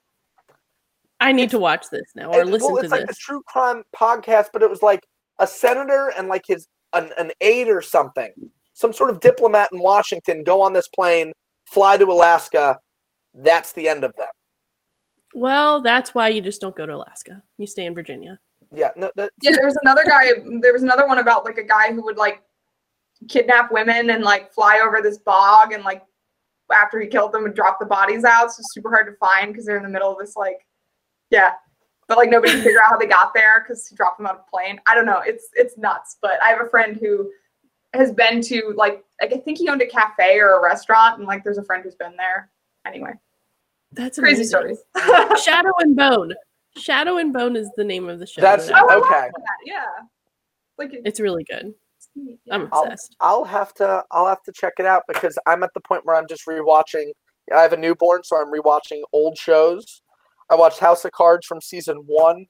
I 1.21 1.31
need 1.33 1.51
to 1.51 1.59
watch 1.59 1.87
this 1.91 2.03
now 2.17 2.33
or 2.33 2.41
it- 2.41 2.47
listen 2.49 2.73
well, 2.73 2.77
to 2.79 2.83
it's 2.85 2.91
like 2.93 3.05
a 3.05 3.07
this. 3.07 3.19
true 3.19 3.43
crime 3.47 3.85
podcast, 3.97 4.47
but 4.53 4.63
it 4.63 4.69
was 4.71 4.83
like 4.83 5.07
a 5.43 5.47
senator 5.47 6.13
and 6.17 6.29
like 6.29 6.45
his 6.47 6.69
an, 6.95 7.11
an 7.19 7.33
aide 7.41 7.69
or 7.69 7.83
something, 7.83 8.33
some 8.73 8.93
sort 8.93 9.11
of 9.11 9.21
diplomat 9.21 9.71
in 9.73 9.81
Washington, 9.81 10.45
go 10.45 10.63
on 10.63 10.73
this 10.73 10.89
plane, 10.89 11.33
fly 11.67 11.97
to 11.97 12.05
Alaska, 12.05 12.79
that's 13.35 13.73
the 13.73 13.89
end 13.89 14.05
of 14.05 14.15
them. 14.17 14.29
Well, 15.35 15.83
that's 15.83 16.15
why 16.15 16.29
you 16.29 16.41
just 16.41 16.61
don't 16.61 16.77
go 16.77 16.87
to 16.87 16.95
Alaska. 16.95 17.43
You 17.59 17.67
stay 17.67 17.87
in 17.87 17.95
Virginia. 17.95 18.39
Yeah, 18.75 18.91
no, 18.97 19.11
that, 19.17 19.33
Yeah, 19.43 19.53
there 19.53 19.67
was 19.67 19.79
another 19.83 20.05
guy. 20.05 20.29
There 20.61 20.73
was 20.73 20.83
another 20.83 21.07
one 21.07 21.19
about 21.19 21.45
like 21.45 21.59
a 21.59 21.63
guy 21.63 21.93
who 21.93 22.03
would 22.05 22.17
like 22.17 22.43
kidnap 23.29 23.73
women 23.73 24.11
and 24.11 24.23
like 24.23 24.53
fly 24.53 24.81
over 24.85 25.01
this 25.03 25.19
bog 25.19 25.73
and 25.73 25.85
like 25.85 26.03
after 26.73 27.01
he 27.01 27.07
killed 27.07 27.33
them 27.33 27.43
would 27.43 27.55
drop 27.55 27.79
the 27.81 27.87
bodies 27.87 28.25
out. 28.25 28.53
So 28.53 28.61
it's 28.61 28.75
super 28.75 28.91
hard 28.91 29.07
to 29.07 29.17
find 29.17 29.53
because 29.53 29.67
they're 29.67 29.77
in 29.77 29.83
the 29.83 29.89
middle 29.89 30.13
of 30.13 30.19
this 30.19 30.37
like, 30.37 30.67
yeah. 31.31 31.53
But 32.13 32.19
like 32.19 32.29
nobody 32.31 32.53
can 32.53 32.63
figure 32.63 32.79
out 32.83 32.91
how 32.91 32.99
they 32.99 33.07
got 33.07 33.33
there 33.33 33.61
because 33.67 33.87
he 33.89 33.97
dropped 33.97 34.19
them 34.19 34.27
out 34.27 34.35
of 34.35 34.41
a 34.47 34.51
plane. 34.51 34.79
I 34.87 34.95
don't 34.95 35.07
know. 35.07 35.23
It's 35.25 35.49
it's 35.55 35.79
nuts. 35.79 36.19
But 36.21 36.33
I 36.43 36.49
have 36.51 36.61
a 36.61 36.69
friend 36.69 36.95
who 37.01 37.31
has 37.95 38.13
been 38.13 38.43
to 38.43 38.75
like 38.77 39.03
I 39.23 39.27
think 39.29 39.57
he 39.57 39.69
owned 39.71 39.81
a 39.81 39.87
cafe 39.87 40.39
or 40.39 40.59
a 40.59 40.63
restaurant 40.63 41.19
and 41.19 41.27
like 41.27 41.43
there's 41.43 41.57
a 41.57 41.65
friend 41.65 41.83
who's 41.83 41.95
been 41.95 42.15
there. 42.19 42.51
Anyway, 42.87 43.13
That's 43.93 44.19
crazy 44.19 44.43
amazing. 44.43 44.49
stories. 44.49 44.79
Shadow 45.43 45.71
and 45.79 45.97
Bone. 45.97 46.35
Shadow 46.77 47.17
and 47.17 47.33
Bone 47.33 47.57
is 47.57 47.71
the 47.77 47.85
name 47.85 48.09
of 48.11 48.19
the 48.19 48.27
show. 48.27 48.41
That's- 48.43 48.69
that 48.69 48.85
Oh, 48.91 49.01
Okay. 49.01 49.31
that. 49.35 49.57
Yeah. 49.65 49.85
Like 50.79 50.93
it- 50.93 51.03
it's 51.07 51.19
really 51.21 51.45
good. 51.45 51.73
yeah. 52.15 52.35
I'm 52.51 52.69
I'll, 52.73 52.83
obsessed. 52.83 53.17
I'll 53.21 53.45
have 53.45 53.73
to 53.75 54.05
I'll 54.11 54.27
have 54.27 54.43
to 54.43 54.53
check 54.53 54.75
it 54.79 54.85
out 54.87 55.05
because 55.09 55.39
I'm 55.47 55.63
at 55.63 55.71
the 55.75 55.81
point 55.81 56.05
where 56.05 56.17
I'm 56.17 56.27
just 56.29 56.47
rewatching. 56.47 57.13
I 57.55 57.63
have 57.63 57.73
a 57.73 57.77
newborn, 57.79 58.23
so 58.25 58.37
I'm 58.39 58.53
rewatching 58.53 59.01
old 59.15 59.39
shows. 59.39 60.03
I 60.53 60.55
watched 60.55 60.79
House 60.81 61.05
of 61.07 61.13
Cards 61.13 61.47
from 61.47 61.63
season 61.63 62.03
one 62.07 62.45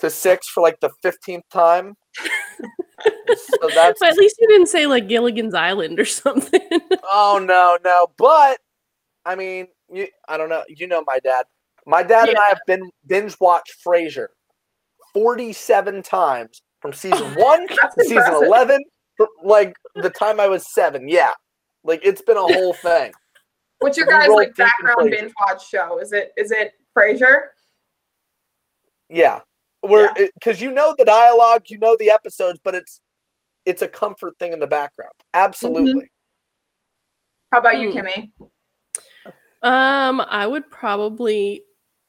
to 0.00 0.10
six 0.10 0.48
for 0.48 0.60
like 0.60 0.80
the 0.80 0.90
fifteenth 1.02 1.44
time. 1.52 1.94
so 2.18 3.68
that's 3.74 4.00
But 4.00 4.08
at 4.10 4.16
least 4.16 4.36
you 4.40 4.48
didn't 4.48 4.66
say 4.66 4.86
like 4.86 5.06
Gilligan's 5.06 5.54
Island 5.54 6.00
or 6.00 6.04
something. 6.04 6.60
oh 7.04 7.40
no 7.42 7.78
no, 7.84 8.08
but 8.18 8.58
I 9.24 9.36
mean 9.36 9.68
you 9.88 10.08
I 10.28 10.36
don't 10.36 10.48
know. 10.48 10.64
You 10.68 10.88
know 10.88 11.04
my 11.06 11.20
dad. 11.20 11.46
My 11.86 12.02
dad 12.02 12.28
and 12.28 12.36
I 12.38 12.48
have 12.48 12.58
been 12.66 12.90
binge 13.06 13.36
watched 13.40 13.76
Frasier 13.86 14.26
forty 15.14 15.52
seven 15.52 16.02
times 16.02 16.60
from 16.82 16.92
season 16.92 17.32
one 17.36 17.66
That's 17.80 17.94
to 17.94 18.04
season 18.04 18.34
11 18.44 18.82
like 19.42 19.74
the 19.94 20.10
time 20.10 20.38
i 20.38 20.46
was 20.46 20.70
seven 20.74 21.08
yeah 21.08 21.30
like 21.84 22.00
it's 22.04 22.20
been 22.20 22.36
a 22.36 22.40
whole 22.40 22.74
thing 22.74 23.12
What's 23.78 23.96
your 23.96 24.06
guys' 24.06 24.28
like 24.28 24.54
deep 24.54 24.58
in 24.60 24.86
background 24.86 25.10
Frasier. 25.10 25.20
binge 25.20 25.32
watch 25.40 25.68
show? 25.68 25.98
Is 25.98 26.12
it 26.12 26.32
is 26.36 26.50
it 26.50 26.72
Frasier? 26.96 27.48
yeah 29.08 29.40
where 29.82 30.12
because 30.34 30.60
you 30.60 30.72
know 30.72 30.92
the 30.98 31.04
dialogue 31.04 31.62
you 31.68 31.78
know 31.78 31.96
the 32.00 32.10
episodes 32.10 32.58
but 32.64 32.74
it's 32.74 33.00
it's 33.64 33.82
a 33.82 33.88
comfort 33.88 34.36
thing 34.40 34.52
in 34.52 34.58
the 34.58 34.66
background 34.66 35.12
absolutely 35.34 36.10
How 37.52 37.58
about 37.60 37.78
you, 37.78 37.92
Hmm. 37.92 37.98
Kimmy? 37.98 38.30
um, 39.62 40.20
I 40.22 40.46
would 40.46 40.68
probably 40.70 41.62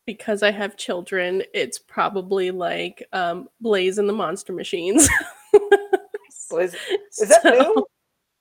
because 0.07 0.41
I 0.41 0.51
have 0.51 0.75
children, 0.77 1.43
it's 1.53 1.77
probably 1.77 2.49
like 2.49 3.05
um 3.13 3.47
Blaze 3.61 3.99
and 3.99 4.09
the 4.09 4.13
Monster 4.13 4.53
Machines. 4.53 5.07
Well, 6.49 6.61
is, 6.61 6.75
is 7.19 7.27
that 7.27 7.43
new 7.43 7.85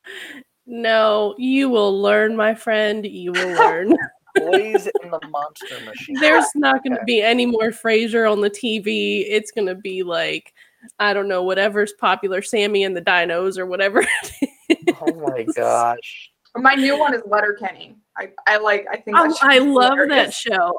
No, 0.66 1.34
you 1.38 1.68
will 1.68 2.00
learn, 2.00 2.36
my 2.36 2.54
friend. 2.54 3.04
You 3.04 3.32
will 3.32 3.54
learn. 3.54 3.96
blaze 4.40 4.86
in 5.02 5.10
the 5.10 5.20
monster 5.28 5.78
machine 5.84 6.16
There's 6.20 6.46
not 6.54 6.82
going 6.82 6.92
to 6.92 6.98
Okay. 6.98 7.04
be 7.06 7.22
any 7.22 7.46
more 7.46 7.70
Frasier 7.70 8.30
on 8.30 8.40
the 8.40 8.50
TV. 8.50 9.24
It's 9.28 9.50
going 9.50 9.66
to 9.66 9.74
be 9.74 10.02
like, 10.02 10.52
I 10.98 11.12
don't 11.12 11.28
know, 11.28 11.42
whatever's 11.42 11.92
popular, 11.94 12.42
Sammy 12.42 12.84
and 12.84 12.96
the 12.96 13.02
Dinos 13.02 13.58
or 13.58 13.66
whatever. 13.66 14.00
it 14.68 14.78
is. 14.88 14.94
oh 15.00 15.14
my 15.14 15.44
gosh 15.54 16.30
My 16.56 16.74
new 16.74 16.98
one 16.98 17.14
is 17.14 17.22
Letterkenny. 17.26 17.96
I, 18.18 18.30
I 18.46 18.56
like 18.58 18.86
I 18.90 18.96
think 18.96 19.16
Oh, 19.18 19.36
I 19.42 19.58
is 19.58 19.64
love 19.64 19.98
that 20.08 20.32
show. 20.32 20.72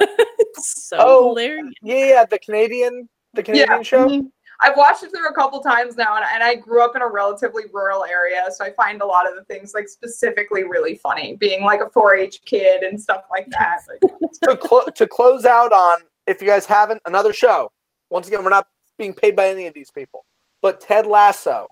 it's 0.00 0.84
so 0.88 0.96
Oh, 1.00 1.28
hilarious. 1.28 1.72
yeah 1.82 2.04
yeah 2.06 2.24
the 2.24 2.38
canadian 2.38 3.08
the 3.34 3.42
canadian 3.42 3.82
show 3.82 4.08
mhm. 4.08 4.30
I've 4.60 4.76
watched 4.76 5.02
it 5.02 5.10
through 5.10 5.28
a 5.28 5.34
couple 5.34 5.60
times 5.60 5.96
now, 5.96 6.16
and, 6.16 6.24
and 6.32 6.42
I 6.42 6.54
grew 6.54 6.84
up 6.84 6.94
in 6.94 7.02
a 7.02 7.08
relatively 7.08 7.64
rural 7.72 8.04
area, 8.04 8.44
so 8.54 8.64
I 8.64 8.72
find 8.72 9.02
a 9.02 9.06
lot 9.06 9.28
of 9.28 9.34
the 9.34 9.44
things 9.44 9.72
like 9.74 9.88
specifically 9.88 10.64
really 10.64 10.96
funny, 10.96 11.36
being 11.36 11.64
like 11.64 11.80
a 11.80 11.86
4-H 11.86 12.42
kid 12.44 12.82
and 12.82 13.00
stuff 13.00 13.24
like 13.30 13.48
that. 13.50 13.80
Like, 13.88 14.12
to, 14.44 14.56
clo- 14.56 14.86
to 14.94 15.06
close 15.06 15.44
out 15.44 15.72
on 15.72 16.00
if 16.26 16.40
you 16.40 16.46
guys 16.46 16.66
haven't 16.66 17.00
another 17.06 17.32
show 17.32 17.70
once 18.10 18.28
again 18.28 18.44
we're 18.44 18.50
not 18.50 18.66
being 18.98 19.12
paid 19.12 19.34
by 19.34 19.48
any 19.48 19.66
of 19.66 19.74
these 19.74 19.90
people 19.90 20.24
but 20.60 20.80
ted 20.80 21.06
lasso 21.06 21.66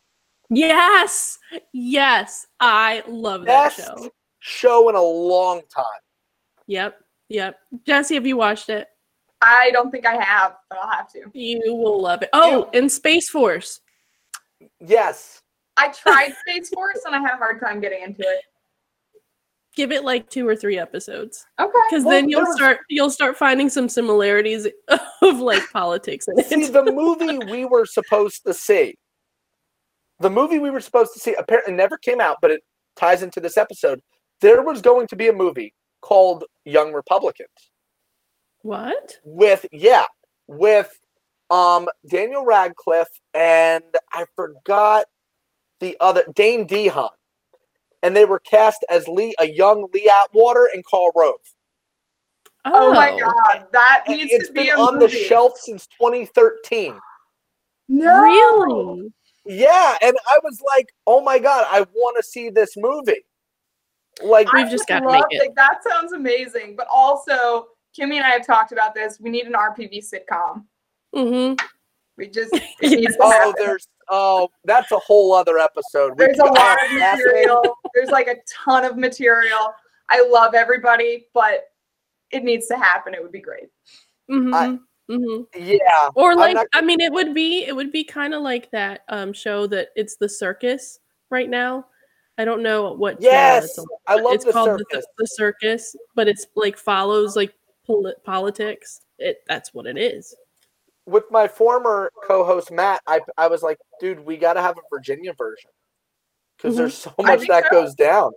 Yes. 0.53 1.39
Yes. 1.73 2.49
I 2.59 3.05
love 3.07 3.45
that 3.45 3.73
show. 3.73 4.11
show 4.41 4.89
in 4.89 4.97
a 4.97 5.03
long 5.03 5.61
time 5.73 5.85
Yep. 6.67 7.01
Yep. 7.29 7.59
Jesse, 7.87 8.15
have 8.15 8.27
you 8.27 8.37
watched 8.37 8.69
it? 8.69 8.89
I 9.43 9.71
don't 9.73 9.91
think 9.91 10.07
I 10.07 10.23
have, 10.23 10.57
but 10.69 10.79
I'll 10.79 10.91
have 10.91 11.11
to. 11.13 11.31
You 11.33 11.75
will 11.75 12.01
love 12.01 12.23
it. 12.23 12.29
Oh, 12.33 12.69
and 12.75 12.91
Space 12.91 13.29
Force. 13.31 13.81
yes 14.81 15.41
I 15.77 15.89
tried 15.89 16.35
Space 16.49 16.69
Force 16.69 17.01
and 17.07 17.15
I 17.15 17.21
had 17.21 17.35
a 17.35 17.37
hard 17.39 17.61
time 17.61 17.81
getting 17.81 18.03
into 18.03 18.21
it. 18.23 18.43
Give 19.77 19.93
it 19.93 20.05
like 20.05 20.29
two 20.29 20.47
or 20.47 20.55
three 20.57 20.79
episodes. 20.79 21.47
Okay. 21.59 21.71
Because 21.89 22.05
Well, 22.05 22.13
then 22.13 22.29
you'll 22.29 22.41
there 22.41 22.49
was- 22.49 22.57
start 22.57 22.79
you'll 22.91 23.11
start 23.11 23.37
finding 23.37 23.71
some 23.71 23.89
similarities 23.89 24.67
of 25.23 25.39
like 25.41 25.63
politics 25.73 26.27
in 26.29 26.43
See, 26.45 26.67
the 26.71 26.85
movie 26.93 27.39
we 27.51 27.65
were 27.65 27.87
supposed 27.87 28.43
to 28.47 28.53
see, 28.53 28.97
the 30.19 30.29
movie 30.31 30.59
we 30.59 30.71
were 30.71 30.81
supposed 30.81 31.15
to 31.15 31.21
see, 31.21 31.35
apparently 31.39 31.73
never 31.73 31.97
came 31.97 32.21
out, 32.21 32.39
but 32.43 32.51
it 32.51 32.61
ties 32.97 33.23
into 33.23 33.41
this 33.41 33.57
episode. 33.57 34.01
There 34.43 34.61
was 34.63 34.83
going 34.83 35.07
to 35.07 35.17
be 35.17 35.29
a 35.29 35.33
movie 35.33 35.73
called 36.03 36.45
Young 36.65 36.93
Republicans 36.93 37.49
What? 38.63 39.19
with, 39.25 39.67
yeah, 39.73 40.07
with 40.47 40.97
um 41.51 41.89
Daniel 42.09 42.45
Radcliffe 42.45 43.21
and 43.35 43.83
I 44.13 44.25
forgot 44.37 45.07
the 45.81 45.97
other 46.01 46.25
Dane 46.35 46.67
DeHaan, 46.67 47.11
and 48.03 48.15
they 48.15 48.25
were 48.25 48.39
cast 48.39 48.85
as 48.91 49.09
Lee, 49.09 49.35
a 49.41 49.47
young 49.47 49.89
Lee 49.93 50.11
Atwater 50.25 50.69
and 50.73 50.85
Karl 50.85 51.11
Rove. 51.17 51.41
Oh, 52.67 52.93
my 52.93 53.19
god, 53.19 53.67
that 53.73 54.05
And 54.07 54.19
needs 54.19 54.33
it's 54.33 54.49
to 54.49 54.53
be 54.53 54.65
been 54.65 54.77
a 54.77 54.81
on 54.81 54.99
the 54.99 55.09
shelf 55.09 55.57
since 55.59 55.87
2013. 55.99 56.95
No. 57.89 58.23
Really? 58.23 59.13
Yeah, 59.47 59.97
and 60.03 60.17
I 60.29 60.39
was 60.45 60.61
like, 60.61 60.87
"Oh 61.07 61.23
my 61.23 61.39
god, 61.39 61.67
I 61.71 61.81
want 61.95 62.17
to 62.19 62.23
see 62.23 62.51
this 62.51 62.77
movie." 62.77 63.25
Like, 64.23 64.53
We've 64.53 64.71
just 64.71 64.87
gotta 64.87 65.07
make 65.11 65.25
it. 65.31 65.41
Like, 65.41 65.55
that 65.57 65.83
sounds 65.83 66.13
amazing. 66.13 66.77
But 66.77 66.87
also, 66.93 67.69
Kimmy 67.99 68.17
and 68.17 68.25
I 68.25 68.31
have 68.31 68.47
talked 68.47 68.73
about 68.73 68.95
this. 68.95 69.19
We 69.21 69.31
need 69.31 69.47
an 69.47 69.55
RPV 69.55 70.05
sitcom. 70.05 70.65
Mm-hmm. 71.15 71.55
We 72.17 72.29
just 72.29 72.53
it 72.81 72.91
needs 72.91 73.17
oh, 73.19 73.31
happen. 73.31 73.55
there's 73.57 73.89
oh, 74.09 74.49
that's 74.65 74.93
a 74.93 74.99
whole 74.99 75.33
other 75.33 75.59
episode. 75.59 76.19
We 76.19 76.27
There's 76.27 76.39
a 76.39 76.45
lot 76.45 76.79
of 76.85 76.93
material. 76.93 77.63
There's 77.95 78.11
like 78.11 78.29
a 78.29 78.37
ton 78.49 78.85
of 78.85 78.97
material. 78.97 79.73
I 80.11 80.27
love 80.29 80.55
everybody, 80.55 81.27
but 81.35 81.65
it 82.31 82.45
needs 82.45 82.67
to 82.69 82.77
happen. 82.77 83.15
It 83.15 83.23
would 83.23 83.33
be 83.33 83.41
great. 83.41 83.69
Mm-hmm. 84.31 84.55
I- 84.55 84.79
mm-hmm. 85.11 85.43
Yeah, 85.57 86.09
Or 86.15 86.33
I'm 86.33 86.39
like 86.39 86.55
not- 86.55 86.67
I 86.73 86.83
mean 86.83 87.01
it 87.01 87.13
would 87.13 87.35
be 87.35 87.65
it 87.65 87.75
would 87.75 87.91
be 87.91 88.05
kind 88.05 88.35
of 88.35 88.43
like 88.43 88.71
that 88.71 89.01
um 89.09 89.33
show 89.33 89.67
that 89.69 89.89
it's 89.97 90.17
the 90.17 90.29
circus 90.29 91.01
right 91.31 91.49
now. 91.49 91.87
I 92.39 92.45
don't 92.45 92.63
know 92.63 92.93
what 92.93 93.21
yes, 93.21 93.65
it's. 93.65 93.87
I 94.07 94.15
love 94.15 94.35
it's 94.35 94.45
the 94.45 94.53
called 94.53 94.69
circus. 94.79 95.07
The, 95.17 95.25
the 95.25 95.27
circus, 95.27 95.97
but 96.15 96.29
it's 96.29 96.47
like 96.57 96.79
follows 96.79 97.37
like 97.37 97.53
poli- 97.95 98.15
politics. 98.25 99.01
It 99.19 99.39
that's 99.49 99.73
what 99.75 99.87
it 99.87 99.99
is. 99.99 100.35
With 101.07 101.25
my 101.31 101.49
former 101.49 102.11
co-host 102.27 102.71
Matt, 102.71 103.01
I 103.07 103.21
I 103.37 103.47
was 103.49 103.63
like, 103.63 103.79
"Dude, 104.01 104.21
we 104.21 104.37
got 104.37 104.55
to 104.55 104.63
have 104.63 104.77
a 104.79 104.83
Virginia 104.93 105.33
version 105.33 105.71
because 106.57 106.75
Mhm. 106.75 106.79
there's 106.79 106.97
so 106.97 107.15
much 107.21 107.47
that 107.49 107.65
so. 107.65 107.71
goes 107.71 107.95
down." 107.95 108.33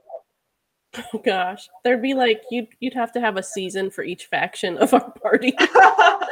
Oh 1.14 1.18
gosh, 1.18 1.70
there'd 1.84 2.02
be 2.04 2.14
like 2.14 2.44
you'd 2.52 2.68
you'd 2.80 2.94
have 2.94 3.12
to 3.14 3.20
have 3.20 3.36
a 3.38 3.42
season 3.44 3.90
for 3.90 4.04
each 4.04 4.26
faction 4.28 4.78
of 4.78 4.94
our 4.94 5.12
party. 5.12 5.54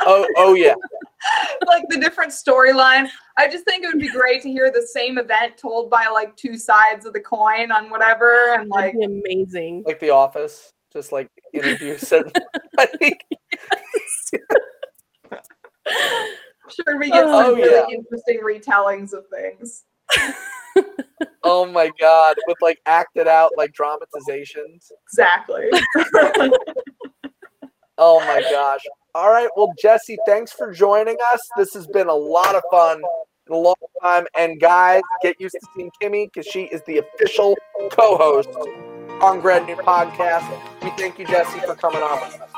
Oh, 0.03 0.27
oh 0.37 0.53
yeah, 0.55 0.73
like 1.67 1.83
the 1.89 1.99
different 1.99 2.31
storylines. 2.31 3.09
I 3.37 3.47
just 3.47 3.65
think 3.65 3.83
it 3.83 3.87
would 3.87 3.99
be 4.01 4.09
great 4.09 4.41
to 4.41 4.49
hear 4.49 4.71
the 4.71 4.81
same 4.81 5.19
event 5.19 5.57
told 5.57 5.91
by 5.91 6.07
like 6.11 6.35
two 6.35 6.57
sides 6.57 7.05
of 7.05 7.13
the 7.13 7.19
coin 7.19 7.71
on 7.71 7.91
whatever, 7.91 8.55
and 8.55 8.67
like 8.67 8.95
That'd 8.95 8.99
be 9.23 9.31
amazing. 9.35 9.83
like 9.85 9.99
The 9.99 10.09
Office, 10.09 10.73
just 10.91 11.11
like 11.11 11.27
interview 11.53 11.97
certain. 11.97 12.31
I 12.77 12.85
think 12.85 13.23
sure 16.69 16.97
we 16.99 17.09
get 17.09 17.25
Oh, 17.25 17.43
some 17.43 17.55
really 17.55 17.95
interesting 17.95 18.39
retellings 18.41 19.13
of 19.13 19.25
things. 19.27 19.83
Oh 21.43 21.65
my 21.65 21.89
god, 21.99 22.35
with 22.47 22.57
like 22.61 22.77
acted 22.85 23.27
out 23.27 23.51
like 23.57 23.73
dramatizations. 23.73 24.91
Exactly. 25.07 25.69
Oh 27.97 28.19
my 28.19 28.41
gosh. 28.49 28.81
All 29.13 29.29
right. 29.29 29.49
Well, 29.55 29.73
Jesse, 29.79 30.17
thanks 30.25 30.51
for 30.51 30.71
joining 30.71 31.17
us. 31.31 31.39
This 31.57 31.73
has 31.73 31.87
been 31.87 32.07
a 32.07 32.13
lot 32.13 32.55
of 32.55 32.63
fun 32.71 33.01
in 33.47 33.53
a 33.53 33.57
long 33.57 33.75
time. 34.01 34.25
And 34.37 34.59
guys, 34.59 35.01
get 35.21 35.35
used 35.39 35.55
to 35.59 35.67
seeing 35.75 35.91
Kimmy 36.01 36.27
because 36.33 36.47
she 36.47 36.63
is 36.63 36.81
the 36.87 36.99
official 36.99 37.55
co 37.91 38.41
host 39.21 39.45
on 39.45 39.65
New 39.65 39.75
Podcast. 39.75 40.49
We 40.83 40.89
thank 40.97 41.19
you, 41.19 41.25
Jesse, 41.25 41.59
for 41.59 41.75
coming 41.75 42.01
on 42.01 42.19
with 42.21 42.41
us. 42.41 42.49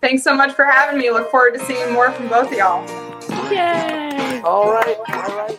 Thanks 0.00 0.22
so 0.22 0.34
much 0.34 0.52
for 0.52 0.64
having 0.64 0.98
me. 0.98 1.10
Look 1.10 1.30
forward 1.30 1.54
to 1.54 1.64
seeing 1.64 1.92
more 1.92 2.10
from 2.12 2.28
both 2.28 2.50
of 2.50 2.58
y'all. 2.58 2.84
Yay! 3.50 4.40
All 4.42 4.72
right. 4.72 4.96
All 5.08 5.36
right. 5.36 5.58